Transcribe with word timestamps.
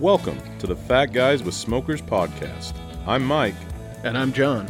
Welcome 0.00 0.40
to 0.58 0.66
the 0.66 0.74
Fat 0.74 1.12
Guys 1.12 1.44
with 1.44 1.54
Smokers 1.54 2.02
podcast. 2.02 2.74
I'm 3.06 3.24
Mike. 3.24 3.54
And 4.02 4.18
I'm 4.18 4.32
John. 4.32 4.68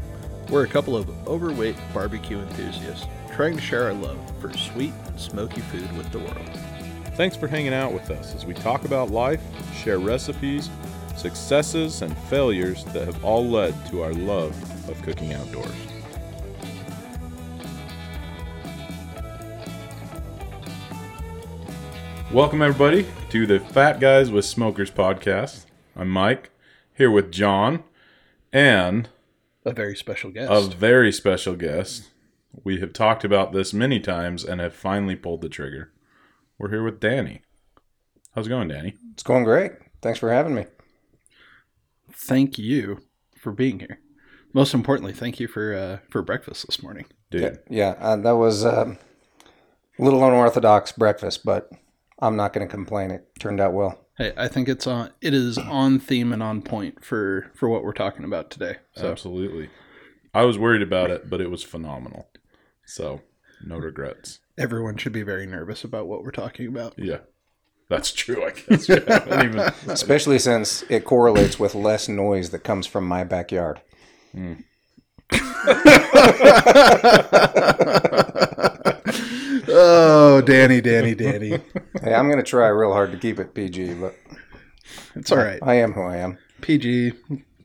We're 0.51 0.65
a 0.65 0.69
couple 0.69 0.95
of 0.95 1.09
overweight 1.27 1.77
barbecue 1.95 2.39
enthusiasts 2.39 3.07
trying 3.35 3.57
to 3.57 3.61
share 3.63 3.85
our 3.85 3.95
love 3.95 4.19
for 4.39 4.53
sweet 4.53 4.93
and 5.07 5.19
smoky 5.19 5.63
food 5.63 5.91
with 5.97 6.13
the 6.13 6.19
world. 6.19 6.51
Thanks 7.17 7.37
for 7.37 7.49
hanging 7.49 7.73
out 7.73 7.95
with 7.95 8.11
us 8.11 8.35
as 8.35 8.45
we 8.45 8.53
talk 8.53 8.85
about 8.85 9.11
life, 9.11 9.41
share 9.75 9.99
recipes, 9.99 10.69
successes, 11.17 12.03
and 12.03 12.15
failures 12.29 12.85
that 12.93 13.07
have 13.07 13.25
all 13.25 13.49
led 13.49 13.75
to 13.87 14.03
our 14.03 14.13
love 14.13 14.55
of 14.91 15.01
cooking 15.01 15.33
outdoors. 15.33 15.73
Welcome, 22.31 22.61
everybody, 22.61 23.07
to 23.35 23.47
the 23.49 23.59
Fat 23.59 23.99
Guys 23.99 24.31
with 24.31 24.45
Smokers 24.45 24.93
podcast. 24.93 25.65
I'm 25.97 26.09
Mike, 26.09 26.51
here 26.97 27.11
with 27.11 27.33
John 27.33 27.83
and 28.53 29.09
A 29.65 29.73
very 29.73 29.97
special 29.97 30.31
guest. 30.31 30.53
a 30.53 30.61
very 30.77 31.11
special 31.11 31.57
guest. 31.57 32.13
We 32.63 32.79
have 32.79 32.93
talked 32.93 33.25
about 33.25 33.53
this 33.53 33.75
many 33.75 33.99
times 33.99 34.45
and 34.45 34.61
have 34.61 34.73
finally 34.73 35.17
pulled 35.17 35.41
the 35.41 35.49
trigger. 35.49 35.91
We're 36.61 36.71
here 36.71 36.85
with 36.85 37.01
Danny. 37.01 37.43
How's 38.37 38.47
it 38.47 38.51
going, 38.51 38.69
Danny? 38.69 38.95
It's 39.15 39.25
going 39.25 39.43
great. 39.43 39.73
Thanks 40.01 40.21
for 40.21 40.33
having 40.33 40.55
me. 40.55 40.67
thank 42.13 42.57
you 42.57 43.01
for 43.37 43.51
being 43.51 43.81
here. 43.81 43.99
Most 44.53 44.75
importantly, 44.75 45.13
thank 45.13 45.41
you 45.41 45.49
for 45.49 45.75
uh, 45.75 45.99
for 46.09 46.23
breakfast 46.23 46.67
this 46.69 46.81
morning. 46.81 47.07
Dude, 47.33 47.43
Yeah, 47.43 47.57
yeah 47.69 47.95
uh, 47.99 48.15
that 48.15 48.37
was 48.37 48.65
um, 48.65 48.97
a 49.99 50.05
little 50.05 50.25
unorthodox 50.25 50.93
breakfast, 50.93 51.45
but 51.45 51.73
I'm 52.21 52.37
not 52.37 52.53
going 52.53 52.67
to 52.67 52.71
complain. 52.71 53.11
It 53.11 53.27
turned 53.39 53.61
out 53.61 53.73
well. 53.73 53.99
Hey, 54.17 54.33
I 54.37 54.47
think 54.49 54.69
it's 54.69 54.87
on. 54.87 55.11
It 55.21 55.35
is 55.35 55.59
on 55.59 55.99
theme 55.99 56.33
and 56.33 56.43
on 56.43 56.63
point 56.63 57.05
for 57.05 57.51
for 57.55 57.69
what 57.69 57.83
we're 57.83 57.93
talking 57.93 58.25
about 58.25 58.51
today. 58.51 58.77
So 58.97 59.11
absolutely. 59.11 59.71
I 60.33 60.45
was 60.45 60.57
worried 60.59 60.83
about 60.83 61.11
it, 61.11 61.29
but 61.29 61.41
it 61.41 61.51
was 61.51 61.63
phenomenal. 61.65 62.29
So, 62.87 63.23
no 63.65 63.77
regrets. 63.79 64.41
everyone 64.59 64.97
should 64.97 65.13
be 65.13 65.23
very 65.23 65.47
nervous 65.47 65.85
about 65.85 66.07
what 66.07 66.23
we're 66.23 66.31
talking 66.31 66.69
about. 66.69 66.95
Yeah. 66.97 67.19
That's 67.89 68.13
true, 68.13 68.45
I 68.45 68.51
guess. 68.51 68.89
We 68.89 68.95
haven't 69.07 69.45
even- 69.47 69.73
Especially 69.89 70.39
since 70.39 70.83
it 70.89 71.05
correlates 71.05 71.59
with 71.61 71.75
less 71.75 72.09
noise 72.09 72.51
that 72.51 72.61
comes 72.65 72.87
from 72.87 73.07
my 73.07 73.25
backyard. 73.25 73.81
Hmm. 74.33 74.55
oh, 79.75 80.41
Danny, 80.41 80.81
Danny, 80.81 81.15
Danny. 81.15 81.51
Hey, 82.03 82.15
I'm 82.15 82.27
going 82.27 82.37
to 82.39 82.43
try 82.43 82.69
real 82.69 82.93
hard 82.93 83.13
to 83.13 83.19
keep 83.19 83.39
it 83.39 83.55
PG, 83.55 83.95
but 83.95 84.15
It's 85.15 85.31
all 85.33 85.39
right. 85.39 85.59
I 85.63 85.75
am 85.75 85.93
who 85.93 86.03
I 86.03 86.17
am. 86.19 86.39
PG 86.61 87.13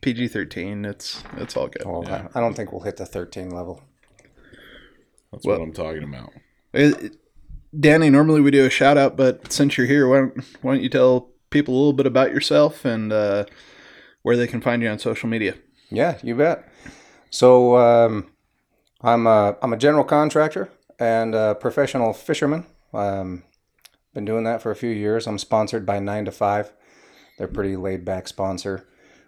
PG 0.01 0.27
thirteen. 0.29 0.85
It's 0.85 1.23
it's 1.37 1.55
all 1.57 1.67
good. 1.67 1.85
Well, 1.85 2.05
I 2.07 2.27
I 2.35 2.41
don't 2.41 2.53
think 2.53 2.71
we'll 2.71 2.81
hit 2.81 2.97
the 2.97 3.05
13 3.05 3.49
level. 3.49 3.81
That's 5.31 5.45
what 5.45 5.61
I'm 5.61 5.73
talking 5.73 6.03
about. 6.03 6.31
It- 6.73 7.03
it- 7.03 7.15
Danny, 7.79 8.09
normally 8.09 8.41
we 8.41 8.49
do 8.49 8.65
a 8.65 8.69
shout 8.71 8.97
out, 8.97 9.15
but 9.15 9.51
since 9.53 9.77
you're 9.77 9.85
here, 9.85 10.07
why 10.07 10.17
don't, 10.17 10.43
why 10.63 10.73
don't 10.73 10.81
you 10.81 10.89
tell 10.89 11.29
people 11.51 11.75
a 11.75 11.77
little 11.77 11.93
bit 11.93 12.07
about 12.07 12.31
yourself 12.31 12.83
and 12.83 13.13
uh, 13.13 13.45
where 14.23 14.35
they 14.35 14.47
can 14.47 14.59
find 14.59 14.81
you 14.81 14.89
on 14.89 14.97
social 14.97 15.29
media? 15.29 15.53
Yeah, 15.91 16.17
you 16.23 16.33
bet. 16.33 16.67
So 17.29 17.77
um, 17.77 18.31
I'm 19.01 19.27
a 19.27 19.55
I'm 19.61 19.71
a 19.71 19.77
general 19.77 20.03
contractor 20.03 20.71
and 20.99 21.33
a 21.33 21.55
professional 21.55 22.13
fisherman. 22.13 22.65
Um, 22.93 23.43
been 24.13 24.25
doing 24.25 24.43
that 24.43 24.61
for 24.61 24.71
a 24.71 24.75
few 24.75 24.89
years. 24.89 25.27
I'm 25.27 25.37
sponsored 25.37 25.85
by 25.85 25.99
Nine 25.99 26.25
to 26.25 26.31
Five. 26.31 26.71
They're 27.37 27.47
a 27.47 27.51
pretty 27.51 27.75
laid 27.75 28.03
back 28.03 28.27
sponsor. 28.27 28.87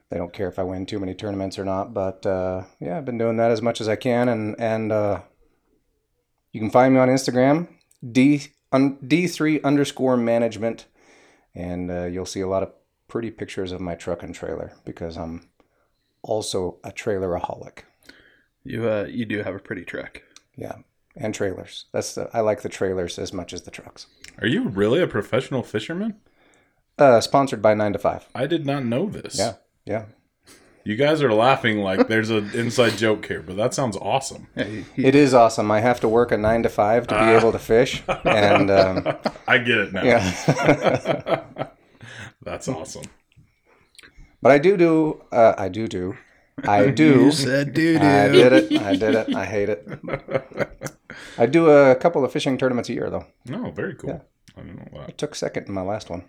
They 0.09 0.17
don't 0.17 0.33
care 0.33 0.49
if 0.49 0.59
I 0.59 0.63
win 0.63 0.85
too 0.85 0.99
many 0.99 1.13
tournaments 1.13 1.57
or 1.57 1.63
not. 1.63 1.93
But 1.93 2.25
uh, 2.25 2.63
yeah, 2.79 2.97
I've 2.97 3.05
been 3.05 3.17
doing 3.17 3.37
that 3.37 3.51
as 3.51 3.61
much 3.61 3.79
as 3.79 3.87
I 3.87 3.95
can, 3.95 4.27
and 4.27 4.59
and 4.59 4.91
uh, 4.91 5.21
you 6.51 6.59
can 6.59 6.69
find 6.69 6.93
me 6.93 6.99
on 6.99 7.07
Instagram 7.07 7.69
d 8.09 8.47
un, 8.71 8.97
d3 8.97 9.63
underscore 9.63 10.17
management, 10.17 10.87
and 11.55 11.89
uh, 11.89 12.05
you'll 12.05 12.25
see 12.25 12.41
a 12.41 12.47
lot 12.47 12.63
of 12.63 12.73
pretty 13.07 13.31
pictures 13.31 13.71
of 13.71 13.81
my 13.81 13.95
truck 13.95 14.23
and 14.23 14.33
trailer 14.33 14.73
because 14.85 15.17
I'm 15.17 15.49
also 16.21 16.79
a 16.83 16.91
traileraholic. 16.91 17.79
You 18.63 18.89
uh, 18.89 19.05
you 19.09 19.25
do 19.25 19.43
have 19.43 19.55
a 19.55 19.59
pretty 19.59 19.85
truck. 19.85 20.21
Yeah, 20.57 20.79
and 21.15 21.33
trailers. 21.33 21.85
That's 21.91 22.15
the 22.15 22.29
I 22.33 22.39
like 22.41 22.61
the 22.61 22.69
trailers 22.69 23.17
as 23.19 23.33
much 23.33 23.53
as 23.53 23.63
the 23.63 23.71
trucks. 23.71 24.07
Are 24.39 24.47
you 24.47 24.69
really 24.69 25.01
a 25.01 25.07
professional 25.07 25.63
fisherman? 25.63 26.15
Uh, 26.97 27.19
sponsored 27.21 27.61
by 27.61 27.73
Nine 27.73 27.93
to 27.93 27.99
Five. 27.99 28.27
I 28.35 28.45
did 28.47 28.65
not 28.65 28.85
know 28.85 29.09
this. 29.09 29.37
Yeah, 29.37 29.53
yeah. 29.85 30.05
You 30.83 30.95
guys 30.95 31.21
are 31.21 31.31
laughing 31.31 31.79
like 31.79 32.07
there's 32.07 32.31
an 32.31 32.49
inside 32.55 32.97
joke 32.97 33.25
here, 33.27 33.43
but 33.43 33.55
that 33.55 33.73
sounds 33.73 33.95
awesome. 33.97 34.47
Yeah, 34.55 34.63
he- 34.65 34.85
he- 34.95 35.05
It 35.05 35.13
is 35.15 35.33
awesome. 35.33 35.69
I 35.69 35.79
have 35.79 35.99
to 35.99 36.07
work 36.07 36.31
a 36.31 36.37
nine 36.37 36.63
to 36.63 36.69
five 36.69 37.05
to 37.07 37.15
be 37.19 37.25
able 37.37 37.51
to 37.51 37.59
fish, 37.59 38.01
and 38.25 38.71
um, 38.71 39.07
I 39.47 39.57
get 39.59 39.77
it 39.77 39.93
now. 39.93 40.03
yeah. 40.03 41.67
That's 42.43 42.67
awesome. 42.67 43.03
but 44.41 44.51
I 44.51 44.57
do 44.57 44.75
do. 44.75 45.21
Uh, 45.31 45.53
I 45.57 45.69
do 45.69 45.87
do. 45.87 46.17
I 46.63 46.87
do. 47.03 47.25
you 47.25 47.31
said 47.31 47.73
doo 47.73 47.97
I 48.01 48.27
did 48.29 48.53
it. 48.53 48.81
I 48.81 48.95
did 48.95 49.15
it. 49.15 49.35
I 49.35 49.45
hate 49.45 49.69
it. 49.69 49.87
I 51.37 51.45
do 51.45 51.69
a 51.69 51.95
couple 51.95 52.23
of 52.25 52.31
fishing 52.31 52.57
tournaments 52.57 52.89
a 52.89 52.93
year, 52.93 53.09
though. 53.09 53.25
No, 53.45 53.71
very 53.71 53.95
cool. 53.95 54.25
I 54.57 54.61
didn't 54.61 54.77
know 54.93 55.01
I 55.01 55.05
that. 55.07 55.17
took 55.17 55.35
second 55.35 55.67
in 55.67 55.73
my 55.73 55.81
last 55.81 56.09
one. 56.09 56.25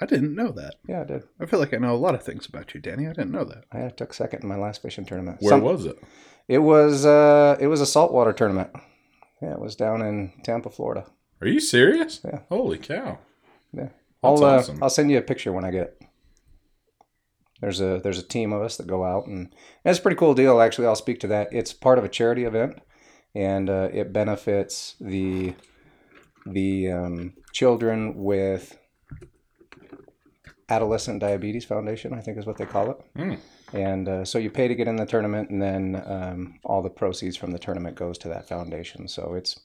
I 0.00 0.06
didn't 0.06 0.34
know 0.34 0.50
that. 0.52 0.74
Yeah, 0.86 1.02
I 1.02 1.04
did. 1.04 1.22
I 1.40 1.46
feel 1.46 1.58
like 1.58 1.72
I 1.72 1.78
know 1.78 1.94
a 1.94 1.96
lot 1.96 2.14
of 2.14 2.22
things 2.22 2.46
about 2.46 2.74
you, 2.74 2.80
Danny. 2.80 3.06
I 3.06 3.12
didn't 3.12 3.30
know 3.32 3.44
that. 3.44 3.64
I 3.72 3.88
took 3.88 4.12
second 4.12 4.42
in 4.42 4.48
my 4.48 4.56
last 4.56 4.82
fishing 4.82 5.06
tournament. 5.06 5.38
Where 5.40 5.50
Some- 5.50 5.62
was 5.62 5.86
it? 5.86 5.98
It 6.48 6.58
was 6.58 7.04
uh 7.04 7.56
it 7.60 7.66
was 7.66 7.80
a 7.80 7.86
saltwater 7.86 8.32
tournament. 8.32 8.70
Yeah, 9.42 9.52
it 9.52 9.60
was 9.60 9.74
down 9.74 10.00
in 10.02 10.32
Tampa, 10.44 10.70
Florida. 10.70 11.06
Are 11.40 11.46
you 11.48 11.60
serious? 11.60 12.20
Yeah. 12.24 12.40
Holy 12.48 12.78
cow. 12.78 13.18
Yeah. 13.72 13.82
That's 13.82 13.92
I'll 14.22 14.44
uh, 14.44 14.56
awesome. 14.58 14.82
I'll 14.82 14.90
send 14.90 15.10
you 15.10 15.18
a 15.18 15.22
picture 15.22 15.52
when 15.52 15.64
I 15.64 15.70
get 15.70 15.82
it. 15.88 16.02
There's 17.60 17.80
a 17.80 18.00
there's 18.02 18.18
a 18.18 18.22
team 18.22 18.52
of 18.52 18.62
us 18.62 18.76
that 18.76 18.86
go 18.86 19.04
out 19.04 19.26
and 19.26 19.54
it's 19.84 19.98
a 19.98 20.02
pretty 20.02 20.16
cool 20.16 20.34
deal 20.34 20.60
actually. 20.60 20.86
I'll 20.86 20.94
speak 20.94 21.20
to 21.20 21.26
that. 21.28 21.48
It's 21.52 21.72
part 21.72 21.98
of 21.98 22.04
a 22.04 22.08
charity 22.08 22.44
event 22.44 22.78
and 23.36 23.68
uh, 23.68 23.88
it 23.92 24.12
benefits 24.12 24.94
the 25.00 25.54
the 26.46 26.90
um, 26.90 27.34
children 27.52 28.14
with 28.16 28.78
adolescent 30.68 31.20
diabetes 31.20 31.64
foundation 31.64 32.12
i 32.12 32.20
think 32.20 32.36
is 32.38 32.46
what 32.46 32.56
they 32.56 32.66
call 32.66 32.90
it. 32.90 32.98
Mm. 33.16 33.38
and 33.72 34.08
uh, 34.08 34.24
so 34.24 34.38
you 34.38 34.50
pay 34.50 34.68
to 34.68 34.74
get 34.74 34.88
in 34.88 34.96
the 34.96 35.06
tournament 35.06 35.50
and 35.50 35.60
then 35.60 36.02
um, 36.06 36.58
all 36.64 36.82
the 36.82 36.90
proceeds 36.90 37.36
from 37.36 37.50
the 37.50 37.58
tournament 37.58 37.96
goes 37.96 38.16
to 38.18 38.28
that 38.28 38.48
foundation. 38.48 39.08
So 39.08 39.34
it's 39.34 39.60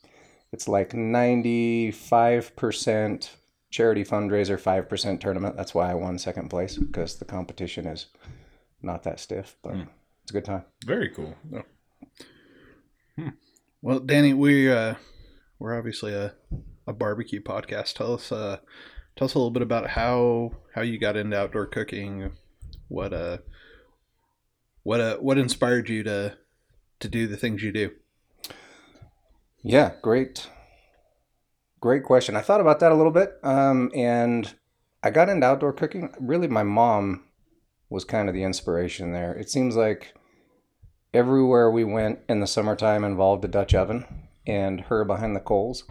it's 0.51 0.67
like 0.67 0.91
95% 0.91 3.29
charity 3.69 4.03
fundraiser 4.03 4.59
5% 4.59 5.19
tournament. 5.21 5.55
That's 5.55 5.73
why 5.73 5.91
i 5.91 5.93
won 5.93 6.19
second 6.19 6.49
place 6.49 6.77
because 6.77 7.15
the 7.15 7.25
competition 7.25 7.87
is 7.87 8.07
not 8.81 9.03
that 9.03 9.19
stiff 9.19 9.55
but 9.63 9.75
it's 10.23 10.31
a 10.31 10.33
good 10.33 10.45
time. 10.45 10.63
Very 10.85 11.09
cool. 11.09 11.35
Well, 13.83 13.99
Danny, 13.99 14.35
we 14.35 14.71
uh, 14.71 14.93
we're 15.57 15.75
obviously 15.75 16.13
a, 16.13 16.35
a 16.85 16.93
barbecue 16.93 17.41
podcast. 17.41 17.95
Tell 17.95 18.13
us 18.13 18.31
uh, 18.31 18.57
tell 19.15 19.25
us 19.25 19.33
a 19.33 19.39
little 19.39 19.49
bit 19.49 19.63
about 19.63 19.89
how 19.89 20.51
how 20.75 20.81
you 20.83 20.99
got 20.99 21.17
into 21.17 21.35
outdoor 21.35 21.65
cooking. 21.65 22.31
What 22.89 23.11
uh 23.11 23.39
what 24.83 25.01
uh 25.01 25.17
what 25.17 25.39
inspired 25.39 25.89
you 25.89 26.03
to 26.03 26.37
to 26.99 27.07
do 27.07 27.25
the 27.25 27.37
things 27.37 27.63
you 27.63 27.71
do? 27.71 27.89
Yeah, 29.63 29.93
great, 30.03 30.47
great 31.79 32.03
question. 32.03 32.35
I 32.35 32.41
thought 32.41 32.61
about 32.61 32.81
that 32.81 32.91
a 32.91 32.95
little 32.95 33.11
bit, 33.11 33.39
um, 33.41 33.91
and 33.95 34.53
I 35.01 35.09
got 35.09 35.27
into 35.27 35.47
outdoor 35.47 35.73
cooking. 35.73 36.13
Really, 36.19 36.47
my 36.47 36.63
mom 36.63 37.23
was 37.89 38.05
kind 38.05 38.29
of 38.29 38.35
the 38.35 38.43
inspiration 38.43 39.11
there. 39.11 39.33
It 39.33 39.49
seems 39.49 39.75
like 39.75 40.13
everywhere 41.13 41.69
we 41.69 41.83
went 41.83 42.19
in 42.29 42.39
the 42.39 42.47
summertime 42.47 43.03
involved 43.03 43.43
a 43.45 43.47
Dutch 43.47 43.73
oven 43.73 44.05
and 44.47 44.81
her 44.81 45.03
behind 45.05 45.35
the 45.35 45.41
coals, 45.41 45.83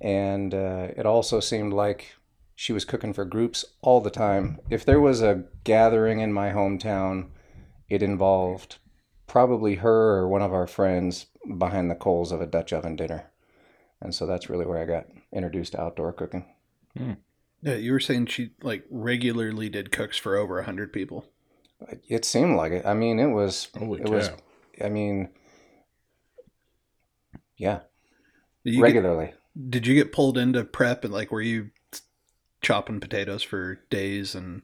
and 0.00 0.54
uh, 0.54 0.88
it 0.96 1.06
also 1.06 1.40
seemed 1.40 1.72
like 1.72 2.14
she 2.54 2.72
was 2.72 2.84
cooking 2.84 3.12
for 3.12 3.24
groups 3.24 3.64
all 3.80 4.00
the 4.00 4.10
time. 4.10 4.58
If 4.70 4.84
there 4.84 5.00
was 5.00 5.22
a 5.22 5.44
gathering 5.64 6.20
in 6.20 6.32
my 6.32 6.50
hometown, 6.50 7.28
it 7.88 8.02
involved 8.02 8.78
probably 9.26 9.76
her 9.76 10.18
or 10.18 10.28
one 10.28 10.42
of 10.42 10.52
our 10.52 10.66
friends 10.66 11.26
behind 11.58 11.90
the 11.90 11.94
coals 11.94 12.30
of 12.30 12.40
a 12.40 12.46
Dutch 12.46 12.72
oven 12.72 12.96
dinner. 12.96 13.30
And 14.00 14.14
so 14.14 14.26
that's 14.26 14.50
really 14.50 14.66
where 14.66 14.78
I 14.78 14.84
got 14.84 15.06
introduced 15.32 15.72
to 15.72 15.80
outdoor 15.80 16.12
cooking. 16.12 16.44
Yeah, 17.62 17.76
you 17.76 17.92
were 17.92 18.00
saying 18.00 18.26
she 18.26 18.50
like 18.62 18.84
regularly 18.90 19.68
did 19.68 19.92
cooks 19.92 20.18
for 20.18 20.36
over 20.36 20.58
a 20.58 20.64
hundred 20.64 20.92
people. 20.92 21.26
It 22.08 22.24
seemed 22.24 22.56
like 22.56 22.72
it. 22.72 22.86
I 22.86 22.94
mean, 22.94 23.18
it 23.18 23.26
was 23.28 23.68
Holy 23.76 24.00
it 24.00 24.06
cow. 24.06 24.10
was 24.10 24.32
I 24.82 24.88
mean 24.88 25.30
yeah, 27.56 27.80
Did 28.64 28.74
you 28.74 28.84
get, 28.84 29.02
regularly. 29.02 29.34
did 29.70 29.86
you 29.86 29.94
get 29.94 30.12
pulled 30.12 30.38
into 30.38 30.64
prep 30.64 31.04
and 31.04 31.12
like 31.12 31.30
were 31.30 31.40
you 31.42 31.70
chopping 32.62 33.00
potatoes 33.00 33.42
for 33.42 33.76
days 33.90 34.34
and 34.34 34.62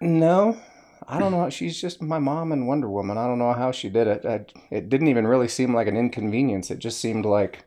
No, 0.00 0.60
I 1.06 1.18
don't 1.18 1.32
know. 1.32 1.48
She's 1.50 1.80
just 1.80 2.02
my 2.02 2.18
mom 2.18 2.52
and 2.52 2.66
Wonder 2.66 2.88
Woman. 2.88 3.18
I 3.18 3.26
don't 3.26 3.38
know 3.38 3.52
how 3.52 3.70
she 3.72 3.88
did 3.88 4.06
it. 4.06 4.24
I, 4.24 4.46
it 4.70 4.88
didn't 4.88 5.08
even 5.08 5.26
really 5.26 5.48
seem 5.48 5.74
like 5.74 5.88
an 5.88 5.96
inconvenience. 5.96 6.70
It 6.70 6.78
just 6.78 7.00
seemed 7.00 7.24
like, 7.24 7.64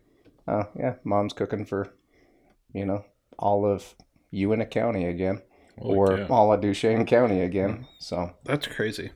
oh 0.48 0.68
yeah, 0.76 0.96
mom's 1.04 1.34
cooking 1.34 1.66
for, 1.66 1.94
you 2.74 2.86
know, 2.86 3.06
all 3.40 3.66
of 3.66 3.96
Uintah 4.32 4.68
County 4.68 5.06
again, 5.06 5.42
Holy 5.80 5.96
or 5.98 6.18
cow. 6.20 6.28
all 6.30 6.54
of 6.54 6.62
Duchesne 6.62 7.06
County 7.06 7.42
again. 7.42 7.88
So 8.00 8.32
That's 8.44 8.68
crazy. 8.68 9.12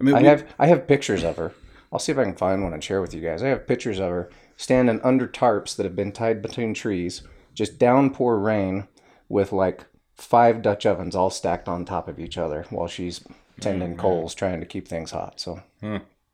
I 0.00 0.04
mean, 0.04 0.14
I 0.14 0.20
we- 0.22 0.26
have 0.28 0.54
I 0.58 0.66
have 0.66 0.86
pictures 0.86 1.24
of 1.24 1.36
her. 1.36 1.52
I'll 1.92 1.98
see 1.98 2.12
if 2.12 2.18
I 2.18 2.24
can 2.24 2.34
find 2.36 2.62
one 2.62 2.72
and 2.72 2.82
share 2.82 3.00
with 3.02 3.12
you 3.14 3.20
guys. 3.20 3.42
I 3.42 3.48
have 3.48 3.66
pictures 3.66 3.98
of 3.98 4.08
her 4.10 4.30
standing 4.56 5.00
under 5.02 5.26
tarps 5.28 5.76
that 5.76 5.84
have 5.84 5.94
been 5.96 6.12
tied 6.12 6.40
between 6.42 6.72
trees, 6.74 7.22
just 7.54 7.78
downpour 7.78 8.38
rain, 8.38 8.88
with 9.28 9.52
like 9.52 9.84
five 10.16 10.62
Dutch 10.62 10.86
ovens 10.86 11.14
all 11.14 11.28
stacked 11.30 11.68
on 11.68 11.84
top 11.84 12.08
of 12.08 12.18
each 12.18 12.38
other 12.38 12.64
while 12.70 12.88
she's 12.88 13.20
tending 13.60 13.96
coals, 13.96 14.34
trying 14.34 14.60
to 14.60 14.66
keep 14.66 14.88
things 14.88 15.10
hot. 15.10 15.38
So 15.40 15.62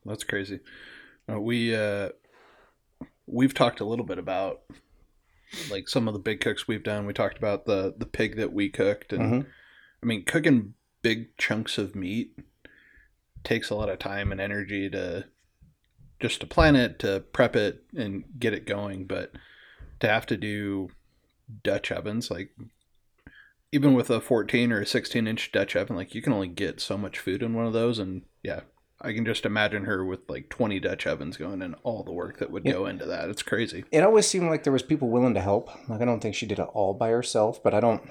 That's 0.06 0.24
crazy. 0.24 0.60
Uh, 1.30 1.40
we 1.40 1.74
uh, 1.74 2.10
we've 3.26 3.54
talked 3.54 3.80
a 3.80 3.84
little 3.84 4.04
bit 4.06 4.18
about 4.18 4.60
like 5.70 5.88
some 5.88 6.06
of 6.08 6.14
the 6.14 6.20
big 6.20 6.40
cooks 6.40 6.68
we've 6.68 6.82
done. 6.82 7.06
We 7.06 7.12
talked 7.12 7.38
about 7.38 7.66
the 7.66 7.94
the 7.96 8.06
pig 8.06 8.36
that 8.36 8.52
we 8.52 8.68
cooked, 8.68 9.12
and 9.12 9.44
Mhm. 9.44 9.46
I 10.02 10.06
mean, 10.06 10.24
cooking 10.24 10.74
big 11.02 11.36
chunks 11.36 11.78
of 11.78 11.94
meat 11.94 12.36
takes 13.44 13.70
a 13.70 13.74
lot 13.74 13.88
of 13.88 13.98
time 13.98 14.32
and 14.32 14.40
energy 14.40 14.88
to 14.90 15.26
just 16.20 16.40
to 16.40 16.46
plan 16.46 16.74
it, 16.76 16.98
to 17.00 17.20
prep 17.32 17.54
it, 17.54 17.84
and 17.96 18.24
get 18.38 18.52
it 18.52 18.66
going. 18.66 19.04
But 19.06 19.32
to 20.00 20.08
have 20.08 20.26
to 20.26 20.36
do 20.36 20.90
Dutch 21.62 21.90
ovens, 21.92 22.30
like 22.30 22.50
even 23.72 23.94
with 23.94 24.10
a 24.10 24.20
14 24.20 24.72
or 24.72 24.80
a 24.80 24.86
16 24.86 25.26
inch 25.26 25.52
Dutch 25.52 25.76
oven, 25.76 25.96
like 25.96 26.14
you 26.14 26.22
can 26.22 26.32
only 26.32 26.48
get 26.48 26.80
so 26.80 26.96
much 26.98 27.18
food 27.18 27.42
in 27.42 27.54
one 27.54 27.66
of 27.66 27.72
those, 27.72 27.98
and 27.98 28.22
yeah, 28.42 28.60
I 29.00 29.12
can 29.12 29.24
just 29.24 29.46
imagine 29.46 29.84
her 29.84 30.04
with 30.04 30.20
like 30.28 30.48
20 30.48 30.80
Dutch 30.80 31.06
ovens 31.06 31.36
going 31.36 31.62
and 31.62 31.76
all 31.84 32.02
the 32.02 32.12
work 32.12 32.38
that 32.38 32.50
would 32.50 32.64
Yep. 32.64 32.74
go 32.74 32.86
into 32.86 33.04
that. 33.06 33.28
It's 33.28 33.42
crazy. 33.42 33.84
it 33.92 34.02
always 34.02 34.26
seemed 34.26 34.48
like 34.48 34.64
there 34.64 34.72
was 34.72 34.82
people 34.82 35.08
willing 35.08 35.34
to 35.34 35.40
help. 35.40 35.68
Like 35.88 36.00
I 36.00 36.04
don't 36.04 36.20
think 36.20 36.34
she 36.34 36.46
did 36.46 36.58
it 36.58 36.68
all 36.72 36.94
by 36.94 37.10
herself, 37.10 37.62
but 37.62 37.74
I 37.74 37.80
don't 37.80 38.02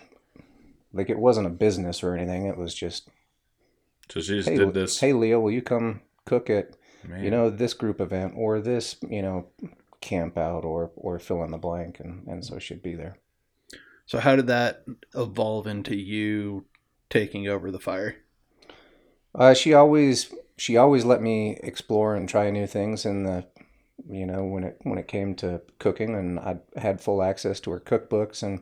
like 0.97 1.09
it 1.09 1.19
wasn't 1.19 1.47
a 1.47 1.51
business 1.51 2.03
or 2.03 2.15
anything. 2.15 2.45
It 2.47 2.57
was 2.57 2.73
just 2.73 3.09
So 4.09 4.19
she 4.21 4.35
just 4.37 4.49
hey, 4.49 4.57
did 4.57 4.73
this. 4.73 4.99
hey 4.99 5.13
Leo, 5.13 5.39
will 5.39 5.51
you 5.51 5.61
come 5.61 6.01
cook 6.25 6.49
at 6.49 6.71
man. 7.07 7.23
you 7.23 7.31
know 7.31 7.49
this 7.49 7.73
group 7.73 8.01
event 8.01 8.33
or 8.35 8.59
this 8.59 8.97
you 9.09 9.21
know 9.21 9.47
camp 10.01 10.37
out 10.37 10.63
or 10.65 10.91
or 10.95 11.19
fill 11.19 11.43
in 11.43 11.51
the 11.51 11.57
blank 11.57 11.99
and 11.99 12.27
and 12.27 12.43
so 12.45 12.59
she'd 12.59 12.81
be 12.83 12.95
there 12.95 13.17
So 14.05 14.19
how 14.19 14.35
did 14.35 14.47
that 14.47 14.83
evolve 15.15 15.67
into 15.67 15.95
you 15.95 16.65
taking 17.09 17.47
over 17.47 17.71
the 17.71 17.79
fire? 17.79 18.17
uh, 19.35 19.53
she 19.53 19.73
always 19.73 20.33
she 20.57 20.77
always 20.77 21.05
let 21.05 21.21
me 21.21 21.57
explore 21.63 22.15
and 22.15 22.27
try 22.27 22.49
new 22.49 22.67
things 22.67 23.05
in 23.05 23.23
the 23.23 23.45
you 24.09 24.25
know 24.25 24.43
when 24.45 24.63
it 24.63 24.77
when 24.83 24.97
it 24.97 25.07
came 25.07 25.35
to 25.35 25.61
cooking 25.79 26.15
and 26.15 26.39
i 26.39 26.57
had 26.77 27.01
full 27.01 27.21
access 27.23 27.59
to 27.59 27.71
her 27.71 27.79
cookbooks 27.79 28.43
and 28.43 28.61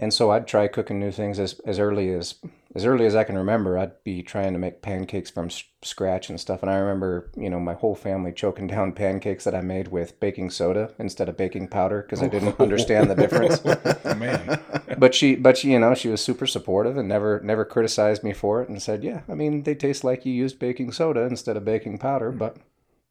and 0.00 0.12
so 0.12 0.32
i'd 0.32 0.48
try 0.48 0.66
cooking 0.66 0.98
new 0.98 1.12
things 1.12 1.38
as, 1.38 1.60
as 1.60 1.78
early 1.78 2.12
as 2.12 2.34
as 2.74 2.84
early 2.84 3.04
as 3.04 3.16
i 3.16 3.24
can 3.24 3.36
remember. 3.36 3.76
I'd 3.76 4.02
be 4.04 4.22
trying 4.22 4.52
to 4.52 4.58
make 4.58 4.80
pancakes 4.80 5.28
from 5.28 5.46
s- 5.46 5.64
scratch 5.82 6.30
and 6.30 6.40
stuff. 6.40 6.62
And 6.62 6.70
i 6.70 6.76
remember 6.76 7.30
you 7.36 7.50
know 7.50 7.60
my 7.60 7.74
whole 7.74 7.94
family 7.94 8.32
choking 8.32 8.66
down 8.66 8.92
pancakes 9.04 9.44
that 9.44 9.54
i 9.54 9.60
made 9.60 9.88
with 9.88 10.18
baking 10.20 10.50
soda 10.50 10.92
instead 10.98 11.28
of 11.28 11.36
baking 11.36 11.68
powder 11.68 12.02
because 12.02 12.22
i 12.22 12.28
didn't 12.28 12.56
oh. 12.58 12.62
understand 12.62 13.10
the 13.10 13.14
difference. 13.14 13.62
Man. 14.16 14.60
but 14.98 15.14
she 15.14 15.34
but 15.34 15.58
she, 15.58 15.72
you 15.72 15.78
know 15.78 15.94
she 15.94 16.08
was 16.08 16.20
super 16.20 16.46
supportive 16.46 16.96
and 16.96 17.08
never 17.08 17.40
never 17.40 17.64
criticized 17.64 18.22
me 18.22 18.32
for 18.32 18.62
it 18.62 18.68
and 18.68 18.80
said 18.80 19.02
yeah 19.02 19.22
i 19.28 19.34
mean 19.34 19.64
they 19.64 19.74
taste 19.74 20.04
like 20.04 20.24
you 20.24 20.32
used 20.32 20.58
baking 20.58 20.92
soda 20.92 21.22
instead 21.22 21.56
of 21.56 21.64
baking 21.64 21.98
powder 21.98 22.30
hmm. 22.30 22.38
but 22.38 22.56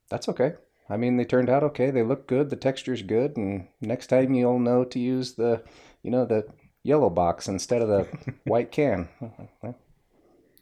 that's 0.09 0.27
okay. 0.27 0.53
I 0.89 0.97
mean 0.97 1.17
they 1.17 1.25
turned 1.25 1.49
out 1.49 1.63
okay. 1.63 1.91
They 1.91 2.03
look 2.03 2.27
good. 2.27 2.49
The 2.49 2.55
texture's 2.55 3.03
good. 3.03 3.37
And 3.37 3.67
next 3.79 4.07
time 4.07 4.33
you'll 4.33 4.59
know 4.59 4.83
to 4.85 4.99
use 4.99 5.33
the 5.33 5.63
you 6.01 6.11
know 6.11 6.25
the 6.25 6.47
yellow 6.83 7.09
box 7.09 7.47
instead 7.47 7.81
of 7.81 7.87
the 7.87 8.33
white 8.45 8.71
can 8.71 9.07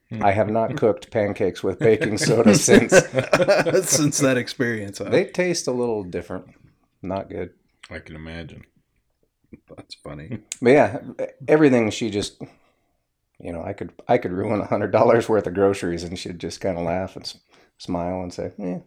hmm. 0.10 0.24
i 0.24 0.32
have 0.32 0.50
not 0.50 0.76
cooked 0.76 1.12
pancakes 1.12 1.64
with 1.64 1.80
baking 1.80 2.18
soda 2.18 2.56
since 2.70 2.92
Since 3.90 4.18
that 4.20 4.38
experience, 4.38 4.98
huh? 4.98 5.10
they 5.10 5.26
taste 5.26 5.68
a 5.68 5.72
little 5.72 6.04
different 6.04 6.48
not 7.02 7.30
good 7.30 7.52
I 7.90 8.00
can 8.00 8.16
imagine. 8.16 8.66
that's 9.76 9.96
funny. 9.96 10.40
But 10.62 10.70
yeah, 10.72 11.00
everything 11.48 11.90
she 11.90 12.10
just, 12.10 12.42
you 13.40 13.54
know, 13.54 13.64
I 13.64 13.74
could 13.74 13.94
I 14.08 14.18
could 14.18 14.34
ruin 14.34 14.60
a 14.60 14.66
hundred 14.66 14.92
dollars 14.92 15.30
worth 15.30 15.48
of 15.48 15.54
groceries, 15.54 16.04
and 16.04 16.18
she'd 16.20 16.40
just 16.40 16.60
kind 16.60 16.78
of 16.78 16.84
laugh 16.84 17.16
and 17.16 17.24
s- 17.24 17.38
smile 17.78 18.22
and 18.22 18.34
say, 18.34 18.52
"Yeah, 18.58 18.80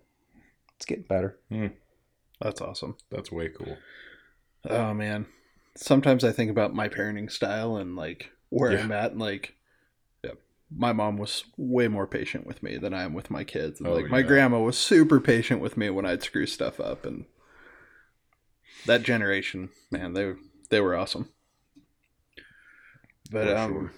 it's 0.76 0.85
getting 0.87 1.05
better." 1.05 1.38
Hmm. 1.49 1.69
That's 2.41 2.61
awesome. 2.61 2.97
That's 3.11 3.33
way 3.33 3.49
cool. 3.49 3.76
Oh 4.69 4.93
man. 4.94 5.26
Sometimes 5.77 6.25
I 6.25 6.33
think 6.33 6.51
about 6.51 6.75
my 6.75 6.89
parenting 6.89 7.31
style 7.31 7.77
and 7.77 7.97
like 7.97 8.31
where 8.49 8.73
Yeah. 8.73 8.83
I'm 8.83 8.93
at 8.93 9.13
and 9.13 9.21
like 9.21 9.55
yeah, 10.25 10.33
my 10.75 10.93
mom 10.93 11.17
was 11.17 11.45
way 11.57 11.89
more 11.89 12.07
patient 12.07 12.47
with 12.47 12.63
me 12.63 12.77
than 12.77 12.93
I 12.93 13.03
am 13.05 13.15
with 13.15 13.31
my 13.31 13.45
kids. 13.45 13.81
And 13.81 13.89
Oh, 13.89 13.95
like 13.95 14.11
my 14.11 14.23
grandma 14.23 14.61
was 14.61 14.77
super 14.77 15.21
patient 15.21 15.61
with 15.61 15.77
me 15.77 15.91
when 15.91 16.05
I'd 16.07 16.23
screw 16.23 16.47
stuff 16.47 16.81
up 16.81 17.07
and 17.07 17.25
that 18.87 19.03
generation, 19.03 19.71
man, 19.91 20.15
they 20.15 20.35
they 20.71 20.81
were 20.81 20.97
awesome. 20.97 21.29
But 23.31 23.47
For 23.47 23.57
um 23.57 23.91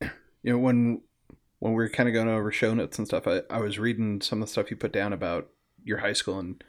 you 0.42 0.52
know 0.52 0.58
when 0.58 1.02
when 1.58 1.72
we 1.74 1.82
were 1.82 1.90
kind 1.90 2.08
of 2.08 2.14
going 2.14 2.28
over 2.28 2.50
show 2.50 2.72
notes 2.72 2.98
and 2.98 3.06
stuff, 3.06 3.26
I, 3.28 3.42
I 3.50 3.60
was 3.60 3.78
reading 3.78 4.22
some 4.22 4.40
of 4.40 4.48
the 4.48 4.52
stuff 4.52 4.70
you 4.70 4.76
put 4.76 4.92
down 4.92 5.12
about 5.12 5.50
your 5.84 5.98
high 5.98 6.14
school 6.14 6.38
and 6.38 6.62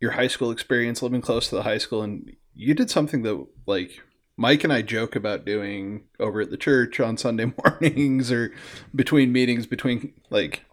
your 0.00 0.12
high 0.12 0.26
school 0.26 0.50
experience 0.50 1.02
living 1.02 1.20
close 1.20 1.48
to 1.48 1.54
the 1.54 1.62
high 1.62 1.78
school 1.78 2.02
and 2.02 2.36
you 2.54 2.74
did 2.74 2.90
something 2.90 3.22
that 3.22 3.46
like 3.66 4.02
Mike 4.36 4.64
and 4.64 4.72
I 4.72 4.82
joke 4.82 5.16
about 5.16 5.46
doing 5.46 6.04
over 6.20 6.42
at 6.42 6.50
the 6.50 6.58
church 6.58 7.00
on 7.00 7.16
Sunday 7.16 7.52
mornings 7.64 8.30
or 8.30 8.52
between 8.94 9.32
meetings 9.32 9.66
between 9.66 10.12
like 10.30 10.64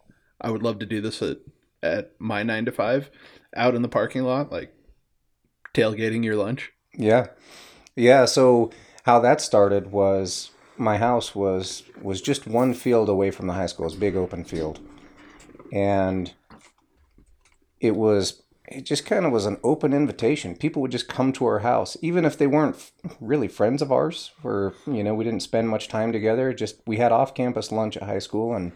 I 0.42 0.52
would 0.52 0.64
love 0.64 0.80
to 0.80 0.86
do 0.86 1.02
this 1.02 1.22
at 1.22 1.38
at 1.82 2.12
my 2.20 2.44
9 2.44 2.66
to 2.66 2.72
5 2.72 3.12
out 3.56 3.76
in 3.76 3.82
the 3.82 3.90
parking 3.90 4.24
lot 4.24 4.52
like 4.52 4.74
tailgating 5.74 6.24
your 6.24 6.36
lunch. 6.36 6.72
Yeah, 6.96 7.28
yeah. 7.96 8.26
So 8.26 8.72
how 9.04 9.20
that 9.20 9.42
started 9.42 9.92
was 9.92 10.52
my 10.78 10.98
house 10.98 11.36
was 11.36 11.84
was 12.02 12.22
just 12.22 12.48
one 12.48 12.74
field 12.74 13.10
away 13.10 13.32
from 13.32 13.48
the 13.48 13.54
high 13.54 13.66
school. 13.66 13.88
It's 13.88 13.96
big 13.96 14.16
open 14.16 14.44
field, 14.44 14.80
and 15.72 16.32
it 17.80 17.96
was 17.96 18.43
it 18.74 18.86
just 18.86 19.06
kind 19.06 19.26
of 19.26 19.32
was 19.32 19.46
an 19.46 19.60
open 19.64 19.94
invitation. 19.94 20.56
People 20.56 20.82
would 20.82 20.92
just 20.92 21.08
come 21.08 21.32
to 21.34 21.46
our 21.46 21.60
house, 21.60 21.96
even 22.02 22.26
if 22.26 22.38
they 22.38 22.48
weren't 22.48 22.76
f- 22.76 22.92
really 23.20 23.48
friends 23.48 23.82
of 23.82 23.92
ours. 23.92 24.32
Or 24.44 24.74
you 24.88 25.04
know, 25.04 25.14
we 25.14 25.24
didn't 25.24 25.42
spend 25.42 25.70
much 25.70 25.88
time 25.88 26.12
together. 26.12 26.54
Just 26.54 26.82
we 26.86 26.98
had 26.98 27.12
off 27.12 27.36
campus 27.36 27.72
lunch 27.72 27.98
at 27.98 28.04
high 28.04 28.20
school, 28.20 28.54
and 28.56 28.72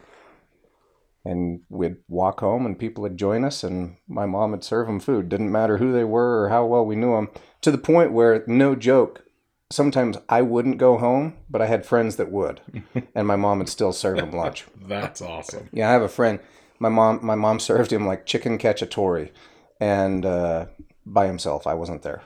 and 1.26 1.62
we'd 1.70 1.98
walk 2.08 2.40
home, 2.40 2.66
and 2.66 2.80
people 2.80 3.02
would 3.02 3.18
join 3.18 3.44
us, 3.44 3.64
and 3.64 3.98
my 4.08 4.26
mom 4.26 4.52
would 4.52 4.64
serve 4.64 4.88
them 4.88 5.00
food. 5.00 5.30
Didn't 5.30 5.52
matter 5.52 5.78
who 5.78 5.92
they 5.92 6.06
were 6.06 6.44
or 6.44 6.50
how 6.50 6.66
well 6.66 6.86
we 6.86 6.96
knew 6.96 7.16
them. 7.16 7.30
To 7.62 7.72
the 7.72 7.78
point 7.78 8.14
where, 8.14 8.44
no 8.48 8.76
joke, 8.76 9.26
sometimes 9.70 10.18
I 10.30 10.42
wouldn't 10.42 10.78
go 10.78 10.98
home, 10.98 11.36
but 11.50 11.62
I 11.62 11.66
had 11.66 11.86
friends 11.86 12.16
that 12.16 12.32
would, 12.32 12.62
and 13.16 13.28
my 13.28 13.36
mom 13.36 13.60
would 13.60 13.70
still 13.70 13.92
serve 13.92 14.18
them 14.18 14.32
lunch. 14.32 14.66
That's 14.80 15.22
awesome. 15.22 15.70
Yeah, 15.74 15.90
I 15.90 15.92
have 15.92 16.02
a 16.02 16.08
friend. 16.08 16.40
My 16.80 16.90
mom, 16.90 17.20
my 17.24 17.36
mom 17.36 17.60
served 17.60 17.92
him 17.92 18.06
like 18.06 18.26
chicken 18.26 18.58
cacciatore, 18.58 19.32
and 19.80 20.26
uh, 20.26 20.66
by 21.06 21.28
himself. 21.28 21.68
I 21.68 21.74
wasn't 21.74 22.04
there, 22.04 22.24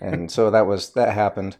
and 0.00 0.30
so 0.30 0.50
that 0.50 0.66
was 0.66 0.90
that 0.90 1.12
happened. 1.14 1.56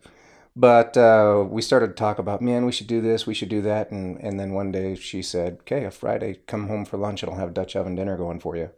But 0.59 0.97
uh, 0.97 1.45
we 1.47 1.61
started 1.61 1.89
to 1.89 1.93
talk 1.93 2.19
about, 2.19 2.41
man, 2.41 2.65
we 2.65 2.73
should 2.73 2.87
do 2.87 3.03
this, 3.03 3.27
we 3.27 3.35
should 3.35 3.51
do 3.51 3.61
that, 3.63 3.91
and 3.91 4.19
and 4.21 4.41
then 4.41 4.53
one 4.53 4.73
day 4.73 4.95
she 4.97 5.23
said, 5.23 5.59
"Okay, 5.61 5.85
a 5.85 5.91
Friday, 5.91 6.41
come 6.47 6.69
home 6.69 6.85
for 6.85 6.97
lunch, 6.97 7.23
and 7.23 7.31
I'll 7.31 7.39
have 7.39 7.55
Dutch 7.55 7.77
oven 7.77 7.95
dinner 7.95 8.17
going 8.17 8.41
for 8.41 8.57
you." 8.57 8.71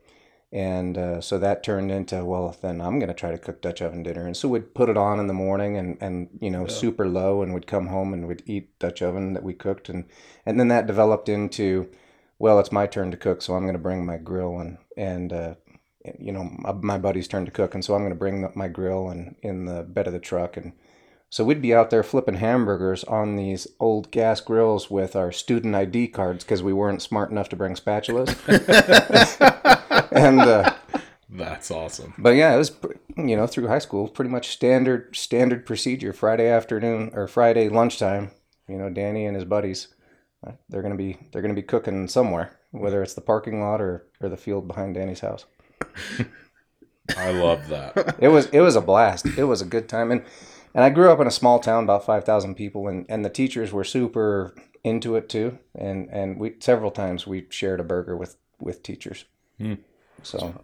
And 0.51 0.97
uh, 0.97 1.21
so 1.21 1.39
that 1.39 1.63
turned 1.63 1.91
into, 1.91 2.25
well, 2.25 2.57
then 2.63 2.81
I'm 2.81 2.99
gonna 2.99 3.15
try 3.15 3.31
to 3.31 3.39
cook 3.39 3.61
Dutch 3.61 3.83
oven 3.83 4.03
dinner, 4.03 4.27
and 4.27 4.37
so 4.37 4.49
we'd 4.49 4.75
put 4.75 4.89
it 4.89 4.97
on 4.97 5.21
in 5.21 5.29
the 5.29 5.35
morning, 5.35 5.77
and 5.77 5.99
and 6.01 6.29
you 6.41 6.51
know, 6.51 6.67
super 6.67 7.07
low, 7.07 7.43
and 7.43 7.55
we'd 7.55 7.67
come 7.67 7.89
home 7.89 8.13
and 8.13 8.27
we'd 8.27 8.43
eat 8.47 8.77
Dutch 8.79 9.03
oven 9.03 9.35
that 9.35 9.45
we 9.45 9.55
cooked, 9.55 9.89
and 9.89 10.07
and 10.47 10.59
then 10.59 10.69
that 10.69 10.87
developed 10.87 11.29
into 11.29 11.89
well, 12.39 12.61
it's 12.61 12.73
my 12.73 12.87
turn 12.87 13.11
to 13.11 13.17
cook, 13.17 13.43
so 13.43 13.55
I'm 13.55 13.65
going 13.65 13.75
to 13.75 13.79
bring 13.79 14.07
my 14.07 14.17
grill 14.17 14.59
and 14.59 14.79
and 14.97 15.33
uh, 15.33 15.55
you 16.19 16.33
know 16.33 16.45
my, 16.59 16.73
my 16.73 16.99
buddy's 16.99 17.29
turn 17.29 17.45
to 17.45 17.51
cook, 17.51 17.75
and 17.75 17.85
so 17.85 17.95
I'm 17.95 18.01
going 18.03 18.13
to 18.13 18.19
bring 18.19 18.43
the, 18.43 18.53
my 18.55 18.69
grill 18.69 19.09
and 19.09 19.37
in 19.43 19.65
the 19.67 19.83
bed 19.83 20.07
of 20.07 20.13
the 20.13 20.19
truck, 20.19 20.57
and 20.57 20.73
so 21.31 21.45
we'd 21.45 21.63
be 21.63 21.75
out 21.75 21.91
there 21.91 22.03
flipping 22.03 22.37
hamburgers 22.37 23.05
on 23.05 23.37
these 23.37 23.67
old 23.81 24.11
gas 24.11 24.41
grills 24.41 24.91
with 24.91 25.15
our 25.17 25.33
student 25.33 25.75
ID 25.75 26.09
cards 26.09 26.45
because 26.45 26.63
we 26.63 26.73
weren't 26.73 27.03
smart 27.03 27.31
enough 27.31 27.49
to 27.51 27.57
bring 27.57 27.75
spatulas, 27.75 28.29
and. 30.13 30.41
Uh, 30.41 30.75
That's 31.31 31.71
awesome. 31.71 32.15
but 32.17 32.31
yeah, 32.31 32.55
it 32.55 32.59
was 32.59 32.75
you 33.17 33.37
know 33.37 33.47
through 33.47 33.69
high 33.69 33.79
school 33.81 34.09
pretty 34.09 34.31
much 34.31 34.49
standard 34.49 35.15
standard 35.15 35.67
procedure. 35.67 36.13
Friday 36.15 36.49
afternoon 36.49 37.11
or 37.13 37.29
Friday 37.29 37.69
lunchtime, 37.69 38.31
you 38.67 38.79
know, 38.79 38.89
Danny 38.89 39.27
and 39.27 39.37
his 39.37 39.45
buddies 39.45 39.89
they're 40.69 40.83
gonna 40.83 40.97
be 40.97 41.19
they're 41.33 41.43
gonna 41.43 41.55
be 41.55 41.63
cooking 41.63 42.09
somewhere, 42.09 42.59
whether 42.71 43.03
it's 43.03 43.15
the 43.15 43.21
parking 43.21 43.61
lot 43.61 43.81
or 43.81 44.07
or 44.21 44.29
the 44.29 44.37
field 44.37 44.69
behind 44.69 44.95
Danny's 44.95 45.21
house. 45.21 45.45
I 47.17 47.31
love 47.31 47.69
that. 47.69 48.17
It 48.19 48.29
was 48.29 48.47
it 48.47 48.61
was 48.61 48.77
a 48.77 48.81
blast. 48.81 49.27
It 49.39 49.45
was 49.45 49.61
a 49.63 49.67
good 49.67 49.89
time, 49.89 50.11
and 50.11 50.23
and 50.75 50.85
I 50.85 50.91
grew 50.91 51.11
up 51.11 51.21
in 51.21 51.27
a 51.27 51.31
small 51.33 51.59
town, 51.59 51.85
about 51.85 52.05
five 52.05 52.25
thousand 52.25 52.55
people, 52.55 52.87
and 52.89 53.07
and 53.09 53.25
the 53.25 53.31
teachers 53.31 53.73
were 53.73 53.85
super 53.85 54.55
into 54.85 55.17
it 55.17 55.29
too, 55.29 55.59
and 55.75 56.09
and 56.11 56.39
we 56.39 56.55
several 56.61 56.91
times 56.91 57.27
we 57.27 57.47
shared 57.51 57.81
a 57.81 57.85
burger 57.85 58.17
with 58.17 58.37
with 58.61 58.83
teachers. 58.83 59.25
Hmm. 59.59 59.75
So. 60.23 60.55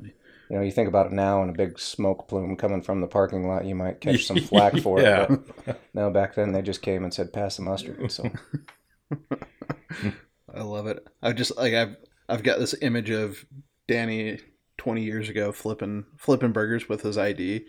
You 0.51 0.57
know, 0.57 0.63
you 0.63 0.73
think 0.73 0.89
about 0.89 1.07
it 1.07 1.13
now, 1.13 1.41
and 1.41 1.49
a 1.51 1.55
big 1.55 1.79
smoke 1.79 2.29
plume 2.29 2.55
coming 2.59 2.83
from 2.83 3.01
the 3.01 3.07
parking 3.07 3.49
lot, 3.49 3.65
you 3.65 3.75
might 3.75 4.03
catch 4.03 4.27
some 4.27 4.37
flack 4.41 4.77
for 4.77 5.01
Yeah. 5.01 5.23
it. 5.33 5.41
But 5.65 5.81
no, 5.95 6.11
back 6.11 6.35
then 6.35 6.53
they 6.53 6.61
just 6.61 6.83
came 6.83 7.03
and 7.03 7.13
said, 7.15 7.33
"Pass 7.33 7.57
the 7.57 7.63
mustard." 7.63 8.13
So 8.13 8.31
I 10.55 10.63
love 10.63 10.87
it. 10.87 11.07
I 11.23 11.33
just 11.33 11.57
like 11.57 11.73
I've 11.73 11.97
I've 12.29 12.43
got 12.43 12.59
this 12.59 12.75
image 12.83 13.09
of 13.11 13.45
Danny 13.89 14.39
twenty 14.77 15.03
years 15.03 15.29
ago 15.29 15.53
flipping 15.53 16.05
flipping 16.17 16.53
burgers 16.53 16.89
with 16.89 17.03
his 17.03 17.19
ID. 17.19 17.67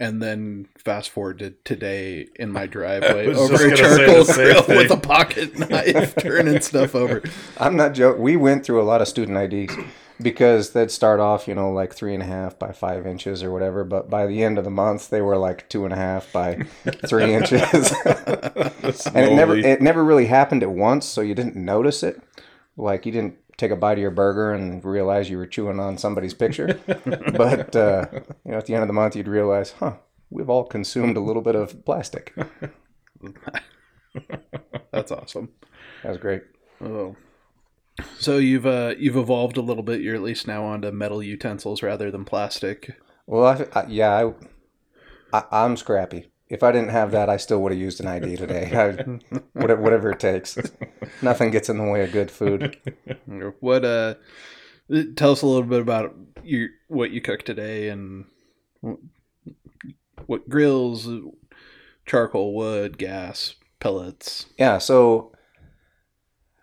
And 0.00 0.20
then 0.20 0.66
fast 0.78 1.10
forward 1.10 1.38
to 1.40 1.50
today 1.64 2.26
in 2.36 2.50
my 2.50 2.66
driveway 2.66 3.26
over 3.34 3.54
a 3.72 3.76
charcoal 3.76 4.24
grill 4.24 4.62
thing. 4.62 4.76
with 4.76 4.90
a 4.90 4.96
pocket 4.96 5.56
knife, 5.70 6.16
turning 6.16 6.60
stuff 6.60 6.96
over. 6.96 7.22
I'm 7.58 7.76
not 7.76 7.94
joking. 7.94 8.20
We 8.20 8.36
went 8.36 8.64
through 8.64 8.80
a 8.80 8.84
lot 8.84 9.00
of 9.00 9.06
student 9.06 9.38
IDs 9.38 9.76
because 10.20 10.72
they'd 10.72 10.90
start 10.90 11.20
off, 11.20 11.46
you 11.46 11.54
know, 11.54 11.70
like 11.70 11.94
three 11.94 12.14
and 12.14 12.22
a 12.22 12.26
half 12.26 12.58
by 12.58 12.72
five 12.72 13.06
inches 13.06 13.44
or 13.44 13.52
whatever. 13.52 13.84
But 13.84 14.10
by 14.10 14.26
the 14.26 14.42
end 14.42 14.58
of 14.58 14.64
the 14.64 14.70
month, 14.70 15.10
they 15.10 15.20
were 15.20 15.36
like 15.36 15.68
two 15.68 15.84
and 15.84 15.92
a 15.92 15.96
half 15.96 16.32
by 16.32 16.56
three 17.06 17.32
inches. 17.34 17.92
and 18.02 19.24
it 19.26 19.34
never 19.34 19.56
it 19.56 19.82
never 19.82 20.02
really 20.04 20.26
happened 20.26 20.62
at 20.64 20.70
once, 20.70 21.06
so 21.06 21.20
you 21.20 21.34
didn't 21.34 21.54
notice 21.54 22.02
it. 22.02 22.20
Like 22.76 23.06
you 23.06 23.12
didn't 23.12 23.36
take 23.56 23.70
a 23.70 23.76
bite 23.76 23.92
of 23.92 23.98
your 23.98 24.10
burger 24.10 24.52
and 24.52 24.84
realize 24.84 25.30
you 25.30 25.38
were 25.38 25.46
chewing 25.46 25.80
on 25.80 25.98
somebody's 25.98 26.34
picture. 26.34 26.80
but 26.86 27.74
uh, 27.76 28.06
you 28.44 28.52
know, 28.52 28.58
at 28.58 28.66
the 28.66 28.74
end 28.74 28.82
of 28.82 28.88
the 28.88 28.94
month, 28.94 29.16
you'd 29.16 29.28
realize, 29.28 29.72
huh, 29.72 29.94
we've 30.30 30.50
all 30.50 30.64
consumed 30.64 31.16
a 31.16 31.20
little 31.20 31.42
bit 31.42 31.54
of 31.54 31.84
plastic. 31.84 32.34
That's 34.92 35.12
awesome. 35.12 35.50
That 36.02 36.10
was 36.10 36.18
great. 36.18 36.42
Oh. 36.80 37.16
So 38.18 38.38
you've 38.38 38.66
uh 38.66 38.94
you've 38.98 39.16
evolved 39.16 39.56
a 39.56 39.62
little 39.62 39.82
bit. 39.82 40.00
You're 40.00 40.14
at 40.14 40.22
least 40.22 40.46
now 40.46 40.64
onto 40.64 40.90
metal 40.90 41.22
utensils 41.22 41.82
rather 41.82 42.10
than 42.10 42.24
plastic. 42.24 42.96
Well, 43.26 43.44
I, 43.46 43.80
I, 43.80 43.86
yeah, 43.86 44.32
I, 45.32 45.38
I, 45.38 45.64
I'm 45.64 45.76
scrappy. 45.76 46.31
If 46.52 46.62
I 46.62 46.70
didn't 46.70 46.90
have 46.90 47.12
that, 47.12 47.30
I 47.30 47.38
still 47.38 47.62
would 47.62 47.72
have 47.72 47.80
used 47.80 47.98
an 47.98 48.06
ID 48.06 48.36
today. 48.36 48.70
I, 48.76 49.36
whatever, 49.54 49.80
whatever 49.80 50.10
it 50.10 50.20
takes. 50.20 50.58
Nothing 51.22 51.50
gets 51.50 51.70
in 51.70 51.78
the 51.78 51.90
way 51.90 52.04
of 52.04 52.12
good 52.12 52.30
food. 52.30 52.76
What 53.60 53.86
uh 53.86 54.14
tell 55.16 55.32
us 55.32 55.40
a 55.40 55.46
little 55.46 55.62
bit 55.62 55.80
about 55.80 56.14
your 56.44 56.68
what 56.88 57.10
you 57.10 57.22
cook 57.22 57.44
today 57.44 57.88
and 57.88 58.26
what 60.26 60.46
grills, 60.50 61.08
charcoal, 62.04 62.54
wood, 62.54 62.98
gas, 62.98 63.54
pellets. 63.80 64.44
Yeah. 64.58 64.76
So, 64.76 65.32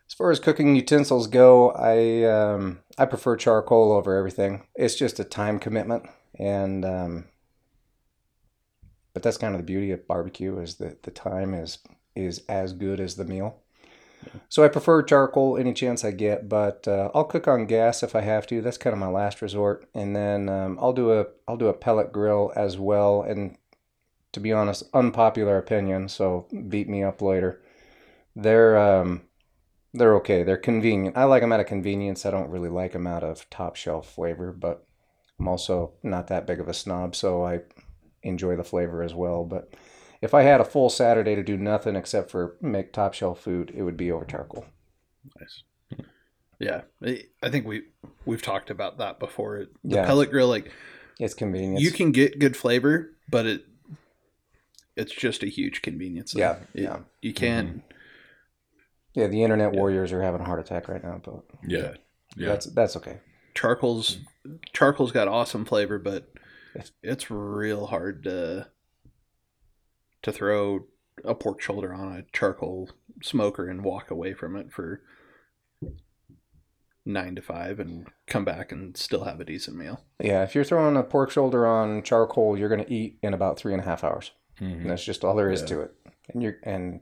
as 0.08 0.14
far 0.14 0.30
as 0.30 0.40
cooking 0.40 0.76
utensils 0.76 1.26
go, 1.26 1.72
I 1.72 2.26
um, 2.26 2.82
I 3.00 3.06
prefer 3.06 3.36
charcoal 3.36 3.92
over 3.92 4.16
everything. 4.16 4.68
It's 4.76 4.96
just 4.96 5.20
a 5.20 5.24
time 5.24 5.58
commitment, 5.58 6.04
and 6.38 6.86
um, 6.86 7.26
but 9.20 9.24
that's 9.24 9.38
kind 9.38 9.54
of 9.54 9.60
the 9.60 9.66
beauty 9.66 9.92
of 9.92 10.08
barbecue 10.08 10.58
is 10.60 10.76
that 10.76 11.04
the 11.04 11.12
time 11.12 11.54
is 11.54 11.80
is 12.16 12.42
as 12.48 12.72
good 12.72 13.02
as 13.02 13.18
the 13.18 13.26
meal. 13.26 13.58
So 14.48 14.64
I 14.64 14.70
prefer 14.70 15.04
charcoal 15.04 15.58
any 15.58 15.74
chance 15.74 16.06
I 16.06 16.12
get, 16.12 16.48
but 16.48 16.88
uh, 16.88 17.12
I'll 17.14 17.26
cook 17.26 17.46
on 17.46 17.66
gas 17.66 18.02
if 18.02 18.16
I 18.16 18.22
have 18.22 18.48
to. 18.48 18.62
That's 18.62 18.78
kind 18.78 18.94
of 18.94 19.00
my 19.00 19.10
last 19.10 19.42
resort, 19.42 19.90
and 19.94 20.16
then 20.16 20.48
um, 20.48 20.80
I'll 20.82 20.94
do 20.94 21.12
a 21.12 21.26
I'll 21.50 21.58
do 21.58 21.68
a 21.68 21.74
pellet 21.74 22.14
grill 22.14 22.54
as 22.56 22.78
well. 22.78 23.22
And 23.22 23.58
to 24.32 24.40
be 24.40 24.54
honest, 24.54 24.84
unpopular 24.94 25.58
opinion, 25.58 26.08
so 26.08 26.48
beat 26.70 26.88
me 26.88 27.04
up 27.04 27.22
later. 27.22 27.62
They're 28.38 28.78
um, 28.78 29.24
they're 29.94 30.16
okay. 30.16 30.44
They're 30.44 30.56
convenient. 30.56 31.18
I 31.18 31.26
like 31.26 31.42
them 31.42 31.52
out 31.52 31.60
of 31.60 31.66
convenience. 31.66 32.26
I 32.26 32.32
don't 32.32 32.52
really 32.52 32.70
like 32.70 32.94
them 32.94 33.06
out 33.06 33.26
of 33.26 33.50
top 33.50 33.76
shelf 33.76 34.10
flavor, 34.10 34.54
but 34.54 34.88
I'm 35.38 35.50
also 35.50 35.92
not 36.04 36.28
that 36.28 36.48
big 36.48 36.62
of 36.62 36.70
a 36.70 36.74
snob, 36.74 37.18
so 37.18 37.46
I 37.46 37.64
enjoy 38.24 38.56
the 38.56 38.64
flavor 38.64 39.04
as 39.04 39.14
well. 39.14 39.44
But 39.46 39.74
if 40.22 40.34
I 40.34 40.42
had 40.44 40.60
a 40.62 40.66
full 40.66 40.90
Saturday 40.90 41.36
to 41.36 41.44
do 41.44 41.58
nothing 41.58 41.96
except 41.96 42.30
for 42.32 42.56
make 42.62 42.92
top 42.94 43.14
shelf 43.14 43.40
food, 43.42 43.72
it 43.76 43.84
would 43.84 43.98
be 43.98 44.12
over 44.12 44.26
charcoal. 44.26 44.66
Nice. 45.40 45.64
Yeah, 46.60 46.82
I 47.02 47.50
think 47.50 47.66
we 47.66 47.84
we've 48.26 48.42
talked 48.42 48.70
about 48.70 48.98
that 48.98 49.18
before. 49.20 49.68
The 49.84 49.96
Yeah. 49.96 50.06
pellet 50.06 50.30
grill, 50.30 50.50
like 50.50 50.72
It's 51.20 51.34
convenient. 51.34 51.82
you 51.82 51.92
can 51.92 52.12
get 52.12 52.38
good 52.40 52.58
flavor, 52.58 53.12
but 53.30 53.46
it 53.46 53.66
it's 54.98 55.14
just 55.14 55.44
a 55.44 55.48
huge 55.48 55.82
convenience. 55.82 56.34
Yeah, 56.36 56.58
It- 56.74 56.82
yeah. 56.84 57.00
You 57.22 57.34
can't. 57.34 57.70
Mm-hmm. 57.70 57.80
yeah, 59.14 59.28
the 59.28 59.44
internet 59.44 59.72
warriors 59.72 60.12
are 60.12 60.22
having 60.22 60.42
a 60.42 60.46
heart 60.46 60.60
attack 60.60 60.90
right 60.90 61.02
now, 61.04 61.22
but 61.24 61.44
Yeah. 61.66 61.94
Yeah. 62.36 62.48
that's 62.50 62.66
that's 62.68 62.98
okay. 62.98 63.20
charcoal's 63.56 64.18
charcoal's 64.74 65.12
got 65.14 65.28
awesome 65.30 65.64
flavor, 65.66 65.98
but 65.98 66.30
it's 66.76 66.92
it's 67.04 67.30
real 67.32 67.88
hard 67.88 68.24
to 68.24 68.68
to 70.22 70.32
throw 70.32 70.86
a 71.26 71.36
pork 71.36 71.62
shoulder 71.62 71.94
on 71.94 72.16
a 72.18 72.24
charcoal 72.34 72.90
smoker 73.22 73.68
and 73.68 73.84
walk 73.84 74.10
away 74.12 74.34
from 74.34 74.56
it 74.56 74.72
for 74.72 75.02
nine 77.06 77.36
to 77.36 77.42
five 77.42 77.80
and 77.80 78.08
come 78.28 78.46
back 78.46 78.72
and 78.72 78.96
still 78.96 79.24
have 79.24 79.40
a 79.40 79.46
decent 79.46 79.76
meal. 79.78 80.04
Yeah, 80.22 80.44
if 80.44 80.54
you're 80.54 80.64
throwing 80.64 80.96
a 80.98 81.04
pork 81.04 81.32
shoulder 81.32 81.66
on 81.66 82.04
charcoal, 82.04 82.58
you're 82.58 82.70
going 82.70 82.84
to 82.84 82.94
eat 82.94 83.18
in 83.24 83.34
about 83.34 83.58
three 83.58 83.74
and 83.74 83.82
a 83.82 83.86
half 83.86 84.04
hours. 84.04 84.32
Mhm. 84.60 84.82
And 84.82 84.90
that's 84.90 85.04
just 85.04 85.24
all 85.24 85.36
there 85.36 85.50
is 85.52 85.62
Yeah. 85.62 85.68
to 85.68 85.82
it. 85.82 85.96
And 86.30 86.44
you're 86.44 86.58
and 86.64 87.02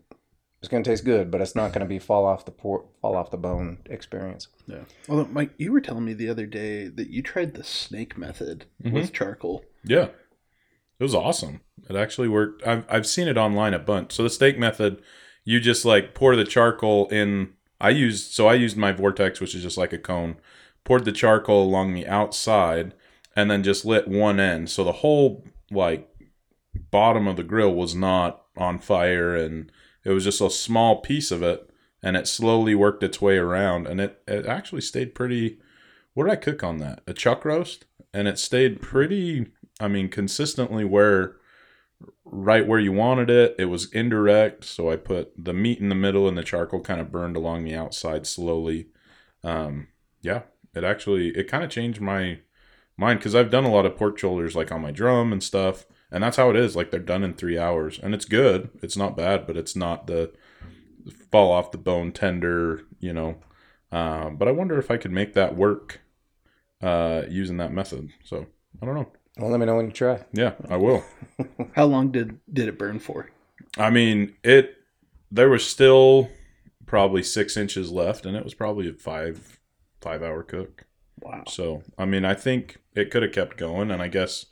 it's 0.59 0.69
going 0.69 0.83
to 0.83 0.89
taste 0.89 1.05
good, 1.05 1.29
but 1.29 1.41
it's 1.41 1.55
not 1.55 1.71
going 1.71 1.85
to 1.85 1.87
be 1.87 1.99
fall 1.99 2.25
off 2.25 2.45
the 2.45 2.51
por- 2.51 2.85
fall 3.01 3.15
off 3.15 3.31
the 3.31 3.37
bone 3.37 3.79
experience. 3.85 4.47
Yeah. 4.65 4.85
Well, 5.07 5.27
Mike, 5.31 5.51
you 5.57 5.71
were 5.71 5.81
telling 5.81 6.05
me 6.05 6.13
the 6.13 6.29
other 6.29 6.45
day 6.45 6.87
that 6.87 7.09
you 7.09 7.21
tried 7.21 7.53
the 7.53 7.63
snake 7.63 8.17
method 8.17 8.65
with 8.83 8.93
mm-hmm. 8.93 9.13
charcoal. 9.13 9.63
Yeah. 9.83 10.07
It 10.99 11.03
was 11.03 11.13
awesome. 11.13 11.61
It 11.87 11.95
actually 11.95 12.27
worked. 12.27 12.65
I've, 12.65 12.85
I've 12.89 13.05
seen 13.05 13.27
it 13.27 13.37
online 13.37 13.75
a 13.75 13.79
bunch. 13.79 14.13
So 14.13 14.23
the 14.23 14.31
snake 14.31 14.57
method, 14.57 15.01
you 15.43 15.59
just 15.59 15.85
like 15.85 16.15
pour 16.15 16.35
the 16.35 16.43
charcoal 16.43 17.07
in. 17.09 17.53
I 17.79 17.91
used, 17.91 18.31
so 18.31 18.47
I 18.47 18.55
used 18.55 18.75
my 18.75 18.91
vortex, 18.91 19.39
which 19.39 19.53
is 19.53 19.61
just 19.61 19.77
like 19.77 19.93
a 19.93 19.99
cone, 19.99 20.37
poured 20.83 21.05
the 21.05 21.11
charcoal 21.11 21.63
along 21.63 21.93
the 21.93 22.07
outside 22.07 22.95
and 23.35 23.51
then 23.51 23.61
just 23.61 23.85
lit 23.85 24.07
one 24.07 24.39
end. 24.39 24.71
So 24.71 24.83
the 24.83 24.91
whole 24.91 25.45
like 25.69 26.09
bottom 26.89 27.27
of 27.27 27.35
the 27.35 27.43
grill 27.43 27.75
was 27.75 27.93
not 27.93 28.41
on 28.57 28.79
fire 28.79 29.35
and 29.35 29.71
it 30.07 30.13
was 30.13 30.23
just 30.23 30.39
a 30.39 30.49
small 30.49 31.01
piece 31.01 31.31
of 31.31 31.43
it 31.43 31.69
and 32.01 32.15
it 32.15 32.27
slowly 32.27 32.73
worked 32.73 33.03
its 33.03 33.21
way 33.21 33.37
around 33.37 33.85
and 33.85 33.99
it, 33.99 34.21
it 34.25 34.45
actually 34.45 34.79
stayed 34.79 35.13
pretty 35.13 35.59
what 36.13 36.23
did 36.23 36.31
i 36.31 36.37
cook 36.37 36.63
on 36.63 36.77
that? 36.77 37.01
A 37.05 37.13
chuck 37.13 37.43
roast? 37.43 37.85
And 38.13 38.27
it 38.27 38.39
stayed 38.39 38.81
pretty 38.81 39.47
i 39.81 39.89
mean 39.89 40.07
consistently 40.07 40.85
where 40.85 41.35
right 42.23 42.65
where 42.65 42.79
you 42.79 42.93
wanted 42.93 43.29
it. 43.29 43.55
It 43.59 43.65
was 43.65 43.91
indirect 43.91 44.63
so 44.63 44.89
i 44.89 44.95
put 44.95 45.33
the 45.37 45.53
meat 45.53 45.79
in 45.79 45.89
the 45.89 45.95
middle 45.95 46.25
and 46.25 46.37
the 46.37 46.43
charcoal 46.43 46.79
kind 46.79 47.01
of 47.01 47.11
burned 47.11 47.35
along 47.35 47.65
the 47.65 47.75
outside 47.75 48.25
slowly. 48.25 48.87
Um 49.43 49.89
yeah 50.21 50.43
it 50.73 50.85
actually 50.85 51.29
it 51.29 51.49
kind 51.49 51.65
of 51.65 51.69
changed 51.69 51.99
my 51.99 52.39
mind 52.95 53.19
because 53.19 53.35
i've 53.35 53.51
done 53.51 53.65
a 53.65 53.71
lot 53.71 53.85
of 53.85 53.97
pork 53.97 54.17
shoulders 54.17 54.55
like 54.55 54.71
on 54.71 54.81
my 54.81 54.91
drum 54.91 55.33
and 55.33 55.43
stuff 55.43 55.85
and 56.11 56.23
that's 56.23 56.37
how 56.37 56.49
it 56.49 56.55
is 56.55 56.75
like 56.75 56.89
they're 56.91 56.99
done 56.99 57.23
in 57.23 57.33
three 57.33 57.57
hours 57.57 57.99
and 58.01 58.13
it's 58.13 58.25
good 58.25 58.69
it's 58.81 58.95
not 58.97 59.17
bad 59.17 59.45
but 59.47 59.57
it's 59.57 59.75
not 59.75 60.07
the 60.07 60.31
fall 61.31 61.51
off 61.51 61.71
the 61.71 61.77
bone 61.77 62.11
tender 62.11 62.81
you 62.99 63.13
know 63.13 63.37
um, 63.91 64.35
but 64.37 64.47
i 64.47 64.51
wonder 64.51 64.77
if 64.77 64.89
i 64.91 64.97
could 64.97 65.11
make 65.11 65.33
that 65.33 65.55
work 65.55 66.01
uh, 66.81 67.23
using 67.29 67.57
that 67.57 67.71
method 67.73 68.09
so 68.23 68.45
i 68.81 68.85
don't 68.85 68.95
know 68.95 69.07
Well, 69.37 69.49
let 69.51 69.59
me 69.59 69.65
know 69.65 69.75
when 69.77 69.87
you 69.87 69.91
try. 69.91 70.23
yeah 70.33 70.53
i 70.69 70.77
will 70.77 71.03
How 71.75 71.85
long 71.85 72.11
did 72.11 72.39
did 72.51 72.67
it 72.67 72.77
burn 72.79 72.99
for? 72.99 73.29
i 73.77 73.89
mean 73.89 74.35
it 74.43 74.75
there 75.31 75.49
was 75.49 75.65
still 75.65 76.29
probably 76.85 77.21
six 77.23 77.57
inches 77.57 77.91
left 77.91 78.25
and 78.25 78.35
it 78.37 78.43
was 78.43 78.53
probably 78.53 78.87
a 78.89 78.93
five 78.93 79.59
five 80.01 80.21
hour 80.23 80.43
cook 80.43 80.83
Wow. 81.19 81.45
So, 81.47 81.81
I 81.97 82.05
mean, 82.05 82.25
I 82.25 82.35
think 82.35 82.77
it 82.93 83.09
could 83.09 83.23
have 83.23 83.31
kept 83.31 83.57
going. 83.57 83.89
And 83.89 84.03
I 84.03 84.07
guess 84.07 84.45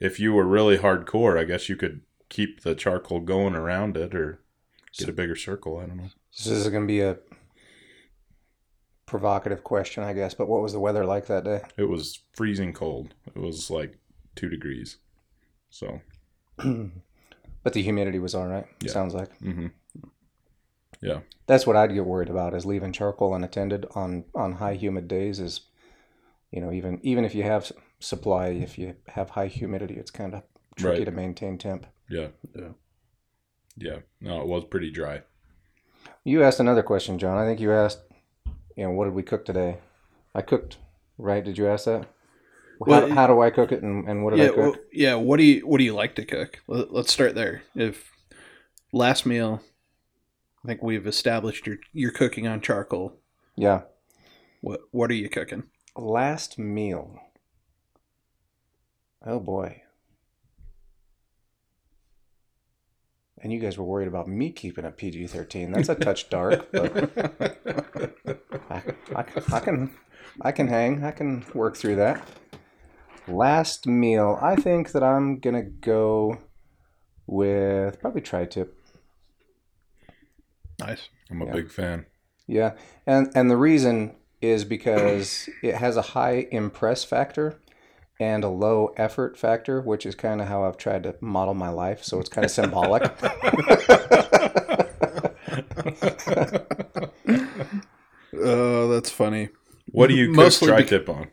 if 0.00 0.18
you 0.20 0.32
were 0.32 0.44
really 0.46 0.78
hardcore, 0.78 1.38
I 1.38 1.44
guess 1.44 1.68
you 1.68 1.76
could 1.76 2.02
keep 2.28 2.62
the 2.62 2.74
charcoal 2.74 3.20
going 3.20 3.54
around 3.54 3.96
it 3.96 4.14
or 4.14 4.40
get 4.98 5.08
a 5.08 5.12
bigger 5.12 5.36
circle. 5.36 5.78
I 5.78 5.86
don't 5.86 5.96
know. 5.96 6.10
This 6.36 6.46
is 6.46 6.68
going 6.68 6.82
to 6.82 6.86
be 6.86 7.00
a 7.00 7.18
provocative 9.06 9.62
question, 9.64 10.02
I 10.02 10.12
guess. 10.12 10.34
But 10.34 10.48
what 10.48 10.62
was 10.62 10.72
the 10.72 10.80
weather 10.80 11.04
like 11.04 11.26
that 11.26 11.44
day? 11.44 11.62
It 11.76 11.88
was 11.88 12.22
freezing 12.32 12.72
cold. 12.72 13.14
It 13.26 13.38
was 13.38 13.70
like 13.70 13.98
two 14.34 14.48
degrees. 14.48 14.98
So, 15.70 16.00
but 16.56 17.72
the 17.72 17.82
humidity 17.82 18.18
was 18.18 18.34
all 18.34 18.46
right. 18.46 18.66
Yeah. 18.80 18.92
Sounds 18.92 19.14
like. 19.14 19.36
hmm 19.38 19.68
Yeah. 21.00 21.20
That's 21.46 21.66
what 21.66 21.76
I'd 21.76 21.92
get 21.94 22.06
worried 22.06 22.30
about 22.30 22.54
is 22.54 22.64
leaving 22.64 22.92
charcoal 22.92 23.34
unattended 23.34 23.86
on 23.94 24.24
on 24.34 24.52
high 24.52 24.74
humid 24.74 25.08
days. 25.08 25.38
Is 25.40 25.62
you 26.50 26.60
know 26.60 26.72
even 26.72 27.00
even 27.02 27.24
if 27.24 27.34
you 27.34 27.42
have 27.42 27.70
supply, 28.00 28.48
if 28.48 28.78
you 28.78 28.96
have 29.08 29.30
high 29.30 29.46
humidity, 29.48 29.94
it's 29.94 30.10
kind 30.10 30.34
of 30.34 30.42
tricky 30.76 30.98
Right. 30.98 31.04
to 31.04 31.10
maintain 31.10 31.58
temp. 31.58 31.86
Yeah. 32.08 32.28
Yeah. 32.54 32.68
Yeah. 33.76 33.96
No, 34.20 34.40
it 34.40 34.46
was 34.46 34.64
pretty 34.64 34.90
dry. 34.90 35.22
You 36.24 36.42
asked 36.42 36.60
another 36.60 36.82
question, 36.82 37.18
John. 37.18 37.36
I 37.38 37.46
think 37.46 37.60
you 37.60 37.72
asked, 37.72 38.00
you 38.76 38.84
know, 38.84 38.90
what 38.90 39.04
did 39.06 39.14
we 39.14 39.22
cook 39.22 39.44
today? 39.44 39.78
I 40.34 40.42
cooked, 40.42 40.78
right? 41.18 41.44
Did 41.44 41.58
you 41.58 41.66
ask 41.68 41.84
that? 41.86 42.02
How, 42.02 42.08
Well, 42.86 43.10
how 43.10 43.26
do 43.26 43.40
I 43.40 43.50
cook 43.50 43.72
it, 43.72 43.82
and, 43.82 44.08
and 44.08 44.24
what 44.24 44.30
did 44.34 44.40
yeah, 44.40 44.46
I 44.46 44.48
cook? 44.48 44.56
well, 44.58 44.74
yeah. 44.92 45.14
What 45.14 45.36
do 45.38 45.44
you 45.44 45.66
What 45.66 45.78
do 45.78 45.84
you 45.84 45.94
like 45.94 46.14
to 46.16 46.24
cook? 46.24 46.60
Let, 46.66 46.92
let's 46.92 47.12
start 47.12 47.34
there. 47.34 47.62
If 47.74 48.10
last 48.92 49.24
meal, 49.26 49.62
I 50.64 50.66
think 50.68 50.82
we've 50.82 51.06
established 51.06 51.66
you're 51.66 51.78
you're 51.92 52.10
cooking 52.10 52.46
on 52.46 52.60
charcoal. 52.60 53.16
yeah, 53.56 53.82
What 54.60 54.80
What 54.90 55.10
are 55.10 55.14
you 55.14 55.28
cooking? 55.28 55.64
last 55.96 56.58
meal. 56.58 57.20
Oh 59.26 59.40
boy. 59.40 59.80
And 63.42 63.52
you 63.52 63.60
guys 63.60 63.76
were 63.76 63.84
worried 63.84 64.08
about 64.08 64.26
me 64.26 64.50
keeping 64.50 64.84
a 64.84 64.90
PG 64.90 65.26
thirteen. 65.26 65.72
That's 65.72 65.88
a 65.90 65.94
touch 65.94 66.30
dark, 66.30 66.66
but 66.72 68.16
I, 68.70 68.82
I, 69.14 69.24
I 69.52 69.60
can 69.60 69.90
I 70.40 70.52
can 70.52 70.68
hang. 70.68 71.04
I 71.04 71.10
can 71.10 71.44
work 71.54 71.76
through 71.76 71.96
that. 71.96 72.26
Last 73.28 73.86
meal. 73.86 74.38
I 74.40 74.56
think 74.56 74.92
that 74.92 75.02
I'm 75.02 75.40
gonna 75.40 75.62
go 75.62 76.38
with 77.26 78.00
probably 78.00 78.20
tri-tip. 78.22 78.78
nice. 80.80 81.08
I'm 81.30 81.42
a 81.42 81.46
Yeah. 81.46 81.52
big 81.52 81.70
fan. 81.70 82.06
Yeah, 82.46 82.74
and 83.06 83.30
and 83.34 83.50
the 83.50 83.56
reason 83.58 84.16
is 84.40 84.64
because 84.64 85.48
it 85.62 85.74
has 85.76 85.96
a 85.98 86.02
high 86.02 86.46
impress 86.50 87.04
factor 87.04 87.60
and 88.20 88.44
a 88.44 88.48
low 88.48 88.92
effort 88.96 89.38
factor, 89.38 89.80
which 89.80 90.06
is 90.06 90.14
kind 90.14 90.40
of 90.40 90.48
how 90.48 90.64
I've 90.64 90.76
tried 90.76 91.02
to 91.04 91.16
model 91.20 91.54
my 91.54 91.68
life. 91.68 92.04
So 92.04 92.20
it's 92.20 92.28
kind 92.28 92.44
of 92.44 92.50
symbolic. 92.50 93.02
Oh, 98.36 98.88
that's 98.88 99.10
funny. 99.10 99.50
What 99.86 100.08
do 100.08 100.14
you 100.14 100.28
cook 100.28 100.36
Mostly 100.36 100.68
tri 100.68 100.78
bec- 100.78 100.88
tip 100.88 101.08
on? 101.08 101.28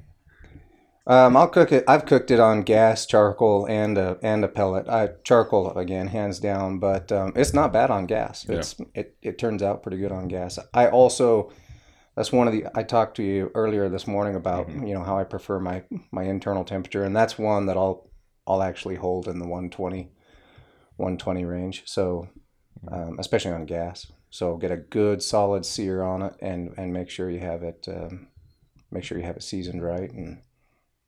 Um, 1.07 1.35
I'll 1.35 1.47
cook 1.47 1.71
it. 1.71 1.83
I've 1.87 2.05
cooked 2.05 2.31
it 2.31 2.39
on 2.39 2.61
gas, 2.61 3.05
charcoal, 3.05 3.65
and 3.67 3.97
a 3.97 4.17
and 4.21 4.45
a 4.45 4.47
pellet. 4.47 4.87
I 4.87 5.09
charcoal 5.23 5.75
again, 5.75 6.07
hands 6.07 6.39
down. 6.39 6.79
But 6.79 7.11
um, 7.11 7.33
it's 7.35 7.53
not 7.53 7.73
bad 7.73 7.89
on 7.89 8.05
gas. 8.05 8.45
Yeah. 8.47 8.57
It's 8.57 8.75
it, 8.93 9.15
it 9.21 9.39
turns 9.39 9.63
out 9.63 9.83
pretty 9.83 9.97
good 9.97 10.11
on 10.11 10.27
gas. 10.27 10.59
I 10.73 10.87
also 10.87 11.51
that's 12.15 12.31
one 12.31 12.47
of 12.47 12.53
the 12.53 12.65
I 12.75 12.83
talked 12.83 13.17
to 13.17 13.23
you 13.23 13.51
earlier 13.55 13.89
this 13.89 14.07
morning 14.07 14.35
about 14.35 14.67
Mhm. 14.67 14.87
you 14.87 14.93
know 14.93 15.03
how 15.03 15.17
I 15.17 15.23
prefer 15.23 15.59
my 15.59 15.83
my 16.11 16.23
internal 16.23 16.63
temperature, 16.63 17.03
and 17.03 17.15
that's 17.15 17.37
one 17.37 17.65
that 17.67 17.77
I'll 17.77 18.09
I'll 18.47 18.63
actually 18.63 18.95
hold 18.95 19.27
in 19.27 19.39
the 19.39 19.47
120 19.47 20.11
120 20.97 21.45
range. 21.45 21.83
So 21.85 22.27
um, 22.87 23.19
especially 23.19 23.51
on 23.51 23.65
gas. 23.65 24.11
So 24.29 24.57
get 24.57 24.71
a 24.71 24.77
good 24.77 25.21
solid 25.21 25.65
sear 25.65 26.01
on 26.03 26.21
it, 26.21 26.33
and 26.41 26.73
and 26.77 26.93
make 26.93 27.09
sure 27.09 27.29
you 27.29 27.39
have 27.39 27.63
it 27.63 27.87
um, 27.87 28.27
make 28.89 29.03
sure 29.03 29.17
you 29.17 29.25
have 29.25 29.37
it 29.37 29.43
seasoned 29.43 29.83
right 29.83 30.11
and 30.11 30.41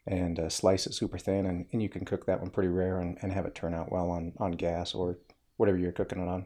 and 0.06 0.38
uh, 0.38 0.50
slice 0.50 0.86
it 0.86 0.94
super 0.94 1.18
thin, 1.18 1.46
and, 1.46 1.66
and 1.72 1.82
you 1.82 1.88
can 1.88 2.04
cook 2.04 2.26
that 2.26 2.42
one 2.42 2.50
pretty 2.50 2.68
rare 2.68 3.00
and, 3.00 3.18
and 3.22 3.32
have 3.32 3.46
it 3.46 3.56
turn 3.56 3.74
out 3.74 3.90
well 3.90 4.12
on, 4.12 4.34
on 4.38 4.52
gas 4.52 4.94
or 4.94 5.18
whatever 5.56 5.78
you're 5.78 5.94
cooking 5.94 6.22
it 6.22 6.28
on. 6.28 6.46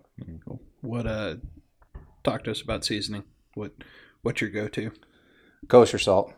What 0.82 1.08
uh? 1.08 1.38
Talk 2.24 2.44
to 2.44 2.52
us 2.52 2.62
about 2.62 2.86
seasoning. 2.86 3.24
What 3.56 3.72
What's 4.22 4.42
your 4.42 4.50
go 4.50 4.68
to? 4.68 4.92
Kosher 5.68 6.00
salt. 6.00 6.34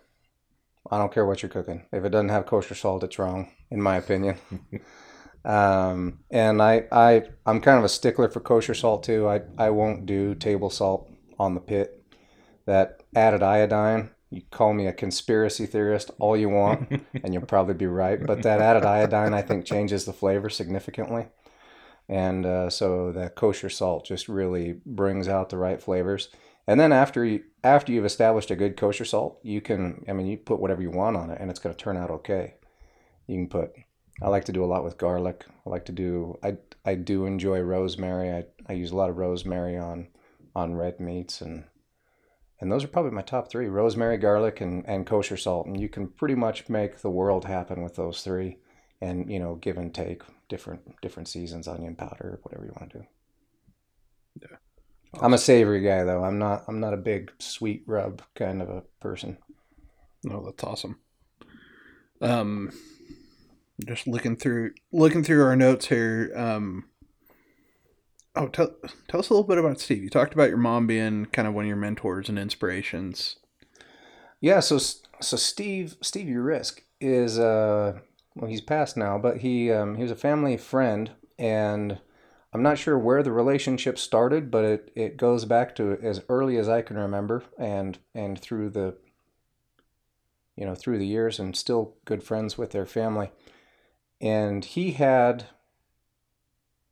I 0.91 0.97
don't 0.97 1.13
care 1.13 1.25
what 1.25 1.41
you're 1.41 1.49
cooking. 1.49 1.85
If 1.91 2.03
it 2.03 2.09
doesn't 2.09 2.29
have 2.29 2.45
kosher 2.45 2.75
salt, 2.75 3.03
it's 3.03 3.19
wrong, 3.19 3.51
in 3.69 3.81
my 3.81 3.97
opinion. 3.97 4.37
um, 5.45 6.19
and 6.31 6.61
I, 6.61 6.85
I, 6.91 7.23
I'm 7.45 7.61
kind 7.61 7.77
of 7.77 7.83
a 7.83 7.89
stickler 7.89 8.29
for 8.29 8.39
kosher 8.39 8.73
salt 8.73 9.03
too. 9.03 9.27
I, 9.27 9.41
I 9.57 9.69
won't 9.69 10.05
do 10.05 10.35
table 10.35 10.69
salt 10.69 11.09
on 11.37 11.53
the 11.53 11.61
pit. 11.61 11.95
That 12.65 13.03
added 13.15 13.43
iodine, 13.43 14.11
you 14.29 14.43
call 14.51 14.73
me 14.73 14.85
a 14.87 14.93
conspiracy 14.93 15.65
theorist 15.65 16.11
all 16.19 16.37
you 16.37 16.49
want, 16.49 16.89
and 17.23 17.33
you'll 17.33 17.45
probably 17.45 17.73
be 17.73 17.87
right. 17.87 18.23
But 18.23 18.43
that 18.43 18.61
added 18.61 18.85
iodine, 18.85 19.33
I 19.33 19.41
think, 19.41 19.65
changes 19.65 20.05
the 20.05 20.13
flavor 20.13 20.49
significantly. 20.49 21.27
And 22.07 22.45
uh, 22.45 22.69
so 22.69 23.11
the 23.11 23.29
kosher 23.29 23.69
salt 23.69 24.05
just 24.05 24.27
really 24.27 24.81
brings 24.85 25.27
out 25.27 25.49
the 25.49 25.57
right 25.57 25.81
flavors. 25.81 26.29
And 26.69 26.79
then 26.79 26.91
after 26.91 27.25
you 27.25 27.45
after 27.63 27.91
you've 27.91 28.05
established 28.05 28.51
a 28.51 28.55
good 28.55 28.77
kosher 28.77 29.03
salt, 29.03 29.39
you 29.41 29.59
can 29.59 30.05
I 30.07 30.13
mean 30.13 30.27
you 30.27 30.37
put 30.37 30.59
whatever 30.59 30.83
you 30.83 30.91
want 30.91 31.17
on 31.17 31.31
it 31.31 31.41
and 31.41 31.49
it's 31.49 31.59
going 31.59 31.73
to 31.73 31.83
turn 31.83 31.97
out 31.97 32.11
okay. 32.11 32.57
You 33.25 33.37
can 33.37 33.47
put 33.47 33.71
I 34.21 34.29
like 34.29 34.45
to 34.45 34.51
do 34.51 34.63
a 34.63 34.67
lot 34.67 34.83
with 34.83 34.99
garlic. 34.99 35.45
I 35.65 35.69
like 35.71 35.85
to 35.85 35.91
do 35.91 36.37
I 36.43 36.57
I 36.85 36.93
do 36.93 37.25
enjoy 37.25 37.61
rosemary. 37.61 38.31
I, 38.31 38.45
I 38.67 38.73
use 38.73 38.91
a 38.91 38.95
lot 38.95 39.09
of 39.09 39.17
rosemary 39.17 39.79
on 39.79 40.09
on 40.55 40.75
red 40.75 40.99
meats 40.99 41.41
and 41.41 41.63
and 42.61 42.71
those 42.71 42.83
are 42.83 42.89
probably 42.89 43.11
my 43.11 43.23
top 43.23 43.49
three: 43.49 43.67
rosemary, 43.67 44.17
garlic, 44.17 44.61
and, 44.61 44.87
and 44.87 45.07
kosher 45.07 45.37
salt. 45.37 45.65
And 45.65 45.79
you 45.79 45.89
can 45.89 46.07
pretty 46.07 46.35
much 46.35 46.69
make 46.69 46.99
the 46.99 47.09
world 47.09 47.45
happen 47.45 47.81
with 47.81 47.95
those 47.95 48.21
three, 48.21 48.57
and 49.01 49.31
you 49.31 49.39
know, 49.39 49.55
give 49.55 49.77
and 49.77 49.95
take 49.95 50.21
different 50.49 51.01
different 51.01 51.29
seasons, 51.29 51.67
onion 51.69 51.95
powder, 51.95 52.39
whatever 52.43 52.65
you 52.65 52.73
want 52.77 52.91
to 52.91 52.97
do. 52.99 53.05
I'm 55.13 55.33
a 55.33 55.37
savory 55.37 55.81
guy 55.81 56.03
though. 56.03 56.23
I'm 56.23 56.37
not. 56.37 56.65
I'm 56.67 56.79
not 56.79 56.93
a 56.93 56.97
big 56.97 57.31
sweet 57.39 57.83
rub 57.87 58.21
kind 58.35 58.61
of 58.61 58.69
a 58.69 58.83
person. 58.99 59.37
No, 60.23 60.43
that's 60.45 60.63
awesome. 60.63 60.99
Um, 62.21 62.71
just 63.85 64.07
looking 64.07 64.35
through 64.35 64.73
looking 64.91 65.23
through 65.23 65.43
our 65.43 65.55
notes 65.55 65.87
here. 65.87 66.31
Um, 66.35 66.85
oh, 68.35 68.47
tell 68.47 68.75
tell 69.07 69.19
us 69.19 69.29
a 69.29 69.33
little 69.33 69.47
bit 69.47 69.57
about 69.57 69.79
Steve. 69.79 70.03
You 70.03 70.09
talked 70.09 70.33
about 70.33 70.49
your 70.49 70.57
mom 70.57 70.85
being 70.87 71.25
kind 71.27 71.47
of 71.47 71.53
one 71.53 71.65
of 71.65 71.69
your 71.69 71.77
mentors 71.77 72.29
and 72.29 72.37
inspirations. 72.37 73.37
Yeah. 74.41 74.59
So 74.59 74.77
so 74.77 75.37
Steve 75.37 75.95
Steve 76.01 76.27
Urisk 76.27 76.81
is 77.01 77.39
uh 77.39 77.99
well 78.35 78.49
he's 78.49 78.61
passed 78.61 78.95
now, 78.95 79.17
but 79.17 79.37
he 79.37 79.71
um, 79.71 79.95
he 79.95 80.03
was 80.03 80.11
a 80.11 80.15
family 80.15 80.57
friend, 80.57 81.11
and 81.39 81.99
I'm 82.51 82.63
not 82.63 82.79
sure 82.79 82.97
where 82.97 83.21
the 83.21 83.31
relationship 83.31 83.99
started, 83.99 84.49
but 84.49 84.65
it, 84.65 84.91
it 84.95 85.17
goes 85.17 85.45
back 85.45 85.75
to 85.75 85.97
as 86.01 86.23
early 86.29 86.57
as 86.57 86.67
I 86.67 86.81
can 86.81 86.97
remember, 86.97 87.43
and 87.57 87.97
and 88.15 88.39
through 88.39 88.71
the 88.71 88.95
you 90.55 90.65
know 90.65 90.75
through 90.75 90.97
the 90.97 91.07
years, 91.07 91.39
and 91.39 91.55
still 91.55 91.95
good 92.05 92.23
friends 92.23 92.57
with 92.57 92.71
their 92.71 92.87
family. 92.87 93.31
And 94.19 94.65
he 94.65 94.91
had 94.93 95.45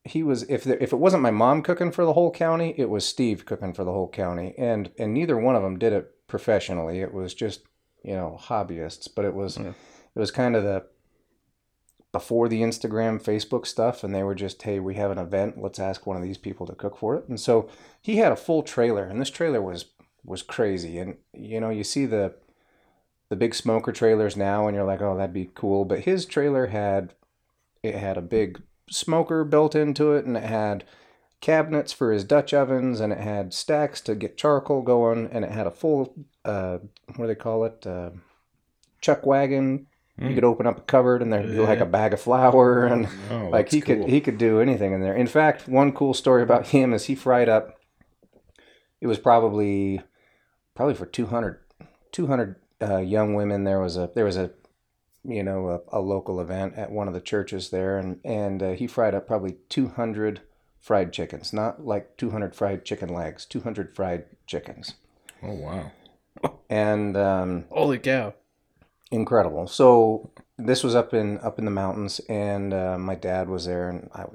he 0.04 0.24
was 0.24 0.44
if 0.44 0.64
the, 0.64 0.82
if 0.82 0.94
it 0.94 0.98
wasn't 0.98 1.24
my 1.24 1.32
mom 1.32 1.62
cooking 1.64 1.92
for 1.92 2.06
the 2.06 2.14
whole 2.14 2.32
county, 2.32 2.74
it 2.78 2.90
was 2.90 3.06
Steve 3.06 3.46
cooking 3.46 3.74
for 3.74 3.84
the 3.84 3.92
whole 3.92 4.10
county, 4.10 4.54
and 4.58 4.92
and 5.00 5.14
neither 5.14 5.38
one 5.38 5.56
of 5.56 5.64
them 5.64 5.80
did 5.80 5.92
it 5.92 6.28
professionally. 6.28 7.00
It 7.02 7.14
was 7.14 7.34
just 7.34 7.62
you 8.04 8.14
know 8.14 8.38
hobbyists, 8.40 9.10
but 9.14 9.26
it 9.26 9.34
was 9.34 9.58
Yeah. 9.58 9.70
it 9.70 10.20
was 10.20 10.30
kind 10.32 10.56
of 10.56 10.64
the 10.64 10.86
before 12.12 12.48
the 12.48 12.62
Instagram, 12.62 13.22
Facebook 13.22 13.66
stuff, 13.66 14.04
and 14.04 14.16
they 14.16 14.24
were 14.24 14.36
just, 14.36 14.62
hey, 14.62 14.80
we 14.80 14.96
have 14.96 15.12
an 15.12 15.18
event, 15.18 15.62
let's 15.62 15.80
ask 15.80 16.06
one 16.06 16.18
of 16.18 16.24
these 16.24 16.38
people 16.38 16.66
to 16.66 16.74
cook 16.74 16.98
for 16.98 17.16
it. 17.16 17.28
And 17.28 17.40
so 17.40 17.70
he 18.02 18.18
had 18.18 18.32
a 18.32 18.38
full 18.38 18.64
trailer, 18.64 19.04
and 19.04 19.20
this 19.20 19.30
trailer 19.30 19.62
was 19.62 19.86
was 20.24 20.44
crazy. 20.44 20.98
And 21.00 21.18
you 21.34 21.60
know, 21.60 21.70
you 21.70 21.84
see 21.84 22.06
the 22.06 22.36
the 23.30 23.36
big 23.36 23.54
smoker 23.54 23.92
trailers 23.92 24.38
now, 24.38 24.68
and 24.68 24.76
you're 24.76 24.86
like, 24.86 25.02
oh, 25.02 25.18
that'd 25.18 25.34
be 25.34 25.52
cool. 25.54 25.86
But 25.86 26.02
his 26.02 26.26
trailer 26.26 26.68
had 26.68 27.14
it 27.84 27.96
had 27.96 28.18
a 28.18 28.22
big 28.22 28.62
smoker 28.90 29.44
built 29.44 29.76
into 29.76 30.14
it, 30.14 30.26
and 30.26 30.38
it 30.38 30.44
had 30.44 30.86
cabinets 31.42 31.94
for 31.94 32.12
his 32.12 32.24
Dutch 32.24 32.54
ovens, 32.54 33.00
and 33.00 33.14
it 33.14 33.20
had 33.20 33.54
stacks 33.54 34.02
to 34.02 34.16
get 34.16 34.38
charcoal 34.38 34.82
going, 34.82 35.28
and 35.32 35.44
it 35.44 35.52
had 35.52 35.68
a 35.68 35.72
full 35.72 36.16
uh, 36.46 36.80
what 37.16 37.26
do 37.26 37.28
they 37.28 37.36
call 37.36 37.66
it? 37.66 37.86
Uh, 37.86 38.12
chuck 39.02 39.26
wagon. 39.26 39.88
You 40.20 40.30
Mm. 40.30 40.36
could 40.36 40.44
open 40.44 40.66
up 40.66 40.78
a 40.80 40.82
cupboard, 40.82 41.22
and 41.22 41.32
there'd 41.32 41.46
be 41.48 41.60
like 41.60 41.80
a 41.80 41.86
bag 41.86 42.12
of 42.14 42.20
flour, 42.20 42.86
and 42.88 43.08
Oh, 43.30 43.50
like 43.52 43.70
he 43.70 43.82
cool. 43.82 43.98
could 44.04 44.10
he 44.10 44.20
could 44.20 44.38
do 44.40 44.60
anything 44.60 44.94
in 44.94 45.02
there. 45.02 45.16
In 45.16 45.28
fact, 45.28 45.68
one 45.68 45.92
cool 45.92 46.14
story 46.16 46.42
about 46.42 46.68
him 46.68 46.92
is 46.94 47.06
he 47.06 47.14
fried 47.16 47.48
up. 47.50 47.78
It 49.00 49.06
was 49.08 49.20
probably 49.20 50.02
probably 50.74 50.96
for 50.96 51.06
200, 51.06 51.60
200 52.12 52.56
uh, 52.82 52.98
young 52.98 53.36
women. 53.36 53.64
There 53.64 53.80
was 53.80 53.96
a 53.96 54.10
there 54.16 54.26
was 54.26 54.38
a 54.38 54.52
you 55.24 55.44
know 55.44 55.84
a, 55.92 56.00
a 56.00 56.02
local 56.02 56.40
event 56.42 56.74
at 56.78 56.92
one 56.92 57.08
of 57.08 57.14
the 57.14 57.22
churches 57.22 57.70
there, 57.70 58.00
and 58.00 58.20
and 58.26 58.64
uh, 58.64 58.72
he 58.72 58.88
fried 58.88 59.14
up 59.14 59.28
probably 59.28 59.58
two 59.70 59.90
hundred 59.90 60.42
fried 60.80 61.14
chickens, 61.14 61.54
not 61.54 61.86
like 61.86 62.18
two 62.18 62.32
hundred 62.32 62.56
fried 62.56 62.84
chicken 62.86 63.10
legs, 63.14 63.46
two 63.46 63.62
hundred 63.62 63.96
fried 63.96 64.26
chickens, 64.48 64.96
Oh 65.44 65.54
wow. 65.54 65.92
and 66.72 67.16
um, 67.16 67.66
Holy 67.70 68.00
cow! 68.00 68.34
Incredible. 69.12 69.68
So 69.68 70.32
this 70.58 70.84
was 70.84 70.96
up 70.96 71.14
in 71.14 71.40
up 71.40 71.60
in 71.60 71.66
the 71.66 71.72
mountains, 71.72 72.20
and 72.30 72.74
uh, 72.74 72.98
my 72.98 73.16
dad 73.16 73.50
was 73.50 73.66
there, 73.66 73.90
and 73.90 74.10
I 74.14 74.26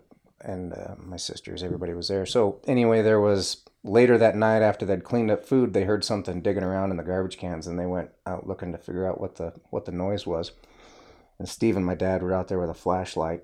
and 0.44 0.72
uh, 0.72 0.94
my 0.98 1.16
sisters, 1.16 1.62
everybody 1.62 1.94
was 1.94 2.08
there. 2.08 2.26
So 2.26 2.60
anyway, 2.66 3.02
there 3.02 3.20
was 3.20 3.62
later 3.84 4.18
that 4.18 4.36
night, 4.36 4.62
after 4.62 4.84
they'd 4.84 5.04
cleaned 5.04 5.30
up 5.30 5.44
food, 5.44 5.72
they 5.72 5.84
heard 5.84 6.04
something 6.04 6.40
digging 6.40 6.64
around 6.64 6.90
in 6.90 6.96
the 6.96 7.02
garbage 7.02 7.38
cans, 7.38 7.66
and 7.66 7.78
they 7.78 7.86
went 7.86 8.10
out 8.26 8.46
looking 8.46 8.72
to 8.72 8.78
figure 8.78 9.06
out 9.06 9.20
what 9.20 9.36
the 9.36 9.52
what 9.70 9.84
the 9.84 9.92
noise 9.92 10.26
was. 10.26 10.52
And 11.38 11.48
Steve 11.48 11.76
and 11.76 11.86
my 11.86 11.94
dad 11.94 12.22
were 12.22 12.32
out 12.32 12.48
there 12.48 12.58
with 12.58 12.70
a 12.70 12.74
flashlight, 12.74 13.42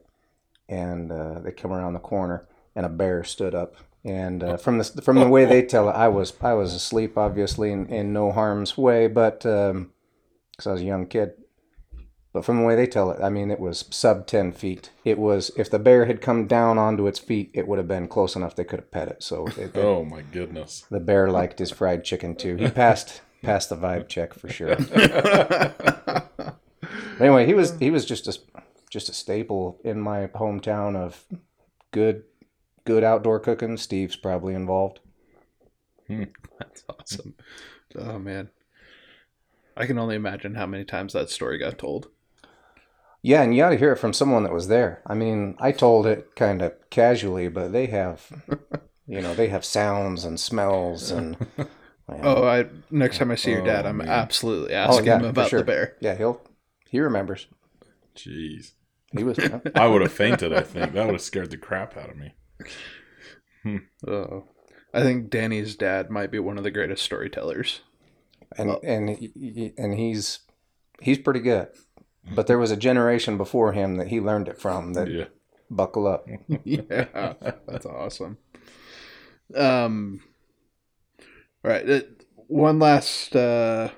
and 0.69 1.11
uh, 1.11 1.41
they 1.41 1.53
come 1.53 1.73
around 1.73 1.95
the 1.95 2.01
corner, 2.01 2.47
and 2.75 2.87
a 2.87 2.89
bear 2.89 3.25
stood 3.25 3.55
up. 3.55 3.77
And 4.05 4.43
uh, 4.43 4.57
from 4.57 4.79
the 4.79 4.85
from 5.03 5.19
the 5.19 5.29
way 5.29 5.45
they 5.45 5.63
tell 5.63 5.89
it, 5.89 5.93
I 5.93 6.09
was 6.09 6.33
I 6.41 6.55
was 6.55 6.75
asleep, 6.75 7.19
obviously, 7.19 7.73
in, 7.73 7.87
in 7.87 8.13
no 8.13 8.33
harm's 8.33 8.79
way, 8.79 9.09
but 9.09 9.45
because 10.59 10.67
I 10.67 10.73
was 10.73 10.83
a 10.83 10.87
young 10.87 11.07
kid. 11.07 11.35
But 12.33 12.45
from 12.45 12.59
the 12.59 12.65
way 12.67 12.77
they 12.77 12.87
tell 12.87 13.11
it, 13.11 13.23
I 13.23 13.31
mean, 13.31 13.51
it 13.51 13.59
was 13.61 13.87
sub 13.91 14.27
10 14.27 14.53
feet. 14.53 14.91
It 15.05 15.19
was, 15.19 15.51
if 15.57 15.71
the 15.71 15.79
bear 15.79 16.05
had 16.05 16.21
come 16.21 16.47
down 16.47 16.77
onto 16.77 17.07
its 17.07 17.19
feet, 17.19 17.51
it 17.55 17.67
would 17.67 17.79
have 17.79 17.89
been 17.89 18.07
close 18.07 18.37
enough 18.37 18.55
they 18.55 18.65
could 18.65 18.81
have 18.81 18.91
pet 18.91 19.09
it. 19.09 19.23
So 19.23 19.47
it, 19.57 19.71
Oh 19.77 20.05
my 20.05 20.21
goodness. 20.21 20.85
the 20.91 21.01
bear 21.01 21.31
liked 21.31 21.59
his 21.59 21.71
fried 21.71 22.05
chicken 22.05 22.35
too. 22.35 22.57
He 22.57 22.69
passed 22.69 23.23
passed 23.43 23.71
the 23.71 23.77
vibe 23.77 24.09
check 24.09 24.35
for 24.35 24.49
sure. 24.49 24.73
anyway, 27.21 27.47
he 27.47 27.55
was 27.55 27.79
he 27.79 27.91
was 27.91 28.05
just 28.05 28.27
a 28.27 28.37
just 28.91 29.09
a 29.09 29.13
staple 29.13 29.81
in 29.85 30.01
my 30.01 30.27
hometown 30.27 30.97
of 30.97 31.25
good 31.93 32.25
good 32.85 33.05
outdoor 33.05 33.39
cooking. 33.41 33.77
Steve's 33.77 34.17
probably 34.17 34.55
involved. 34.55 35.01
Hmm. 36.09 36.25
That's 36.59 36.85
awesome. 36.89 37.35
Oh 37.97 38.19
man. 38.19 38.51
I 39.79 39.87
can 39.87 39.99
only 39.99 40.17
imagine 40.17 40.57
how 40.57 40.67
many 40.67 40.85
times 40.85 41.13
that 41.13 41.31
story 41.31 41.57
got 41.57 41.79
told. 41.79 42.09
Yeah, 43.23 43.43
and 43.43 43.55
you 43.55 43.63
got 43.63 43.71
to 43.71 43.77
hear 43.77 43.93
it 43.93 43.99
from 43.99 44.13
someone 44.13 44.43
that 44.43 44.53
was 44.53 44.69
there. 44.69 45.03
I 45.07 45.15
mean, 45.15 45.57
I 45.61 45.71
told 45.73 46.07
it 46.07 46.35
kind 46.35 46.61
of 46.63 46.75
casually, 46.91 47.49
but 47.49 47.73
they 47.73 47.87
have, 47.87 48.31
you 49.07 49.21
know, 49.21 49.35
they 49.35 49.49
have 49.49 49.65
sounds 49.65 50.25
and 50.25 50.39
smells 50.39 51.11
and. 51.13 51.37
man. 51.57 52.21
Oh, 52.23 52.45
I 52.45 52.67
next 52.91 53.19
time 53.19 53.31
I 53.31 53.37
see 53.37 53.53
your 53.53 53.65
dad, 53.65 53.87
Oh, 53.87 53.91
I'm 53.91 53.99
man. 53.99 54.09
absolutely 54.09 54.75
oh, 54.75 54.79
asking 54.79 55.07
yeah, 55.07 55.19
him 55.19 55.25
about 55.27 55.51
sure. 55.51 55.61
the 55.61 55.65
bear. 55.65 55.97
Yeah, 56.01 56.17
he'll 56.17 56.41
he 56.91 56.99
remembers. 57.01 57.47
Jeez. 58.17 58.73
He 59.17 59.23
was 59.25 59.39
I 59.75 59.87
would 59.87 60.03
have 60.03 60.13
fainted, 60.13 60.53
I 60.53 60.63
think. 60.63 60.93
That 60.93 61.07
would 61.07 61.15
have 61.15 61.23
scared 61.23 61.51
the 61.51 61.57
crap 61.57 61.97
out 61.97 62.11
of 62.11 62.17
me. 62.17 62.35
Oh, 64.07 64.45
I 64.95 65.03
think 65.03 65.31
Danny's 65.31 65.77
dad 65.77 66.11
might 66.11 66.31
be 66.31 66.39
one 66.39 66.59
of 66.59 66.65
the 66.65 66.71
greatest 66.71 67.05
storytellers. 67.05 67.81
And 68.57 68.77
and 68.83 69.11
he- 69.11 69.33
he- 69.35 69.73
and 69.77 69.95
he's 69.95 70.41
he's 71.01 71.19
pretty 71.19 71.41
good. 71.41 71.69
But 72.35 72.47
there 72.47 72.59
was 72.59 72.71
a 72.71 72.77
generation 72.77 73.37
before 73.39 73.73
him 73.73 73.97
that 73.97 74.09
he 74.09 74.21
learned 74.21 74.49
it 74.49 74.61
from. 74.61 74.93
That 74.95 75.09
Yeah. 75.09 75.25
buckle 75.71 76.07
up. 76.07 76.27
yeah, 76.65 77.35
that's 77.67 77.87
awesome. 77.87 78.39
Um, 79.55 80.21
all 81.65 81.71
right, 81.71 81.89
uh, 81.89 82.01
one 82.49 82.79
last, 82.79 83.35
uh, 83.35 83.91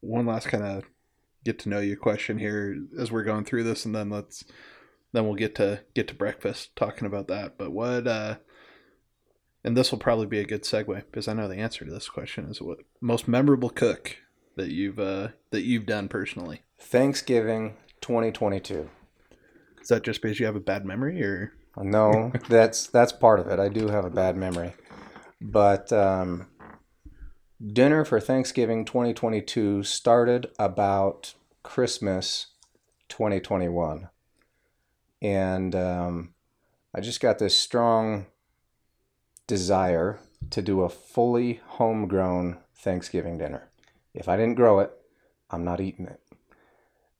one 0.00 0.26
last 0.26 0.48
kind 0.48 0.64
of 0.64 0.84
get 1.44 1.58
to 1.60 1.68
know 1.68 1.80
you 1.80 1.96
question 1.96 2.38
here 2.38 2.76
as 2.98 3.10
we're 3.10 3.24
going 3.24 3.44
through 3.44 3.64
this, 3.64 3.84
and 3.84 3.94
then 3.94 4.10
let's 4.10 4.44
then 5.12 5.24
we'll 5.24 5.34
get 5.34 5.54
to 5.54 5.80
get 5.94 6.08
to 6.08 6.14
breakfast 6.14 6.74
talking 6.76 7.06
about 7.06 7.28
that. 7.28 7.56
But 7.56 7.70
what, 7.72 8.06
uh, 8.06 8.36
and 9.64 9.76
this 9.76 9.90
will 9.90 9.98
probably 9.98 10.26
be 10.26 10.40
a 10.40 10.44
good 10.44 10.62
segue 10.62 11.04
because 11.10 11.26
I 11.26 11.32
know 11.32 11.48
the 11.48 11.56
answer 11.56 11.84
to 11.84 11.90
this 11.90 12.08
question 12.08 12.44
is 12.50 12.60
what 12.60 12.78
most 13.00 13.26
memorable 13.26 13.70
cook 13.70 14.18
that 14.56 14.68
you've 14.68 15.00
uh, 15.00 15.28
that 15.50 15.62
you've 15.62 15.86
done 15.86 16.08
personally. 16.08 16.62
Thanksgiving 16.78 17.76
2022. 18.02 18.90
Is 19.80 19.88
that 19.88 20.02
just 20.02 20.22
because 20.22 20.38
you 20.38 20.46
have 20.46 20.56
a 20.56 20.60
bad 20.60 20.84
memory, 20.84 21.22
or 21.22 21.54
No, 21.78 22.32
that's 22.48 22.86
that's 22.88 23.12
part 23.12 23.40
of 23.40 23.48
it. 23.48 23.58
I 23.58 23.68
do 23.68 23.88
have 23.88 24.04
a 24.04 24.10
bad 24.10 24.36
memory, 24.36 24.74
but 25.40 25.92
um, 25.92 26.48
dinner 27.66 28.04
for 28.04 28.20
Thanksgiving 28.20 28.84
2022 28.84 29.82
started 29.82 30.50
about 30.58 31.34
Christmas 31.62 32.48
2021, 33.08 34.08
and 35.22 35.74
um, 35.74 36.34
I 36.94 37.00
just 37.00 37.20
got 37.20 37.38
this 37.38 37.56
strong 37.56 38.26
desire 39.46 40.18
to 40.50 40.62
do 40.62 40.82
a 40.82 40.88
fully 40.88 41.60
homegrown 41.66 42.58
Thanksgiving 42.76 43.38
dinner. 43.38 43.68
If 44.12 44.28
I 44.28 44.36
didn't 44.36 44.56
grow 44.56 44.80
it, 44.80 44.92
I'm 45.50 45.64
not 45.64 45.80
eating 45.80 46.06
it. 46.06 46.20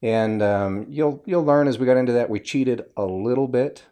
And 0.03 0.43
um, 0.43 0.87
you'll 0.89 1.23
you'll 1.25 1.45
learn 1.45 1.67
as 1.67 1.79
we 1.79 1.87
got 1.87 1.97
into 1.97 2.13
that. 2.13 2.29
We 2.29 2.41
cheated 2.41 2.85
a 2.97 3.05
little 3.05 3.49
bit 3.49 3.85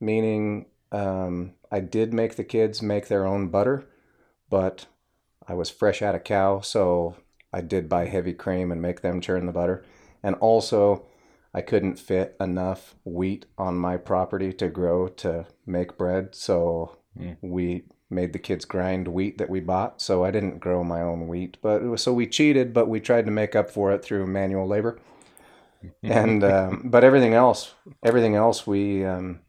meaning 0.00 0.66
um, 0.92 1.54
I 1.70 1.80
did 1.80 2.14
make 2.14 2.36
the 2.36 2.44
kids 2.44 2.82
make 2.82 3.08
their 3.08 3.26
own 3.26 3.48
butter, 3.48 3.86
but 4.48 4.86
I 5.46 5.54
was 5.54 5.70
fresh 5.70 6.02
out 6.02 6.14
of 6.14 6.24
cow, 6.24 6.60
so 6.60 7.16
I 7.52 7.60
did 7.60 7.88
buy 7.88 8.06
heavy 8.06 8.32
cream 8.32 8.70
and 8.70 8.80
make 8.80 9.00
them 9.00 9.20
churn 9.20 9.46
the 9.46 9.52
butter. 9.52 9.84
And 10.22 10.34
also, 10.36 11.06
I 11.54 11.60
couldn't 11.60 11.98
fit 11.98 12.36
enough 12.40 12.94
wheat 13.04 13.46
on 13.56 13.76
my 13.76 13.96
property 13.96 14.52
to 14.54 14.68
grow 14.68 15.08
to 15.08 15.46
make 15.66 15.98
bread, 15.98 16.34
so 16.34 16.98
Mm. 17.18 17.36
we 17.40 17.84
made 18.10 18.32
the 18.32 18.38
kids 18.38 18.64
grind 18.64 19.08
wheat 19.08 19.38
that 19.38 19.50
we 19.50 19.60
bought. 19.60 20.00
So 20.00 20.24
I 20.24 20.30
didn't 20.30 20.58
grow 20.60 20.82
my 20.82 21.02
own 21.02 21.28
wheat, 21.28 21.58
but 21.60 21.82
it 21.82 21.86
was, 21.86 22.02
so 22.02 22.12
we 22.12 22.26
cheated, 22.26 22.72
but 22.72 22.88
we 22.88 23.00
tried 23.00 23.26
to 23.26 23.30
make 23.30 23.54
up 23.54 23.70
for 23.70 23.92
it 23.92 24.04
through 24.04 24.26
manual 24.26 24.66
labor. 24.66 24.98
and 26.02 26.42
um, 26.42 26.82
but 26.86 27.04
everything 27.04 27.34
else, 27.34 27.74
everything 28.02 28.34
else, 28.34 28.66
we 28.66 29.04
um, 29.04 29.40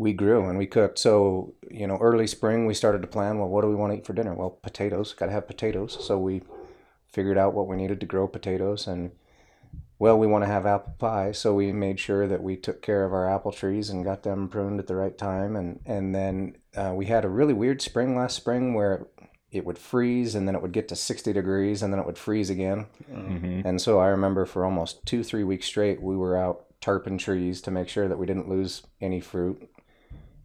we 0.00 0.14
grew 0.14 0.48
and 0.48 0.56
we 0.56 0.66
cooked. 0.66 0.98
So, 0.98 1.52
you 1.70 1.86
know, 1.86 1.98
early 1.98 2.26
spring, 2.26 2.64
we 2.64 2.72
started 2.72 3.02
to 3.02 3.06
plan, 3.06 3.38
well, 3.38 3.50
what 3.50 3.60
do 3.60 3.68
we 3.68 3.74
want 3.74 3.92
to 3.92 3.98
eat 3.98 4.06
for 4.06 4.14
dinner? 4.14 4.34
Well, 4.34 4.58
potatoes, 4.62 5.12
got 5.12 5.26
to 5.26 5.32
have 5.32 5.46
potatoes. 5.46 5.98
So 6.00 6.18
we 6.18 6.42
figured 7.12 7.36
out 7.36 7.52
what 7.52 7.68
we 7.68 7.76
needed 7.76 8.00
to 8.00 8.06
grow 8.06 8.26
potatoes. 8.26 8.86
And, 8.86 9.10
well, 10.00 10.18
we 10.18 10.26
want 10.26 10.42
to 10.42 10.48
have 10.48 10.64
apple 10.64 10.94
pie. 10.98 11.30
So 11.30 11.54
we 11.54 11.72
made 11.72 12.00
sure 12.00 12.26
that 12.26 12.42
we 12.42 12.56
took 12.56 12.80
care 12.80 13.04
of 13.04 13.12
our 13.12 13.30
apple 13.30 13.52
trees 13.52 13.90
and 13.90 14.02
got 14.02 14.22
them 14.22 14.48
pruned 14.48 14.80
at 14.80 14.86
the 14.86 14.96
right 14.96 15.16
time. 15.16 15.54
And, 15.56 15.78
and 15.84 16.14
then 16.14 16.56
uh, 16.74 16.94
we 16.96 17.04
had 17.04 17.26
a 17.26 17.28
really 17.28 17.52
weird 17.52 17.82
spring 17.82 18.16
last 18.16 18.34
spring 18.34 18.72
where 18.72 19.06
it 19.52 19.66
would 19.66 19.76
freeze 19.76 20.34
and 20.34 20.48
then 20.48 20.54
it 20.54 20.62
would 20.62 20.72
get 20.72 20.88
to 20.88 20.96
60 20.96 21.34
degrees 21.34 21.82
and 21.82 21.92
then 21.92 22.00
it 22.00 22.06
would 22.06 22.16
freeze 22.16 22.48
again. 22.48 22.86
hmm 23.12 23.60
And 23.62 23.78
so 23.78 23.98
I 23.98 24.06
remember 24.06 24.46
for 24.46 24.64
almost 24.64 25.04
two, 25.04 25.22
three 25.22 25.44
weeks 25.44 25.66
straight, 25.66 26.00
we 26.00 26.16
were 26.16 26.34
out 26.34 26.64
tarping 26.80 27.18
trees 27.18 27.60
to 27.60 27.70
make 27.70 27.90
sure 27.90 28.08
that 28.08 28.18
we 28.18 28.24
didn't 28.24 28.48
lose 28.48 28.82
any 29.02 29.20
fruit. 29.20 29.68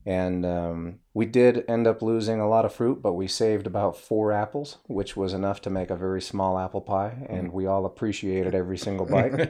And 0.05 0.45
um, 0.45 0.99
we 1.15 1.25
did 1.25 1.65
end 1.67 1.87
up 1.87 2.03
losing 2.03 2.39
a 2.39 2.47
lot 2.47 2.63
of 2.63 2.73
fruit, 2.73 3.01
but 3.01 3.13
we 3.13 3.27
saved 3.27 3.65
about 3.65 3.97
four 3.97 4.31
apples, 4.31 4.77
which 4.87 5.17
was 5.17 5.33
enough 5.33 5.61
to 5.61 5.71
make 5.71 5.89
a 5.89 5.95
very 5.95 6.21
small 6.21 6.59
apple 6.59 6.81
pie. 6.81 7.25
And 7.27 7.51
we 7.51 7.65
all 7.65 7.87
appreciated 7.87 8.53
every 8.53 8.77
single 8.77 9.07
bite. 9.07 9.33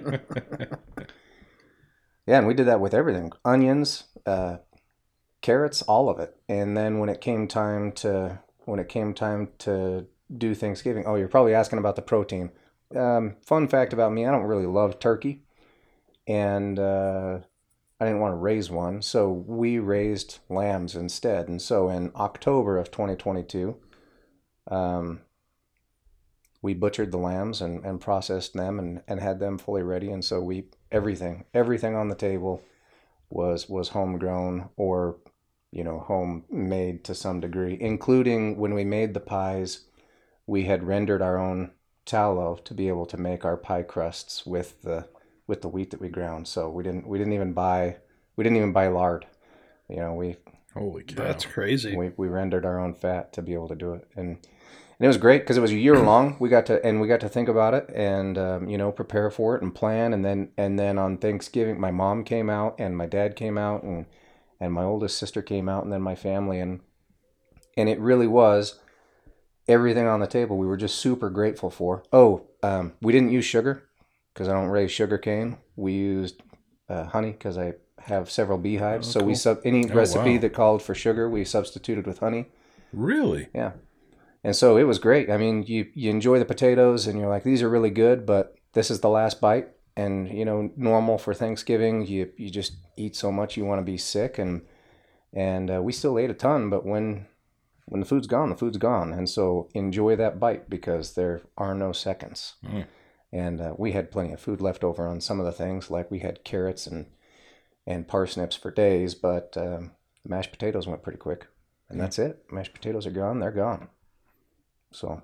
yeah, 2.26 2.38
and 2.38 2.48
we 2.48 2.54
did 2.54 2.68
that 2.68 2.80
with 2.80 2.94
everything 2.94 3.34
onions, 3.44 4.06
uh, 4.26 4.58
carrots, 5.42 5.82
all 5.82 6.08
of 6.08 6.20
it. 6.20 6.38
And 6.48 6.78
then 6.78 7.00
when 7.00 7.10
it 7.10 7.20
came 7.20 7.50
time 7.50 7.92
to 7.94 8.40
when 8.64 8.80
it 8.80 8.88
came 8.88 9.14
time 9.14 9.50
to 9.60 10.08
do 10.36 10.56
Thanksgiving, 10.56 11.04
oh, 11.06 11.16
you're 11.16 11.28
probably 11.28 11.54
asking 11.54 11.80
about 11.80 11.98
the 11.98 12.02
protein. 12.02 12.52
Um, 12.96 13.36
fun 13.46 13.68
fact 13.68 13.92
about 13.92 14.14
me: 14.14 14.26
I 14.26 14.32
don't 14.32 14.44
really 14.44 14.66
love 14.68 15.00
turkey, 15.00 15.44
and 16.28 16.80
uh, 16.80 17.40
I 18.00 18.06
didn't 18.06 18.20
want 18.20 18.34
to 18.34 18.38
raise 18.38 18.70
one, 18.70 19.02
so 19.02 19.32
we 19.32 19.80
raised 19.80 20.40
lambs 20.50 20.96
instead. 20.96 21.48
And 21.48 21.62
so 21.62 21.90
in 21.90 22.12
October 22.16 22.78
of 22.78 22.92
2022, 22.92 23.78
um, 24.70 25.22
we 26.62 26.74
butchered 26.74 27.12
the 27.12 27.18
lambs 27.18 27.62
and, 27.62 27.86
and 27.86 28.02
processed 28.02 28.54
them 28.54 28.80
and, 28.80 29.02
and 29.08 29.22
had 29.22 29.40
them 29.40 29.58
fully 29.58 29.84
ready. 29.84 30.12
And 30.12 30.26
so 30.26 30.42
we 30.42 30.66
everything 30.92 31.46
everything 31.54 31.96
on 31.96 32.10
the 32.10 32.16
table 32.16 32.62
was 33.30 33.70
was 33.70 33.90
homegrown 33.90 34.70
or 34.76 35.18
you 35.72 35.84
know 35.84 36.00
homemade 36.00 37.04
to 37.06 37.16
some 37.16 37.40
degree, 37.40 37.78
including 37.80 38.58
when 38.58 38.74
we 38.74 38.84
made 38.84 39.14
the 39.14 39.20
pies. 39.20 39.86
We 40.48 40.66
had 40.66 40.84
rendered 40.84 41.22
our 41.22 41.38
own 41.38 41.72
tallow 42.06 42.60
to 42.66 42.74
be 42.74 42.88
able 42.88 43.06
to 43.08 43.18
make 43.18 43.46
our 43.46 43.58
pie 43.58 43.84
crusts 43.84 44.46
with 44.46 44.82
the 44.82 45.08
with 45.48 45.62
the 45.62 45.68
wheat 45.70 45.92
that 45.92 46.02
we 46.02 46.10
ground. 46.10 46.48
So 46.48 46.70
we 46.70 46.84
didn't 46.84 47.08
we 47.08 47.18
didn't 47.18 47.34
even 47.34 47.54
buy 47.54 47.98
we 48.36 48.44
didn't 48.44 48.58
even 48.58 48.74
buy 48.74 48.88
lard. 48.88 49.26
You 49.90 49.98
know, 49.98 50.14
we 50.14 50.38
Holy 50.74 51.04
cow. 51.04 51.24
that's 51.24 51.46
crazy. 51.46 51.96
we, 51.96 52.12
we 52.18 52.28
rendered 52.28 52.66
our 52.66 52.80
own 52.80 52.94
fat 52.94 53.32
to 53.34 53.42
be 53.42 53.54
able 53.54 53.70
to 53.70 53.76
do 53.76 53.94
it 53.94 54.08
and 54.16 54.38
and 54.98 55.06
it 55.06 55.08
was 55.08 55.18
great 55.18 55.42
because 55.42 55.58
it 55.58 55.62
was 55.62 55.72
a 55.72 55.78
year 55.78 55.98
long 55.98 56.36
we 56.40 56.50
got 56.50 56.66
to 56.66 56.86
and 56.86 57.00
we 57.00 57.08
got 57.08 57.22
to 57.22 57.30
think 57.30 57.48
about 57.48 57.74
it 57.74 57.90
and 57.96 58.38
um, 58.38 58.68
you 58.68 58.78
know 58.78 58.92
prepare 58.92 59.30
for 59.30 59.56
it 59.56 59.62
and 59.62 59.74
plan 59.74 60.14
and 60.14 60.26
then 60.26 60.50
and 60.58 60.78
then 60.78 60.98
on 60.98 61.18
thanksgiving 61.18 61.80
my 61.80 61.92
mom 61.92 62.24
came 62.24 62.50
out 62.50 62.76
and 62.78 62.98
my 62.98 63.06
dad 63.06 63.36
came 63.38 63.58
out 63.58 63.84
and 63.84 64.06
and 64.60 64.74
my 64.74 64.84
oldest 64.84 65.18
sister 65.18 65.42
came 65.42 65.70
out 65.70 65.84
and 65.84 65.94
then 65.94 66.02
my 66.02 66.16
family 66.16 66.60
and 66.60 66.82
and 67.78 67.88
it 67.88 68.00
really 68.00 68.28
was 68.28 68.80
everything 69.68 70.08
on 70.08 70.20
the 70.20 70.28
table 70.28 70.58
we 70.58 70.68
were 70.68 70.78
just 70.78 70.96
super 70.96 71.30
grateful 71.30 71.70
for 71.70 72.04
oh 72.12 72.48
um, 72.64 72.94
we 73.02 73.14
didn't 73.14 73.32
use 73.32 73.46
sugar 73.46 73.85
because 74.36 74.48
i 74.48 74.54
don't 74.54 74.68
raise 74.70 74.92
sugar 74.92 75.18
cane 75.18 75.58
we 75.76 75.94
used 75.94 76.44
uh, 76.90 77.06
honey 77.06 77.32
because 77.32 77.58
i 77.58 77.74
have 78.00 78.30
several 78.30 78.60
beehives 78.60 79.08
Oh, 79.16 79.20
so 79.22 79.26
we 79.26 79.34
sub 79.34 79.62
any 79.66 79.90
Oh, 79.90 79.96
recipe 79.96 80.36
wow. 80.36 80.42
that 80.42 80.54
called 80.54 80.84
for 80.84 80.94
sugar 80.94 81.28
we 81.30 81.44
substituted 81.46 82.06
with 82.06 82.20
honey 82.20 82.46
Really? 82.94 83.48
Yeah. 83.54 83.72
And 84.44 84.56
so 84.56 84.78
it 84.78 84.84
was 84.84 85.00
great. 85.00 85.30
I 85.30 85.38
mean, 85.38 85.64
you 85.64 85.88
you 85.96 86.10
enjoy 86.12 86.38
the 86.40 86.46
potatoes 86.46 87.08
and 87.08 87.20
you're 87.20 87.28
like 87.28 87.44
these 87.44 87.62
are 87.64 87.68
really 87.70 87.90
good, 87.90 88.26
but 88.26 88.56
this 88.74 88.90
is 88.92 89.00
the 89.02 89.10
last 89.10 89.42
bite 89.42 89.70
and 89.98 90.30
you 90.32 90.46
know, 90.46 90.70
normal 90.78 91.18
for 91.18 91.34
Thanksgiving, 91.34 92.06
you 92.06 92.32
you 92.38 92.50
just 92.52 92.78
eat 92.96 93.16
so 93.16 93.32
much 93.32 93.58
you 93.58 93.66
want 93.66 93.80
to 93.80 93.92
be 93.92 93.98
sick 93.98 94.38
and 94.38 94.62
and 95.34 95.70
uh, 95.70 95.82
we 95.82 95.92
still 95.92 96.18
ate 96.20 96.30
a 96.30 96.34
ton, 96.36 96.70
but 96.70 96.86
when 96.86 97.26
when 97.88 98.00
the 98.00 98.06
food's 98.08 98.28
gone, 98.28 98.50
the 98.50 98.56
food's 98.56 98.78
gone. 98.78 99.12
And 99.12 99.28
so 99.28 99.68
enjoy 99.74 100.16
that 100.16 100.40
bite 100.40 100.70
because 100.70 101.16
there 101.16 101.42
are 101.58 101.76
no 101.76 101.92
seconds. 101.92 102.54
Mm. 102.64 102.86
And 103.36 103.60
uh, 103.60 103.74
we 103.78 103.92
had 103.92 104.12
plenty 104.12 104.32
of 104.32 104.40
food 104.40 104.62
left 104.62 104.82
over 104.82 105.06
on 105.10 105.20
some 105.20 105.42
of 105.42 105.46
the 105.46 105.52
things, 105.52 105.92
like 105.92 106.10
we 106.10 106.20
had 106.20 106.46
carrots 106.46 106.88
and 106.88 107.08
and 107.86 108.08
parsnips 108.08 108.56
for 108.56 108.72
days, 108.72 109.14
but 109.14 109.58
um, 109.58 109.92
mashed 110.26 110.52
potatoes 110.52 110.88
went 110.88 111.04
pretty 111.04 111.18
quick. 111.20 111.48
And 111.90 112.00
that's 112.00 112.18
it. 112.18 112.46
Mashed 112.50 112.74
potatoes 112.74 113.06
are 113.06 113.12
gone. 113.12 113.40
They're 113.40 113.52
gone. 113.52 113.90
So 114.92 115.22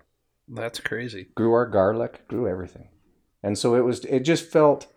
That's 0.48 0.82
crazy. 0.82 1.30
grew 1.36 1.54
our 1.54 1.66
garlic, 1.66 2.28
grew 2.28 2.48
everything. 2.50 2.90
And 3.42 3.58
so 3.58 3.76
it 3.76 3.86
was, 3.86 4.04
it 4.06 4.20
just 4.20 4.52
felt, 4.52 4.88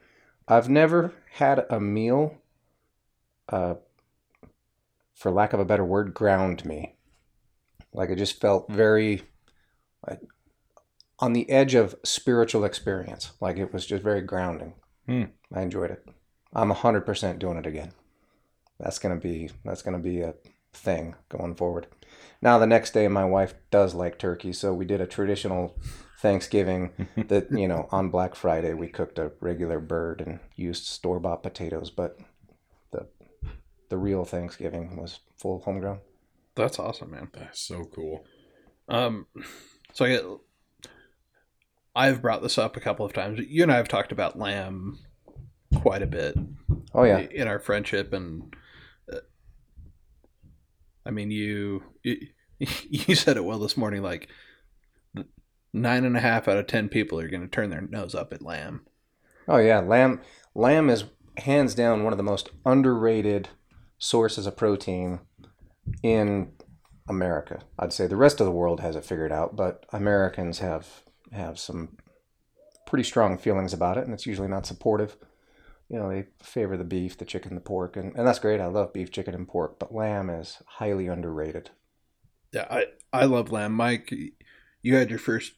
I've 0.49 0.69
never 0.69 1.15
had 1.35 1.65
a 1.71 1.81
meal, 1.81 2.37
uh, 3.49 3.77
for 5.15 5.31
lack 5.31 5.53
of 5.53 5.61
a 5.61 5.65
better 5.65 5.85
word, 5.85 6.13
ground 6.13 6.65
me. 6.65 6.97
Like 7.93 8.11
it 8.11 8.17
just 8.17 8.41
felt 8.41 8.69
very 8.69 9.23
on 11.25 11.33
the 11.33 11.49
edge 11.49 11.75
of 11.75 11.95
spiritual 12.05 12.67
experience. 12.67 13.33
Like 13.41 13.57
it 13.57 13.73
was 13.73 13.87
just 13.87 14.03
very 14.03 14.21
grounding. 14.21 14.75
Hmm. 15.07 15.25
I 15.55 15.63
enjoyed 15.63 15.91
it. 15.91 16.07
I'm 16.53 16.71
100% 16.71 17.39
doing 17.39 17.57
it 17.57 17.65
again. 17.65 17.93
That's 18.79 18.99
going 18.99 19.19
to 19.19 19.21
be, 19.21 19.51
that's 19.65 19.81
going 19.81 19.97
to 19.97 20.03
be 20.03 20.21
a 20.21 20.35
thing 20.75 21.15
going 21.31 21.55
forward. 21.55 21.87
Now 22.43 22.59
the 22.59 22.67
next 22.67 22.93
day, 22.93 23.09
my 23.09 23.25
wife 23.25 23.55
does 23.71 23.95
like 23.95 24.19
turkey, 24.19 24.53
so 24.53 24.75
we 24.75 24.85
did 24.85 25.01
a 25.01 25.07
traditional 25.07 25.79
Thanksgiving. 26.21 26.93
that 27.29 27.51
you 27.51 27.69
know, 27.69 27.89
on 27.91 28.11
Black 28.11 28.35
Friday, 28.35 28.75
we 28.75 28.89
cooked 28.89 29.19
a 29.19 29.33
regular 29.41 29.81
bird 29.81 30.21
and 30.21 30.41
used 30.57 30.85
store 30.85 31.21
bought 31.21 31.43
potatoes, 31.43 31.89
but 31.89 32.19
the 32.91 33.07
the 33.89 33.97
real 33.97 34.27
Thanksgiving 34.27 34.97
was 34.97 35.21
full 35.39 35.57
of 35.57 35.65
homegrown. 35.65 36.01
That's 36.55 36.79
awesome, 36.79 37.13
man. 37.13 37.31
That's 37.33 37.63
so 37.63 37.85
cool. 37.85 38.27
Um, 38.91 39.27
so 39.95 40.05
I 40.05 40.09
get, 40.09 40.25
I've 41.95 42.23
brought 42.23 42.43
this 42.43 42.59
up 42.59 42.77
a 42.77 42.81
couple 42.81 43.07
of 43.07 43.13
times. 43.13 43.41
You 43.49 43.63
and 43.63 43.73
I 43.73 43.77
have 43.77 43.89
talked 43.89 44.13
about 44.13 44.39
lamb 44.39 44.99
quite 45.75 46.03
a 46.03 46.07
bit 46.07 46.37
Oh 46.95 47.03
yeah, 47.03 47.19
in 47.19 47.49
our 47.49 47.59
friendship, 47.59 48.13
and 48.13 48.55
uh, 49.13 49.19
I 51.05 51.11
mean, 51.11 51.31
you, 51.33 51.83
you 52.03 52.29
you 52.59 53.15
said 53.17 53.37
it 53.37 53.45
well 53.45 53.59
this 53.59 53.77
morning. 53.77 54.01
Like 54.03 54.29
nine 55.73 56.05
and 56.05 56.17
a 56.17 56.21
half 56.21 56.47
out 56.47 56.57
of 56.57 56.69
ten 56.69 56.89
people 56.89 57.19
are 57.19 57.29
going 57.29 57.43
to 57.43 57.49
turn 57.49 57.71
their 57.71 57.83
nose 57.83 58.15
up 58.15 58.33
at 58.33 58.43
lamb. 58.43 58.87
oh 59.49 59.57
yeah. 59.57 59.81
Lamb 59.81 60.21
lamb 60.55 60.89
is 60.89 61.05
hands 61.39 61.75
down 61.75 62.05
one 62.05 62.13
of 62.13 62.17
the 62.17 62.23
most 62.23 62.51
underrated 62.65 63.49
sources 63.99 64.47
of 64.47 64.57
protein 64.57 65.19
in 66.05 66.53
America. 67.09 67.63
I'd 67.77 67.93
say 67.93 68.07
the 68.07 68.17
rest 68.17 68.41
of 68.41 68.47
the 68.47 68.53
world 68.53 68.81
has 68.81 68.95
it 68.95 69.05
figured 69.05 69.33
out, 69.33 69.57
but 69.57 69.85
Americans 69.93 70.61
have 70.61 71.03
have 71.35 71.59
some 71.59 71.97
pretty 72.87 73.05
strong 73.05 73.39
feelings 73.39 73.73
about 73.73 73.99
it, 73.99 74.05
and 74.05 74.13
it's 74.13 74.27
usually 74.27 74.49
not 74.49 74.67
supportive. 74.67 75.17
You 75.89 75.99
know, 75.99 76.09
they 76.09 76.27
favor 76.43 76.77
the 76.77 76.85
beef, 76.85 77.19
the 77.19 77.25
chicken, 77.25 77.55
the 77.55 77.61
pork, 77.61 77.97
and, 77.97 78.15
and 78.17 78.27
that's 78.27 78.39
great. 78.39 78.61
I 78.61 78.67
love 78.67 78.93
beef, 78.93 79.11
chicken, 79.11 79.35
and 79.35 79.47
pork, 79.47 79.79
but 79.79 79.95
lamb 79.95 80.31
is 80.31 80.63
highly 80.67 81.07
underrated. 81.09 81.71
Yeah, 82.53 82.67
I 82.71 82.87
I 83.13 83.25
love 83.27 83.53
lamb. 83.53 83.73
Mike, 83.73 84.13
you 84.83 84.95
had 84.95 85.11
your 85.11 85.19
first 85.19 85.53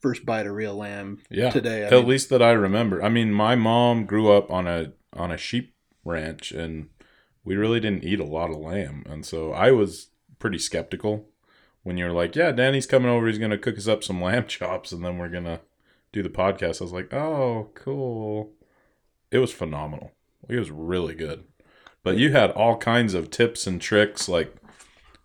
first 0.00 0.26
bite 0.26 0.46
of 0.46 0.54
real 0.54 0.74
lamb 0.74 1.20
Yeah. 1.30 1.50
today. 1.50 1.82
I 1.84 1.86
At 1.86 1.92
mean, 1.92 2.08
least 2.08 2.28
that 2.30 2.42
I 2.42 2.52
remember. 2.52 3.02
I 3.02 3.08
mean, 3.08 3.32
my 3.32 3.54
mom 3.54 4.04
grew 4.04 4.30
up 4.32 4.50
on 4.50 4.66
a 4.66 4.92
on 5.14 5.30
a 5.30 5.36
sheep 5.38 5.74
ranch, 6.04 6.52
and 6.52 6.88
we 7.44 7.56
really 7.56 7.80
didn't 7.80 8.04
eat 8.04 8.20
a 8.20 8.24
lot 8.24 8.50
of 8.50 8.56
lamb, 8.56 9.04
and 9.08 9.24
so 9.26 9.52
I 9.52 9.70
was 9.72 10.10
pretty 10.38 10.58
skeptical 10.58 11.28
when 11.82 11.96
you're 11.96 12.12
like, 12.12 12.36
"Yeah, 12.36 12.52
Danny's 12.52 12.86
coming 12.86 13.10
over. 13.10 13.26
He's 13.26 13.38
gonna 13.38 13.58
cook 13.58 13.78
us 13.78 13.88
up 13.88 14.04
some 14.04 14.20
lamb 14.22 14.46
chops, 14.48 14.92
and 14.92 15.04
then 15.04 15.18
we're 15.18 15.28
gonna 15.28 15.60
do 16.12 16.22
the 16.22 16.28
podcast." 16.28 16.80
I 16.80 16.84
was 16.84 16.92
like, 16.92 17.12
"Oh, 17.12 17.70
cool." 17.74 18.52
It 19.30 19.38
was 19.38 19.52
phenomenal. 19.52 20.12
It 20.48 20.58
was 20.58 20.70
really 20.70 21.14
good. 21.14 21.44
But 22.02 22.16
you 22.16 22.32
had 22.32 22.50
all 22.50 22.76
kinds 22.76 23.14
of 23.14 23.30
tips 23.30 23.66
and 23.66 23.80
tricks. 23.80 24.28
Like, 24.28 24.54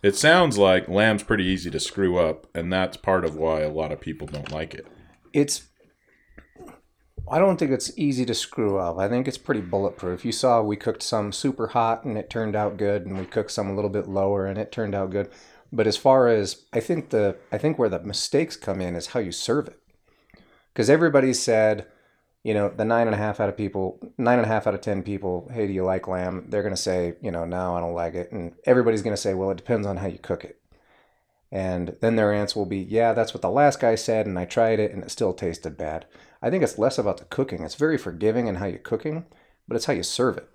it 0.04 0.16
sounds 0.16 0.58
like 0.58 0.88
lamb's 0.88 1.24
pretty 1.24 1.44
easy 1.44 1.72
to 1.72 1.80
screw 1.80 2.18
up, 2.18 2.48
and 2.54 2.72
that's 2.72 2.98
part 2.98 3.26
of 3.26 3.36
why 3.36 3.62
a 3.62 3.72
lot 3.72 3.92
of 3.92 4.00
people 4.00 4.28
don't 4.28 4.52
like 4.52 4.74
it. 4.74 4.88
It's 5.34 5.68
I 7.30 7.40
don't 7.40 7.58
think 7.58 7.72
it's 7.72 7.98
easy 7.98 8.26
to 8.26 8.34
screw 8.34 8.78
up. 8.78 8.98
I 8.98 9.10
think 9.10 9.28
it's 9.28 9.38
pretty 9.38 9.60
bulletproof. 9.60 10.24
You 10.24 10.32
saw 10.32 10.62
we 10.62 10.78
cooked 10.78 11.04
some 11.04 11.34
super 11.34 11.68
hot 11.68 12.06
and 12.06 12.18
it 12.18 12.30
turned 12.30 12.56
out 12.56 12.78
good, 12.78 13.06
and 13.06 13.18
we 13.18 13.26
cooked 13.26 13.52
some 13.52 13.70
a 13.70 13.76
little 13.76 13.90
bit 13.90 14.08
lower 14.08 14.46
and 14.46 14.58
it 14.58 14.72
turned 14.72 14.96
out 14.96 15.10
good. 15.10 15.30
But 15.72 15.88
as 15.88 15.98
far 15.98 16.28
as 16.28 16.66
I 16.74 16.80
think 16.80 17.10
the 17.10 17.38
I 17.52 17.58
think 17.58 17.78
where 17.78 17.90
the 17.90 18.00
mistakes 18.00 18.56
come 18.56 18.82
in 18.82 18.96
is 18.96 19.08
how 19.08 19.20
you 19.20 19.32
serve 19.32 19.68
it. 19.68 19.80
Because 20.74 20.90
everybody 20.90 21.34
said, 21.34 21.88
you 22.44 22.54
know, 22.54 22.70
the 22.70 22.86
nine 22.86 23.08
and 23.08 23.16
a 23.16 23.18
half 23.18 23.40
out 23.40 23.50
of 23.50 23.58
people, 23.58 24.00
nine 24.18 24.40
and 24.40 24.46
a 24.46 24.50
half 24.50 24.68
out 24.68 24.76
of 24.76 24.82
ten 24.82 25.04
people, 25.04 25.50
hey, 25.52 25.68
do 25.68 25.74
you 25.74 25.84
like 25.84 26.08
lamb? 26.08 26.46
They're 26.50 26.64
gonna 26.64 26.78
say, 26.78 27.16
you 27.22 27.32
know, 27.32 27.46
no, 27.46 27.76
I 27.76 27.82
don't 27.82 27.94
like 27.94 28.14
it, 28.14 28.32
and 28.32 28.54
everybody's 28.66 29.02
gonna 29.02 29.18
say, 29.18 29.34
well, 29.34 29.52
it 29.52 29.58
depends 29.58 29.86
on 29.86 29.98
how 29.98 30.08
you 30.08 30.20
cook 30.20 30.44
it. 30.44 30.62
And 31.52 31.96
then 32.02 32.16
their 32.16 32.34
answer 32.34 32.60
will 32.60 32.66
be, 32.66 32.80
yeah, 32.80 33.14
that's 33.14 33.34
what 33.34 33.42
the 33.42 33.50
last 33.50 33.80
guy 33.80 33.96
said, 33.96 34.26
and 34.26 34.38
I 34.38 34.46
tried 34.46 34.80
it, 34.80 34.92
and 34.92 35.04
it 35.04 35.12
still 35.12 35.34
tasted 35.34 35.78
bad. 35.78 36.06
I 36.42 36.50
think 36.50 36.64
it's 36.64 36.78
less 36.78 36.98
about 36.98 37.18
the 37.18 37.26
cooking. 37.26 37.64
It's 37.64 37.76
very 37.76 37.98
forgiving 37.98 38.48
in 38.48 38.56
how 38.56 38.66
you're 38.66 38.80
cooking, 38.80 39.26
but 39.68 39.76
it's 39.76 39.86
how 39.86 39.94
you 39.94 40.04
serve 40.04 40.38
it. 40.38 40.50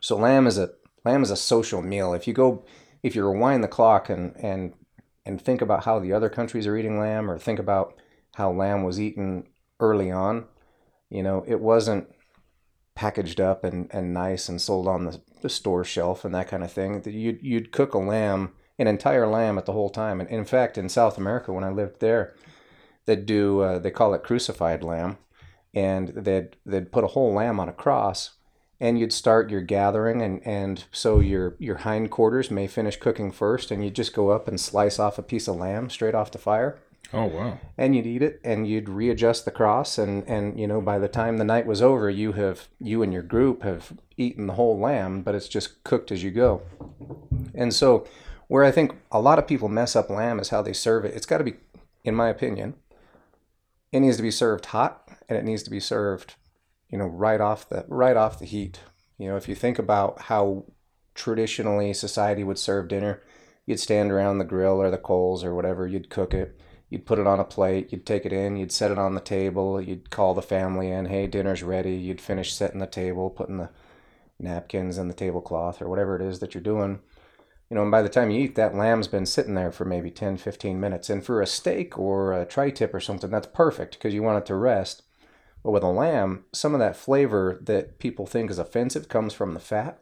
So 0.00 0.16
lamb 0.16 0.46
is 0.46 0.58
a 0.58 0.70
lamb 1.04 1.22
is 1.22 1.30
a 1.30 1.36
social 1.36 1.82
meal. 1.82 2.12
If 2.12 2.26
you 2.28 2.34
go, 2.34 2.64
if 3.02 3.14
you 3.14 3.26
rewind 3.26 3.62
the 3.62 3.68
clock 3.68 4.08
and 4.08 4.34
and 4.36 4.74
and 5.24 5.40
think 5.40 5.60
about 5.60 5.84
how 5.84 5.98
the 5.98 6.12
other 6.12 6.28
countries 6.28 6.66
are 6.66 6.76
eating 6.76 6.98
lamb, 6.98 7.30
or 7.30 7.38
think 7.38 7.58
about 7.58 7.94
how 8.36 8.50
lamb 8.52 8.84
was 8.84 9.00
eaten 9.00 9.44
early 9.80 10.10
on, 10.10 10.44
you 11.10 11.22
know, 11.22 11.44
it 11.46 11.60
wasn't 11.60 12.08
packaged 12.94 13.40
up 13.40 13.64
and, 13.64 13.88
and 13.92 14.14
nice 14.14 14.48
and 14.48 14.60
sold 14.60 14.88
on 14.88 15.04
the, 15.04 15.20
the 15.42 15.48
store 15.48 15.84
shelf 15.84 16.24
and 16.24 16.34
that 16.34 16.48
kind 16.48 16.64
of 16.64 16.72
thing. 16.72 17.02
You'd, 17.04 17.40
you'd 17.42 17.72
cook 17.72 17.92
a 17.92 17.98
lamb, 17.98 18.52
an 18.78 18.86
entire 18.86 19.26
lamb 19.26 19.58
at 19.58 19.66
the 19.66 19.72
whole 19.72 19.90
time. 19.90 20.20
And 20.20 20.28
in 20.30 20.44
fact, 20.44 20.78
in 20.78 20.88
South 20.88 21.18
America, 21.18 21.52
when 21.52 21.64
I 21.64 21.70
lived 21.70 22.00
there, 22.00 22.34
they'd 23.04 23.26
do, 23.26 23.60
uh, 23.60 23.78
they 23.78 23.90
call 23.90 24.14
it 24.14 24.22
crucified 24.22 24.82
lamb. 24.82 25.18
And 25.74 26.08
they'd, 26.08 26.56
they'd 26.64 26.90
put 26.90 27.04
a 27.04 27.08
whole 27.08 27.34
lamb 27.34 27.60
on 27.60 27.68
a 27.68 27.72
cross 27.72 28.30
and 28.80 28.98
you'd 28.98 29.12
start 29.12 29.50
your 29.50 29.60
gathering 29.60 30.20
and, 30.20 30.46
and 30.46 30.84
so 30.92 31.20
your, 31.20 31.54
your 31.58 31.78
hindquarters 31.78 32.50
may 32.50 32.66
finish 32.66 32.96
cooking 32.96 33.32
first 33.32 33.70
and 33.70 33.82
you'd 33.82 33.94
just 33.94 34.14
go 34.14 34.30
up 34.30 34.46
and 34.48 34.60
slice 34.60 34.98
off 34.98 35.18
a 35.18 35.22
piece 35.22 35.48
of 35.48 35.56
lamb 35.56 35.88
straight 35.88 36.14
off 36.14 36.30
the 36.30 36.38
fire. 36.38 36.78
Oh 37.12 37.26
wow! 37.26 37.60
and 37.78 37.94
you'd 37.94 38.06
eat 38.06 38.22
it 38.22 38.40
and 38.42 38.66
you'd 38.66 38.88
readjust 38.88 39.44
the 39.44 39.52
cross 39.52 39.96
and 39.96 40.26
and 40.26 40.58
you 40.58 40.66
know 40.66 40.80
by 40.80 40.98
the 40.98 41.06
time 41.06 41.36
the 41.36 41.44
night 41.44 41.64
was 41.64 41.80
over 41.80 42.10
you 42.10 42.32
have 42.32 42.66
you 42.80 43.00
and 43.00 43.12
your 43.12 43.22
group 43.22 43.62
have 43.62 43.92
eaten 44.16 44.48
the 44.48 44.54
whole 44.54 44.76
lamb 44.76 45.22
but 45.22 45.34
it's 45.34 45.46
just 45.46 45.84
cooked 45.84 46.10
as 46.10 46.24
you 46.24 46.32
go. 46.32 46.62
And 47.54 47.72
so 47.72 48.06
where 48.48 48.64
i 48.64 48.72
think 48.72 48.96
a 49.12 49.20
lot 49.20 49.38
of 49.38 49.46
people 49.46 49.68
mess 49.68 49.94
up 49.94 50.10
lamb 50.10 50.40
is 50.40 50.48
how 50.48 50.62
they 50.62 50.72
serve 50.72 51.04
it. 51.04 51.14
It's 51.14 51.26
got 51.26 51.38
to 51.38 51.44
be 51.44 51.54
in 52.04 52.14
my 52.14 52.28
opinion 52.28 52.74
it 53.92 54.00
needs 54.00 54.16
to 54.16 54.22
be 54.22 54.30
served 54.30 54.66
hot 54.66 55.08
and 55.28 55.38
it 55.38 55.44
needs 55.44 55.62
to 55.62 55.70
be 55.70 55.80
served 55.80 56.34
you 56.90 56.98
know 56.98 57.06
right 57.06 57.40
off 57.40 57.68
the 57.68 57.84
right 57.88 58.16
off 58.16 58.38
the 58.38 58.46
heat 58.46 58.80
you 59.18 59.28
know 59.28 59.36
if 59.36 59.48
you 59.48 59.54
think 59.54 59.78
about 59.78 60.22
how 60.22 60.64
traditionally 61.14 61.92
society 61.92 62.44
would 62.44 62.58
serve 62.58 62.88
dinner 62.88 63.22
you'd 63.64 63.80
stand 63.80 64.12
around 64.12 64.38
the 64.38 64.44
grill 64.44 64.80
or 64.80 64.90
the 64.90 64.98
coals 64.98 65.42
or 65.42 65.54
whatever 65.54 65.86
you'd 65.86 66.10
cook 66.10 66.34
it 66.34 66.60
You'd 66.88 67.06
put 67.06 67.18
it 67.18 67.26
on 67.26 67.40
a 67.40 67.44
plate, 67.44 67.90
you'd 67.90 68.06
take 68.06 68.24
it 68.24 68.32
in, 68.32 68.56
you'd 68.56 68.70
set 68.70 68.92
it 68.92 68.98
on 68.98 69.14
the 69.14 69.20
table, 69.20 69.80
you'd 69.80 70.10
call 70.10 70.34
the 70.34 70.42
family 70.42 70.90
in, 70.90 71.06
hey, 71.06 71.26
dinner's 71.26 71.62
ready. 71.62 71.96
You'd 71.96 72.20
finish 72.20 72.54
setting 72.54 72.78
the 72.78 72.86
table, 72.86 73.28
putting 73.28 73.58
the 73.58 73.70
napkins 74.38 74.96
and 74.96 75.10
the 75.10 75.14
tablecloth 75.14 75.82
or 75.82 75.88
whatever 75.88 76.14
it 76.14 76.22
is 76.22 76.38
that 76.38 76.54
you're 76.54 76.62
doing. 76.62 77.00
You 77.68 77.74
know, 77.74 77.82
and 77.82 77.90
by 77.90 78.02
the 78.02 78.08
time 78.08 78.30
you 78.30 78.40
eat, 78.40 78.54
that 78.54 78.76
lamb's 78.76 79.08
been 79.08 79.26
sitting 79.26 79.54
there 79.54 79.72
for 79.72 79.84
maybe 79.84 80.12
10, 80.12 80.36
15 80.36 80.78
minutes. 80.78 81.10
And 81.10 81.24
for 81.24 81.42
a 81.42 81.46
steak 81.46 81.98
or 81.98 82.32
a 82.32 82.46
tri 82.46 82.70
tip 82.70 82.94
or 82.94 83.00
something, 83.00 83.30
that's 83.30 83.48
perfect 83.48 83.94
because 83.94 84.14
you 84.14 84.22
want 84.22 84.38
it 84.38 84.46
to 84.46 84.54
rest. 84.54 85.02
But 85.66 85.72
with 85.72 85.82
a 85.82 85.88
lamb, 85.88 86.44
some 86.52 86.74
of 86.74 86.78
that 86.78 86.94
flavor 86.94 87.58
that 87.64 87.98
people 87.98 88.24
think 88.24 88.52
is 88.52 88.60
offensive 88.60 89.08
comes 89.08 89.34
from 89.34 89.52
the 89.52 89.58
fat. 89.58 90.00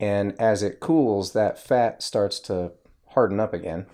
And 0.00 0.34
as 0.40 0.64
it 0.64 0.80
cools, 0.80 1.32
that 1.32 1.62
fat 1.62 2.02
starts 2.02 2.40
to 2.40 2.72
harden 3.10 3.38
up 3.38 3.54
again 3.54 3.86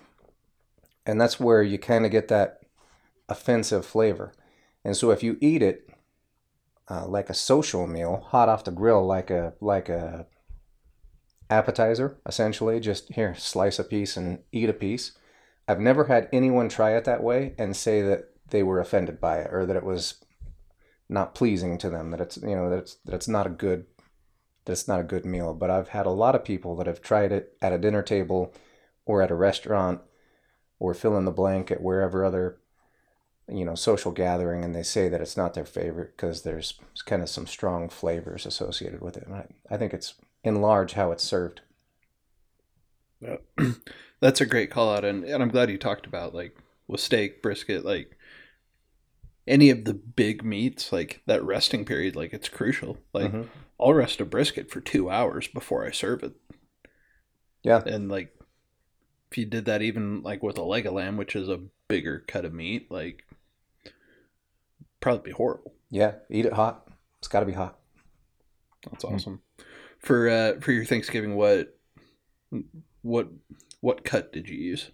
and 1.06 1.20
that's 1.20 1.38
where 1.38 1.62
you 1.62 1.78
kind 1.78 2.04
of 2.04 2.10
get 2.10 2.28
that 2.28 2.60
offensive 3.28 3.86
flavor. 3.86 4.32
And 4.84 4.96
so 4.96 5.10
if 5.10 5.22
you 5.22 5.38
eat 5.40 5.62
it 5.62 5.88
uh, 6.90 7.06
like 7.06 7.30
a 7.30 7.34
social 7.34 7.86
meal, 7.86 8.26
hot 8.28 8.48
off 8.48 8.64
the 8.64 8.70
grill, 8.70 9.04
like 9.06 9.30
a 9.30 9.54
like 9.60 9.88
a 9.88 10.26
appetizer, 11.48 12.18
essentially. 12.26 12.80
Just 12.80 13.12
here, 13.12 13.34
slice 13.36 13.78
a 13.78 13.84
piece 13.84 14.16
and 14.16 14.40
eat 14.52 14.68
a 14.68 14.74
piece. 14.74 15.12
I've 15.68 15.80
never 15.80 16.04
had 16.04 16.28
anyone 16.32 16.68
try 16.68 16.96
it 16.96 17.04
that 17.04 17.22
way 17.22 17.54
and 17.58 17.76
say 17.76 18.02
that 18.02 18.30
they 18.50 18.62
were 18.62 18.80
offended 18.80 19.20
by 19.20 19.38
it 19.38 19.52
or 19.52 19.66
that 19.66 19.76
it 19.76 19.84
was 19.84 20.24
not 21.08 21.34
pleasing 21.34 21.78
to 21.78 21.90
them. 21.90 22.10
That 22.10 22.20
it's 22.20 22.36
you 22.36 22.56
know 22.56 22.70
that 22.70 22.78
it's 22.78 22.94
that 23.04 23.14
it's 23.14 23.28
not 23.28 23.46
a 23.46 23.50
good 23.50 23.86
that 24.64 24.72
it's 24.72 24.88
not 24.88 25.00
a 25.00 25.04
good 25.04 25.24
meal. 25.24 25.54
But 25.54 25.70
I've 25.70 25.88
had 25.88 26.06
a 26.06 26.10
lot 26.10 26.34
of 26.34 26.44
people 26.44 26.76
that 26.76 26.86
have 26.86 27.02
tried 27.02 27.32
it 27.32 27.56
at 27.62 27.72
a 27.72 27.78
dinner 27.78 28.02
table 28.02 28.52
or 29.04 29.22
at 29.22 29.30
a 29.30 29.34
restaurant 29.34 30.00
or 30.78 30.94
fill 30.94 31.16
in 31.16 31.24
the 31.24 31.30
blank 31.30 31.70
at 31.70 31.80
wherever 31.80 32.24
other 32.24 32.58
you 33.48 33.64
know 33.64 33.76
social 33.76 34.10
gathering 34.10 34.64
and 34.64 34.74
they 34.74 34.82
say 34.82 35.08
that 35.08 35.20
it's 35.20 35.36
not 35.36 35.54
their 35.54 35.64
favorite 35.64 36.16
because 36.16 36.42
there's 36.42 36.80
kind 37.04 37.22
of 37.22 37.28
some 37.28 37.46
strong 37.46 37.88
flavors 37.88 38.46
associated 38.46 39.00
with 39.00 39.16
it. 39.16 39.26
And 39.26 39.34
I, 39.34 39.46
I 39.70 39.76
think 39.76 39.94
it's 39.94 40.14
in 40.42 40.60
large 40.60 40.92
how 40.92 41.12
it's 41.12 41.24
served. 41.24 41.60
That's 44.20 44.40
a 44.40 44.46
great 44.46 44.70
call 44.70 44.94
out, 44.94 45.04
and, 45.04 45.24
and 45.24 45.42
I'm 45.42 45.48
glad 45.50 45.70
you 45.70 45.78
talked 45.78 46.06
about 46.06 46.34
like 46.34 46.56
with 46.86 47.00
steak, 47.00 47.42
brisket, 47.42 47.84
like 47.84 48.15
any 49.46 49.70
of 49.70 49.84
the 49.84 49.94
big 49.94 50.42
meats, 50.44 50.92
like 50.92 51.22
that 51.26 51.42
resting 51.44 51.84
period, 51.84 52.16
like 52.16 52.32
it's 52.32 52.48
crucial. 52.48 52.98
Like 53.12 53.32
Mhm. 53.32 53.48
I'll 53.78 53.94
rest 53.94 54.20
a 54.20 54.24
brisket 54.24 54.70
for 54.70 54.80
two 54.80 55.10
hours 55.10 55.46
before 55.48 55.86
I 55.86 55.90
serve 55.90 56.22
it. 56.22 56.32
Yeah. 57.62 57.82
And 57.84 58.08
like 58.08 58.34
if 59.30 59.38
you 59.38 59.44
did 59.44 59.64
that 59.66 59.82
even 59.82 60.22
like 60.22 60.42
with 60.42 60.58
a 60.58 60.62
leg 60.62 60.86
of 60.86 60.94
lamb, 60.94 61.16
which 61.16 61.36
is 61.36 61.48
a 61.48 61.60
bigger 61.88 62.24
cut 62.26 62.44
of 62.44 62.52
meat, 62.54 62.90
like 62.90 63.24
probably 65.00 65.30
be 65.30 65.36
horrible. 65.36 65.74
Yeah, 65.90 66.14
eat 66.30 66.46
it 66.46 66.52
hot. 66.54 66.88
It's 67.18 67.28
got 67.28 67.40
to 67.40 67.46
be 67.46 67.52
hot. 67.52 67.78
That's 68.90 69.04
Hmm. 69.04 69.14
awesome. 69.14 69.42
For 69.98 70.28
uh 70.28 70.60
for 70.60 70.72
your 70.72 70.84
Thanksgiving, 70.84 71.34
what 71.36 71.76
what 73.02 73.28
what 73.80 74.04
cut 74.04 74.32
did 74.32 74.48
you 74.48 74.56
use? 74.58 74.90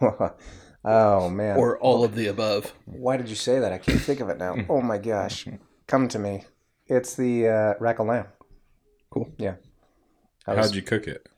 oh 0.84 1.28
man. 1.28 1.56
Or 1.56 1.78
all 1.78 2.04
of 2.04 2.14
the 2.14 2.26
above? 2.26 2.72
Why 2.86 3.16
did 3.16 3.28
you 3.28 3.34
say 3.36 3.58
that? 3.60 3.72
I 3.72 3.78
can't 3.78 4.00
think 4.00 4.20
of 4.20 4.28
it 4.28 4.38
now. 4.38 4.56
Oh 4.68 4.80
my 4.80 4.98
gosh. 4.98 5.46
Come 5.86 6.08
to 6.08 6.18
me. 6.18 6.44
It's 6.86 7.14
the 7.14 7.48
uh, 7.48 7.74
rack 7.80 7.98
of 7.98 8.06
lamb. 8.06 8.26
Cool. 9.10 9.30
Yeah. 9.38 9.54
I 10.46 10.54
How'd 10.56 10.74
you 10.74 10.82
cook 10.82 11.06
it? 11.06 11.28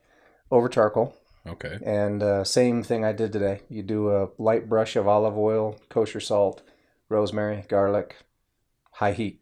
over 0.50 0.68
charcoal. 0.68 1.14
Okay. 1.46 1.78
And 1.84 2.22
uh, 2.22 2.44
same 2.44 2.82
thing 2.82 3.04
I 3.04 3.12
did 3.12 3.32
today. 3.32 3.62
You 3.68 3.82
do 3.82 4.10
a 4.10 4.28
light 4.38 4.68
brush 4.68 4.94
of 4.96 5.08
olive 5.08 5.36
oil, 5.36 5.76
kosher 5.88 6.20
salt, 6.20 6.62
rosemary, 7.08 7.64
garlic, 7.68 8.16
high 8.92 9.12
heat. 9.12 9.40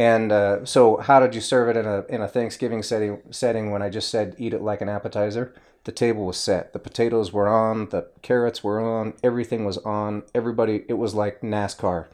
And 0.00 0.32
uh, 0.32 0.64
so, 0.64 0.96
how 0.96 1.20
did 1.20 1.34
you 1.34 1.42
serve 1.42 1.68
it 1.68 1.76
in 1.76 1.84
a 1.84 2.06
in 2.08 2.22
a 2.22 2.26
Thanksgiving 2.26 2.82
setting? 2.82 3.20
Setting 3.30 3.70
when 3.70 3.82
I 3.82 3.90
just 3.90 4.08
said 4.08 4.34
eat 4.38 4.54
it 4.54 4.62
like 4.62 4.80
an 4.80 4.88
appetizer. 4.88 5.52
The 5.84 5.92
table 5.92 6.24
was 6.24 6.38
set. 6.38 6.72
The 6.72 6.78
potatoes 6.78 7.34
were 7.34 7.46
on. 7.46 7.90
The 7.90 8.08
carrots 8.22 8.64
were 8.64 8.80
on. 8.80 9.12
Everything 9.22 9.66
was 9.66 9.76
on. 9.76 10.22
Everybody. 10.34 10.86
It 10.88 10.94
was 10.94 11.14
like 11.14 11.42
NASCAR. 11.42 12.06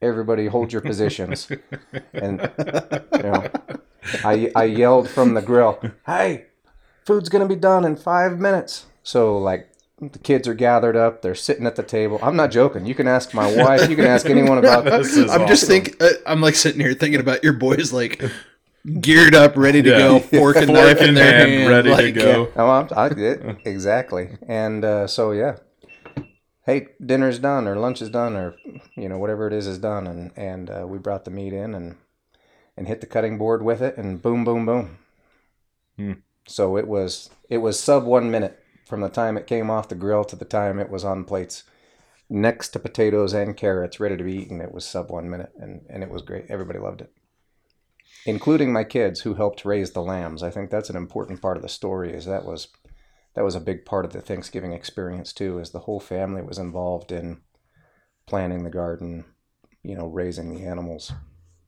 Everybody 0.00 0.46
hold 0.46 0.72
your 0.72 0.80
positions. 0.80 1.46
and 2.14 2.40
you 3.12 3.22
know, 3.22 3.50
I 4.24 4.50
I 4.56 4.64
yelled 4.64 5.10
from 5.10 5.34
the 5.34 5.42
grill, 5.42 5.78
"Hey, 6.06 6.46
food's 7.04 7.28
gonna 7.28 7.44
be 7.44 7.54
done 7.54 7.84
in 7.84 7.96
five 7.96 8.38
minutes." 8.38 8.86
So 9.02 9.36
like 9.36 9.68
the 9.98 10.18
kids 10.18 10.46
are 10.46 10.54
gathered 10.54 10.96
up, 10.96 11.22
they're 11.22 11.34
sitting 11.34 11.66
at 11.66 11.76
the 11.76 11.82
table. 11.82 12.18
I'm 12.22 12.36
not 12.36 12.50
joking. 12.50 12.84
You 12.86 12.94
can 12.94 13.08
ask 13.08 13.32
my 13.32 13.50
wife. 13.56 13.88
You 13.88 13.96
can 13.96 14.04
ask 14.06 14.26
anyone 14.26 14.58
about. 14.58 14.84
This 14.84 15.16
is 15.16 15.30
I'm 15.30 15.46
just 15.46 15.64
awesome. 15.64 15.84
thinking. 15.84 15.94
Uh, 16.00 16.08
I'm 16.26 16.40
like 16.40 16.54
sitting 16.54 16.80
here 16.80 16.92
thinking 16.94 17.20
about 17.20 17.42
your 17.42 17.54
boys 17.54 17.92
like 17.92 18.22
geared 19.00 19.34
up, 19.34 19.56
ready 19.56 19.82
to 19.82 19.90
Yeah. 19.90 19.98
go, 19.98 20.18
fork 20.38 20.56
and 20.56 20.66
Fork 20.66 20.78
knife 20.78 21.00
in 21.00 21.08
in 21.10 21.14
their 21.14 21.38
hand, 21.38 21.50
hand, 21.50 21.70
ready 21.70 21.88
to 21.88 21.94
like, 21.94 22.14
go. 22.14 22.52
Oh, 22.56 22.68
I'm, 22.70 22.88
I 22.96 23.08
did 23.08 23.58
exactly, 23.64 24.36
and 24.46 24.84
uh, 24.84 25.06
so 25.06 25.32
yeah. 25.32 25.56
Hey, 26.64 26.88
dinner's 27.04 27.38
done, 27.38 27.68
or 27.68 27.76
lunch 27.76 28.02
is 28.02 28.10
done, 28.10 28.34
or 28.36 28.56
you 28.96 29.08
know 29.08 29.18
whatever 29.18 29.46
it 29.46 29.52
is 29.52 29.66
is 29.66 29.78
done, 29.78 30.06
and 30.06 30.30
and 30.36 30.68
uh, 30.68 30.84
we 30.86 30.98
brought 30.98 31.24
the 31.24 31.30
meat 31.30 31.52
in 31.52 31.74
and 31.74 31.96
and 32.76 32.86
hit 32.86 33.00
the 33.00 33.06
cutting 33.06 33.38
board 33.38 33.62
with 33.62 33.80
it, 33.80 33.96
and 33.96 34.20
boom, 34.20 34.44
boom, 34.44 34.66
boom. 34.66 34.98
Hmm. 35.96 36.12
So 36.46 36.76
it 36.76 36.86
was 36.86 37.30
it 37.48 37.58
was 37.58 37.78
sub 37.80 38.04
one 38.04 38.30
minute 38.30 38.62
from 38.86 39.00
the 39.00 39.08
time 39.08 39.36
it 39.36 39.46
came 39.46 39.68
off 39.68 39.88
the 39.88 39.94
grill 39.94 40.24
to 40.24 40.36
the 40.36 40.44
time 40.44 40.78
it 40.78 40.88
was 40.88 41.04
on 41.04 41.24
plates, 41.24 41.64
next 42.30 42.70
to 42.70 42.78
potatoes 42.78 43.34
and 43.34 43.56
carrots, 43.56 44.00
ready 44.00 44.16
to 44.16 44.24
be 44.24 44.34
eaten. 44.34 44.60
It 44.60 44.72
was 44.72 44.86
sub 44.86 45.10
one 45.10 45.28
minute, 45.28 45.52
and 45.58 45.84
and 45.90 46.02
it 46.02 46.10
was 46.10 46.22
great. 46.22 46.46
Everybody 46.48 46.78
loved 46.78 47.00
it, 47.02 47.12
including 48.24 48.72
my 48.72 48.84
kids 48.84 49.20
who 49.20 49.34
helped 49.34 49.64
raise 49.64 49.90
the 49.90 50.02
lambs. 50.02 50.42
I 50.42 50.50
think 50.50 50.70
that's 50.70 50.90
an 50.90 50.96
important 50.96 51.42
part 51.42 51.56
of 51.56 51.62
the 51.62 51.68
story. 51.68 52.14
Is 52.14 52.24
that 52.26 52.44
was 52.44 52.68
that 53.34 53.44
was 53.44 53.56
a 53.56 53.60
big 53.60 53.84
part 53.84 54.04
of 54.04 54.12
the 54.12 54.20
Thanksgiving 54.20 54.72
experience 54.72 55.32
too. 55.32 55.58
Is 55.58 55.70
the 55.70 55.80
whole 55.80 56.00
family 56.00 56.42
was 56.42 56.58
involved 56.58 57.10
in 57.10 57.42
planting 58.26 58.64
the 58.64 58.70
garden, 58.70 59.24
you 59.82 59.96
know, 59.96 60.06
raising 60.06 60.54
the 60.54 60.64
animals, 60.64 61.12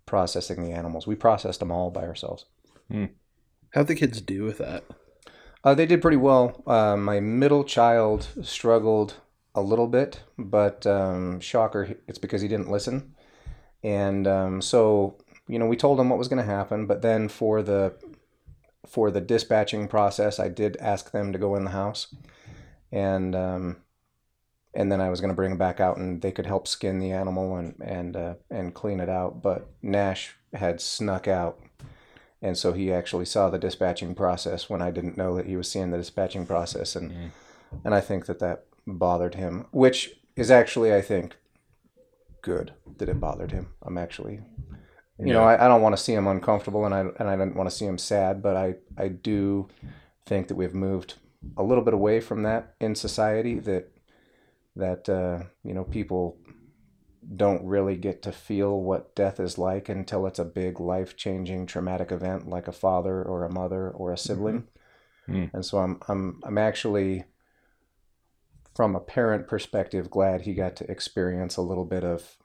processing 0.07 0.64
the 0.64 0.72
animals. 0.72 1.07
We 1.07 1.14
processed 1.14 1.61
them 1.61 1.70
all 1.70 1.90
by 1.90 2.02
ourselves. 2.02 2.46
Hmm. 2.90 3.07
How'd 3.74 3.88
the 3.88 3.94
kids 3.94 4.20
do 4.20 4.44
with 4.44 4.59
that? 4.59 4.85
Uh, 5.64 5.74
they 5.74 5.86
did 5.86 6.02
pretty 6.02 6.16
well. 6.16 6.62
Uh, 6.66 6.96
my 6.96 7.20
middle 7.20 7.64
child 7.64 8.28
struggled 8.42 9.14
a 9.54 9.60
little 9.60 9.88
bit, 9.88 10.22
but 10.38 10.86
um, 10.86 11.40
shocker, 11.40 11.96
it's 12.06 12.18
because 12.18 12.40
he 12.40 12.48
didn't 12.48 12.70
listen. 12.70 13.14
And 13.82 14.26
um, 14.26 14.62
so, 14.62 15.16
you 15.48 15.58
know, 15.58 15.66
we 15.66 15.76
told 15.76 15.98
him 15.98 16.08
what 16.08 16.18
was 16.18 16.28
going 16.28 16.44
to 16.44 16.50
happen, 16.50 16.86
but 16.86 17.02
then 17.02 17.28
for 17.28 17.62
the 17.62 17.94
for 18.86 19.10
the 19.10 19.20
dispatching 19.20 19.86
process, 19.88 20.38
I 20.38 20.48
did 20.48 20.76
ask 20.78 21.10
them 21.10 21.32
to 21.32 21.38
go 21.38 21.56
in 21.56 21.64
the 21.64 21.70
house, 21.70 22.14
and 22.90 23.34
um, 23.34 23.76
and 24.74 24.90
then 24.90 25.00
I 25.00 25.10
was 25.10 25.20
going 25.20 25.30
to 25.30 25.36
bring 25.36 25.50
them 25.50 25.58
back 25.58 25.80
out, 25.80 25.98
and 25.98 26.22
they 26.22 26.32
could 26.32 26.46
help 26.46 26.66
skin 26.66 26.98
the 26.98 27.12
animal 27.12 27.56
and 27.56 27.74
and 27.84 28.16
uh, 28.16 28.34
and 28.50 28.74
clean 28.74 29.00
it 29.00 29.08
out. 29.08 29.42
But 29.42 29.68
Nash 29.82 30.36
had 30.54 30.80
snuck 30.80 31.28
out 31.28 31.60
and 32.42 32.57
so 32.57 32.72
he 32.72 32.92
actually 32.92 33.24
saw 33.24 33.51
the 33.51 33.59
dispatching 33.59 34.14
process 34.14 34.70
when 34.70 34.81
I 34.83 34.90
didn't 34.90 35.16
know 35.16 35.35
that 35.37 35.46
he 35.46 35.57
was 35.57 35.70
seeing 35.70 35.90
the 35.90 35.98
dispatching 35.98 36.46
process, 36.46 36.96
and 36.96 37.11
Mm. 37.11 37.31
and 37.85 37.94
I 37.94 38.01
think 38.01 38.27
that 38.27 38.38
that 38.38 38.64
bothered 38.87 39.35
him, 39.35 39.66
which 39.70 40.18
is 40.37 40.51
actually 40.51 40.94
I 40.94 41.01
think 41.03 41.37
good 42.42 42.72
that 42.98 43.09
it 43.09 43.20
bothered 43.20 43.53
him. 43.53 43.68
I'm 43.83 43.98
actually, 43.98 44.40
you 45.18 45.33
know, 45.33 45.42
I, 45.42 45.64
I 45.64 45.68
don't 45.68 45.83
want 45.83 45.96
to 45.96 46.03
see 46.03 46.14
him 46.14 46.27
uncomfortable, 46.27 46.85
and 46.85 46.94
I 46.94 47.01
and 47.18 47.29
I 47.29 47.37
didn't 47.37 47.57
want 47.57 47.68
to 47.68 47.74
see 47.77 47.87
him 47.87 47.98
sad, 47.98 48.42
but 48.42 48.57
I 48.57 48.77
I 48.96 49.09
do 49.09 49.68
think 50.27 50.48
that 50.48 50.55
we've 50.57 50.74
moved 50.74 51.14
a 51.57 51.62
little 51.62 51.85
bit 51.85 51.94
away 51.94 52.20
from 52.20 52.42
that 52.44 52.74
in 52.81 52.94
society 52.94 53.59
that 53.61 53.90
that 54.77 55.09
uh, 55.09 55.44
you 55.64 55.74
know 55.74 55.85
people 55.85 56.37
don't 57.36 57.64
really 57.64 57.96
get 57.96 58.22
to 58.22 58.32
feel 58.32 58.80
what 58.80 59.14
death 59.14 59.38
is 59.38 59.58
like 59.58 59.88
until 59.88 60.26
it's 60.26 60.38
a 60.38 60.44
big 60.44 60.80
life-changing 60.80 61.66
traumatic 61.66 62.10
event 62.10 62.48
like 62.48 62.66
a 62.66 62.72
father 62.72 63.22
or 63.22 63.44
a 63.44 63.52
mother 63.52 63.90
or 63.90 64.12
a 64.12 64.18
sibling. 64.18 64.66
Mm. 65.28 65.50
And 65.52 65.64
so 65.64 65.78
I'm 65.78 66.00
I'm 66.08 66.40
I'm 66.42 66.56
actually 66.58 67.24
from 68.74 68.94
a 68.96 69.00
parent 69.00 69.46
perspective 69.46 70.08
glad 70.10 70.42
he 70.42 70.54
got 70.54 70.76
to 70.76 70.90
experience 70.90 71.56
a 71.56 71.62
little 71.62 71.84
bit 71.84 72.04
of 72.04 72.36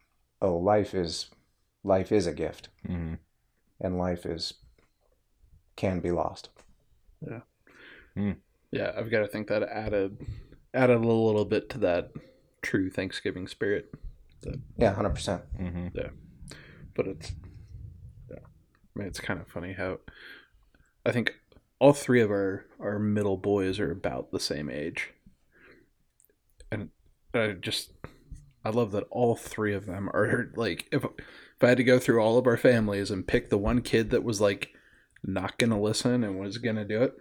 oh 0.42 0.58
life 0.58 0.94
is 0.94 1.30
life 1.84 2.12
is 2.12 2.28
a 2.28 2.34
gift 2.34 2.70
Mhm. 2.88 3.20
and 3.80 3.98
life 3.98 4.26
is 4.26 4.56
can 5.76 6.00
be 6.02 6.12
lost. 6.12 6.50
Yeah, 7.26 7.42
Yeah, 8.72 8.92
I've 8.98 9.10
got 9.10 9.22
to 9.22 9.28
think 9.28 9.48
that 9.48 9.64
added 9.64 10.18
added 10.74 10.98
a 10.98 11.00
little, 11.00 11.26
little 11.26 11.46
bit 11.46 11.70
to 11.70 11.78
that 11.80 12.12
true 12.62 12.90
Thanksgiving 12.90 13.48
spirit. 13.48 13.94
Yeah, 14.78 14.94
100%. 14.94 15.44
Mhm. 15.60 16.12
But 16.96 17.08
it's 17.08 17.32
yeah, 18.30 18.38
I 18.46 19.00
mean, 19.00 19.08
it's 19.08 19.20
kind 19.20 19.40
of 19.40 19.48
funny 19.48 19.74
how 19.74 20.00
I 21.06 21.12
think 21.12 21.34
all 21.80 21.94
three 21.94 22.22
of 22.22 22.30
our 22.30 22.66
our 22.80 23.00
middle 23.00 23.38
boys 23.38 23.80
are 23.80 23.92
about 23.92 24.32
the 24.32 24.40
same 24.40 24.70
age, 24.70 25.10
and 26.72 26.90
I 27.34 27.54
just 27.54 27.92
I 28.64 28.70
love 28.70 28.92
that 28.92 29.06
all 29.10 29.36
three 29.36 29.74
of 29.74 29.86
them 29.86 30.10
are 30.10 30.52
like 30.56 30.88
if 30.92 31.04
if 31.04 31.64
I 31.64 31.70
had 31.70 31.78
to 31.78 31.84
go 31.84 32.00
through 32.00 32.22
all 32.22 32.38
of 32.38 32.48
our 32.48 32.58
families 32.58 33.10
and 33.12 33.28
pick 33.28 33.50
the 33.50 33.58
one 33.58 33.82
kid 33.82 34.10
that 34.12 34.24
was 34.24 34.40
like 34.40 34.70
not 35.24 35.58
gonna 35.58 35.82
listen 35.82 36.24
and 36.24 36.40
was 36.40 36.58
gonna 36.60 36.86
do 36.86 37.02
it, 37.02 37.14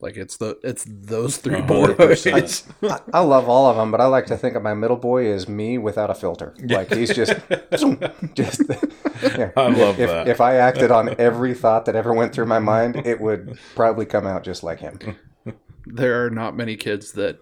like 0.00 0.16
it's 0.16 0.36
the 0.36 0.58
it's 0.62 0.84
those 0.88 1.38
three 1.38 1.58
A 1.58 1.62
boys. 1.62 1.88
hundred 1.88 1.96
percent. 1.96 2.64
I, 2.82 3.00
I 3.14 3.20
love 3.20 3.48
all 3.48 3.66
of 3.68 3.76
them, 3.76 3.90
but 3.90 4.00
I 4.00 4.06
like 4.06 4.26
to 4.26 4.36
think 4.36 4.54
of 4.54 4.62
my 4.62 4.74
middle 4.74 4.96
boy 4.96 5.30
as 5.32 5.48
me 5.48 5.76
without 5.76 6.08
a 6.08 6.14
filter. 6.14 6.54
Like 6.62 6.92
he's 6.92 7.14
just, 7.14 7.32
just. 8.34 8.62
yeah. 9.22 9.50
I 9.56 9.68
love 9.68 9.98
if, 9.98 10.08
that. 10.08 10.28
If 10.28 10.40
I 10.40 10.54
acted 10.56 10.92
on 10.92 11.16
every 11.18 11.52
thought 11.52 11.84
that 11.86 11.96
ever 11.96 12.14
went 12.14 12.32
through 12.32 12.46
my 12.46 12.60
mind, 12.60 13.06
it 13.06 13.20
would 13.20 13.58
probably 13.74 14.06
come 14.06 14.26
out 14.26 14.44
just 14.44 14.62
like 14.62 14.78
him. 14.78 15.16
there 15.84 16.24
are 16.24 16.30
not 16.30 16.56
many 16.56 16.76
kids 16.76 17.12
that 17.12 17.40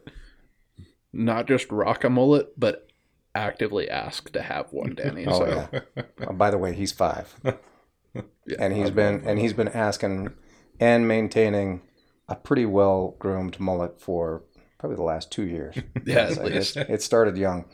not 1.12 1.46
just 1.46 1.70
rock 1.70 2.04
a 2.04 2.11
mullet, 2.11 2.59
but 2.59 2.88
actively 3.34 3.90
ask 3.90 4.32
to 4.32 4.40
have 4.40 4.72
one, 4.72 4.94
Danny. 4.94 5.26
Oh 5.26 5.38
so 5.40 5.68
yeah. 5.94 6.02
Oh, 6.26 6.32
by 6.32 6.50
the 6.50 6.59
way, 6.59 6.72
he's 6.72 6.92
five, 6.92 7.38
yeah. 7.44 8.22
and 8.59 8.74
he's 8.74 8.90
been 8.90 9.22
and 9.26 9.38
he's 9.38 9.52
been 9.52 9.68
asking 9.68 10.32
and 10.80 11.07
maintaining 11.07 11.82
a 12.29 12.35
pretty 12.35 12.66
well 12.66 13.14
groomed 13.18 13.59
mullet 13.61 14.01
for 14.01 14.43
probably 14.79 14.97
the 14.97 15.03
last 15.03 15.31
two 15.31 15.47
years. 15.47 15.77
Yeah, 16.05 16.18
at 16.29 16.35
So 16.35 16.47
it, 16.47 16.77
it 16.91 17.03
started 17.03 17.37
young. 17.37 17.64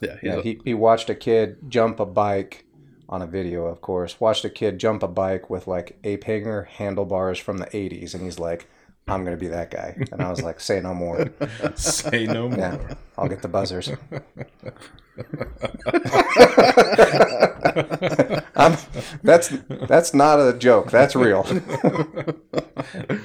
Yeah, 0.00 0.14
he's 0.20 0.22
Yeah, 0.22 0.36
a- 0.38 0.42
he, 0.42 0.60
he 0.64 0.74
watched 0.74 1.10
a 1.10 1.14
kid 1.14 1.58
jump 1.68 2.00
a 2.00 2.06
bike 2.06 2.64
on 3.08 3.22
a 3.22 3.26
video, 3.26 3.66
of 3.66 3.80
course. 3.80 4.20
Watched 4.20 4.44
a 4.44 4.50
kid 4.50 4.78
jump 4.78 5.02
a 5.02 5.08
bike 5.08 5.50
with 5.50 5.66
like 5.66 5.98
ape 6.04 6.24
hanger 6.24 6.62
handlebars 6.64 7.38
from 7.38 7.58
the 7.58 7.66
80s, 7.66 8.14
and 8.14 8.22
he's 8.22 8.38
like, 8.38 8.68
I'm 9.08 9.24
going 9.24 9.36
to 9.36 9.40
be 9.40 9.48
that 9.48 9.70
guy. 9.70 9.96
And 10.12 10.22
I 10.22 10.30
was 10.30 10.42
like, 10.42 10.60
say 10.60 10.80
no 10.80 10.94
more. 10.94 11.28
Say 11.74 12.26
no 12.26 12.48
more. 12.48 12.58
Yeah, 12.58 12.94
I'll 13.18 13.28
get 13.28 13.42
the 13.42 13.48
buzzers. 13.48 13.90
I'm, 18.54 18.76
that's 19.22 19.48
that's 19.68 20.12
not 20.14 20.38
a 20.38 20.52
joke. 20.56 20.90
That's 20.90 21.16
real. 21.16 21.42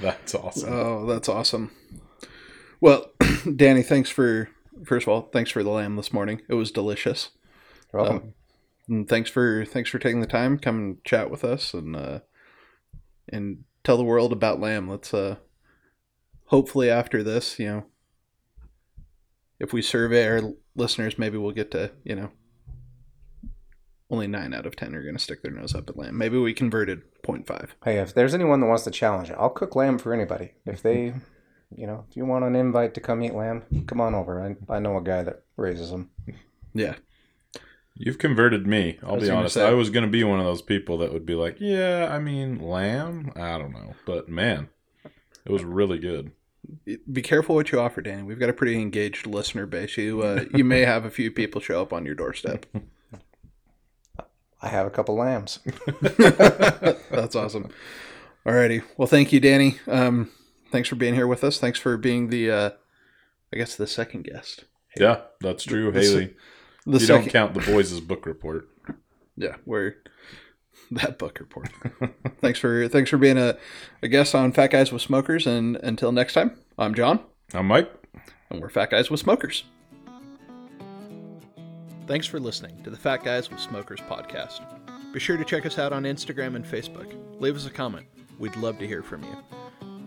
That's 0.02 0.36
awesome. 0.36 0.72
Oh, 0.72 1.06
that's 1.06 1.28
awesome. 1.28 1.72
Well, 2.80 3.12
Danny, 3.56 3.82
thanks 3.84 4.10
for 4.10 4.50
first 4.86 5.06
of 5.06 5.10
all, 5.10 5.30
thanks 5.34 5.52
for 5.52 5.64
the 5.64 5.70
lamb 5.70 5.96
this 5.96 6.14
morning. 6.14 6.42
It 6.48 6.54
was 6.54 6.72
delicious. 6.72 7.32
You're 7.94 8.04
welcome. 8.04 8.34
And 8.88 9.08
thanks 9.08 9.30
for 9.30 9.66
thanks 9.66 9.90
for 9.90 10.00
taking 10.00 10.22
the 10.22 10.28
time, 10.28 10.60
come 10.60 10.78
and 10.78 11.04
chat 11.04 11.30
with 11.30 11.44
us 11.44 11.74
and 11.74 11.96
uh 11.96 12.20
and 13.28 13.64
tell 13.84 13.98
the 13.98 14.04
world 14.04 14.32
about 14.32 14.62
lamb. 14.62 14.90
Let's 14.90 15.14
uh 15.14 15.38
hopefully 16.46 16.90
after 16.90 17.24
this, 17.24 17.60
you 17.60 17.68
know, 17.68 17.86
if 19.60 19.74
we 19.74 19.82
survey 19.82 20.28
our 20.28 20.54
listeners, 20.76 21.18
maybe 21.18 21.38
we'll 21.38 21.52
get 21.52 21.72
to, 21.72 21.92
you 22.04 22.16
know, 22.16 22.32
only 24.10 24.28
nine 24.28 24.54
out 24.54 24.66
of 24.66 24.76
ten 24.76 24.96
are 24.96 25.04
gonna 25.04 25.20
stick 25.20 25.42
their 25.42 25.52
nose 25.52 25.76
up 25.76 25.90
at 25.90 25.98
lamb. 25.98 26.18
Maybe 26.18 26.38
we 26.38 26.54
converted 26.54 27.02
0.5. 27.24 27.70
Hey, 27.84 27.98
if 28.00 28.14
there's 28.14 28.34
anyone 28.34 28.60
that 28.62 28.68
wants 28.68 28.84
to 28.86 28.92
challenge 28.92 29.30
it, 29.30 29.36
I'll 29.40 29.50
cook 29.50 29.76
lamb 29.76 29.98
for 29.98 30.14
anybody. 30.14 30.54
If 30.66 30.82
they, 30.82 31.14
you 31.76 31.88
know, 31.88 32.06
if 32.10 32.16
you 32.16 32.26
want 32.26 32.46
an 32.46 32.56
invite 32.56 32.94
to 32.94 33.02
come 33.02 33.22
eat 33.24 33.34
lamb, 33.36 33.64
come 33.88 34.00
on 34.00 34.16
over. 34.16 34.42
I, 34.70 34.76
I 34.76 34.80
know 34.80 34.96
a 34.98 35.02
guy 35.02 35.24
that 35.24 35.44
raises 35.58 35.92
them. 35.92 36.10
Yeah. 36.74 36.96
You've 38.00 38.20
converted 38.20 38.68
me. 38.68 39.00
I 39.04 39.08
I'll 39.08 39.20
be 39.20 39.30
honest. 39.30 39.56
say- 39.56 39.68
I 39.68 39.74
was 39.74 39.90
going 39.90 40.06
to 40.06 40.12
be 40.12 40.24
one 40.24 40.40
of 40.40 40.46
those 40.46 40.62
people 40.62 41.00
that 41.00 41.12
would 41.12 41.26
be 41.26 41.34
like, 41.34 41.58
yeah, 41.60 42.08
I 42.12 42.20
mean, 42.20 42.60
lamb? 42.62 43.32
I 43.36 43.58
don't 43.58 43.72
know. 43.74 43.96
But 44.06 44.30
man, 44.30 44.70
it 45.46 45.52
was 45.52 45.64
really 45.64 45.98
good. 45.98 46.32
be 47.12 47.22
careful 47.24 47.56
what 47.56 47.72
you 47.72 47.80
offer, 47.80 48.02
Danny. 48.02 48.22
We've 48.22 48.40
got 48.40 48.50
a 48.50 48.54
pretty 48.54 48.80
engaged 48.80 49.26
listener 49.26 49.66
base. 49.66 49.98
You 49.98 50.22
uh, 50.22 50.46
you 50.54 50.64
may 50.64 50.82
have 50.82 51.06
a 51.06 51.10
few 51.10 51.32
people 51.32 51.60
show 51.60 51.82
up 51.82 51.92
on 51.92 52.06
your 52.06 52.16
doorstep. 52.16 52.66
I 54.62 54.70
have 54.70 54.88
a 54.88 54.90
couple 54.90 55.16
lambs. 55.16 55.60
That's 56.02 57.36
awesome. 57.36 57.70
Alrighty. 58.46 58.84
Well, 58.98 59.08
thank 59.08 59.32
you, 59.34 59.40
Danny. 59.40 59.78
Um, 59.88 60.32
thanks 60.72 60.90
for 60.90 60.96
being 60.96 61.14
here 61.16 61.28
with 61.28 61.44
us. 61.44 61.60
Thanks 61.60 61.80
for 61.80 61.98
being 61.98 62.30
the, 62.30 62.50
uh, 62.50 62.70
I 63.54 63.58
guess, 63.58 63.76
the 63.76 63.88
second 63.88 64.24
guest. 64.24 64.66
Yeah, 64.98 65.22
that's 65.42 65.64
true, 65.64 65.92
The 65.92 66.00
Haley. 66.02 66.36
The 66.86 66.94
You 66.94 67.00
second, 67.06 67.22
don't 67.26 67.32
count 67.32 67.54
the 67.54 67.72
boys' 67.72 68.00
book 68.00 68.26
report. 68.26 68.68
yeah, 69.36 69.58
we're 69.66 69.98
that 70.92 71.18
book 71.20 71.40
report. 71.40 71.70
thanks 72.42 72.58
for 72.60 72.88
thanks 72.88 73.10
for 73.10 73.18
being 73.18 73.38
a, 73.38 73.58
a 74.02 74.08
guest 74.08 74.34
on 74.34 74.54
Fat 74.54 74.72
Guys 74.72 74.92
with 74.92 75.02
Smokers. 75.02 75.46
And 75.46 75.76
until 75.78 76.12
next 76.12 76.34
time, 76.34 76.58
I'm 76.80 76.96
John, 76.96 77.20
I'm 77.54 77.68
Mike. 77.68 77.92
and 78.50 78.62
we're 78.62 78.70
Fat 78.70 78.90
Guys 78.92 79.12
with 79.12 79.20
Smokers. 79.20 79.66
Thanks 82.08 82.26
for 82.26 82.40
listening 82.40 82.82
to 82.84 82.90
the 82.90 82.96
Fat 82.96 83.22
Guys 83.26 83.50
with 83.50 83.60
Smokers 83.60 84.00
podcast. 84.00 84.62
Be 85.12 85.20
sure 85.20 85.36
to 85.36 85.44
check 85.44 85.66
us 85.66 85.78
out 85.78 85.92
on 85.92 86.04
Instagram 86.04 86.56
and 86.56 86.64
Facebook. 86.64 87.14
Leave 87.42 87.58
us 87.58 87.66
a 87.66 87.70
comment. 87.70 88.08
We'd 88.40 88.56
love 88.56 88.80
to 88.80 88.88
hear 88.88 89.04
from 89.04 89.24
you. 89.24 89.36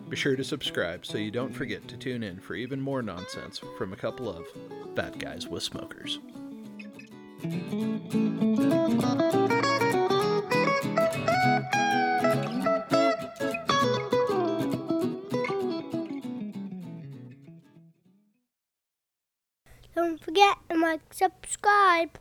Be 0.09 0.17
sure 0.17 0.35
to 0.35 0.43
subscribe 0.43 1.05
so 1.05 1.19
you 1.19 1.31
don't 1.31 1.53
forget 1.53 1.87
to 1.89 1.99
tune 1.99 2.23
in 2.23 2.41
for 2.41 2.55
even 2.55 2.81
more 2.81 3.03
nonsense 3.03 3.61
from 3.77 3.93
a 3.93 3.97
couple 3.97 4.31
of 4.31 4.47
Fat 4.97 5.19
Guys 5.19 5.47
with 5.47 5.63
Smokers. 5.63 6.21
Don't 19.95 20.19
forget 20.25 20.57
like, 20.91 21.15
subscribe. 21.15 22.19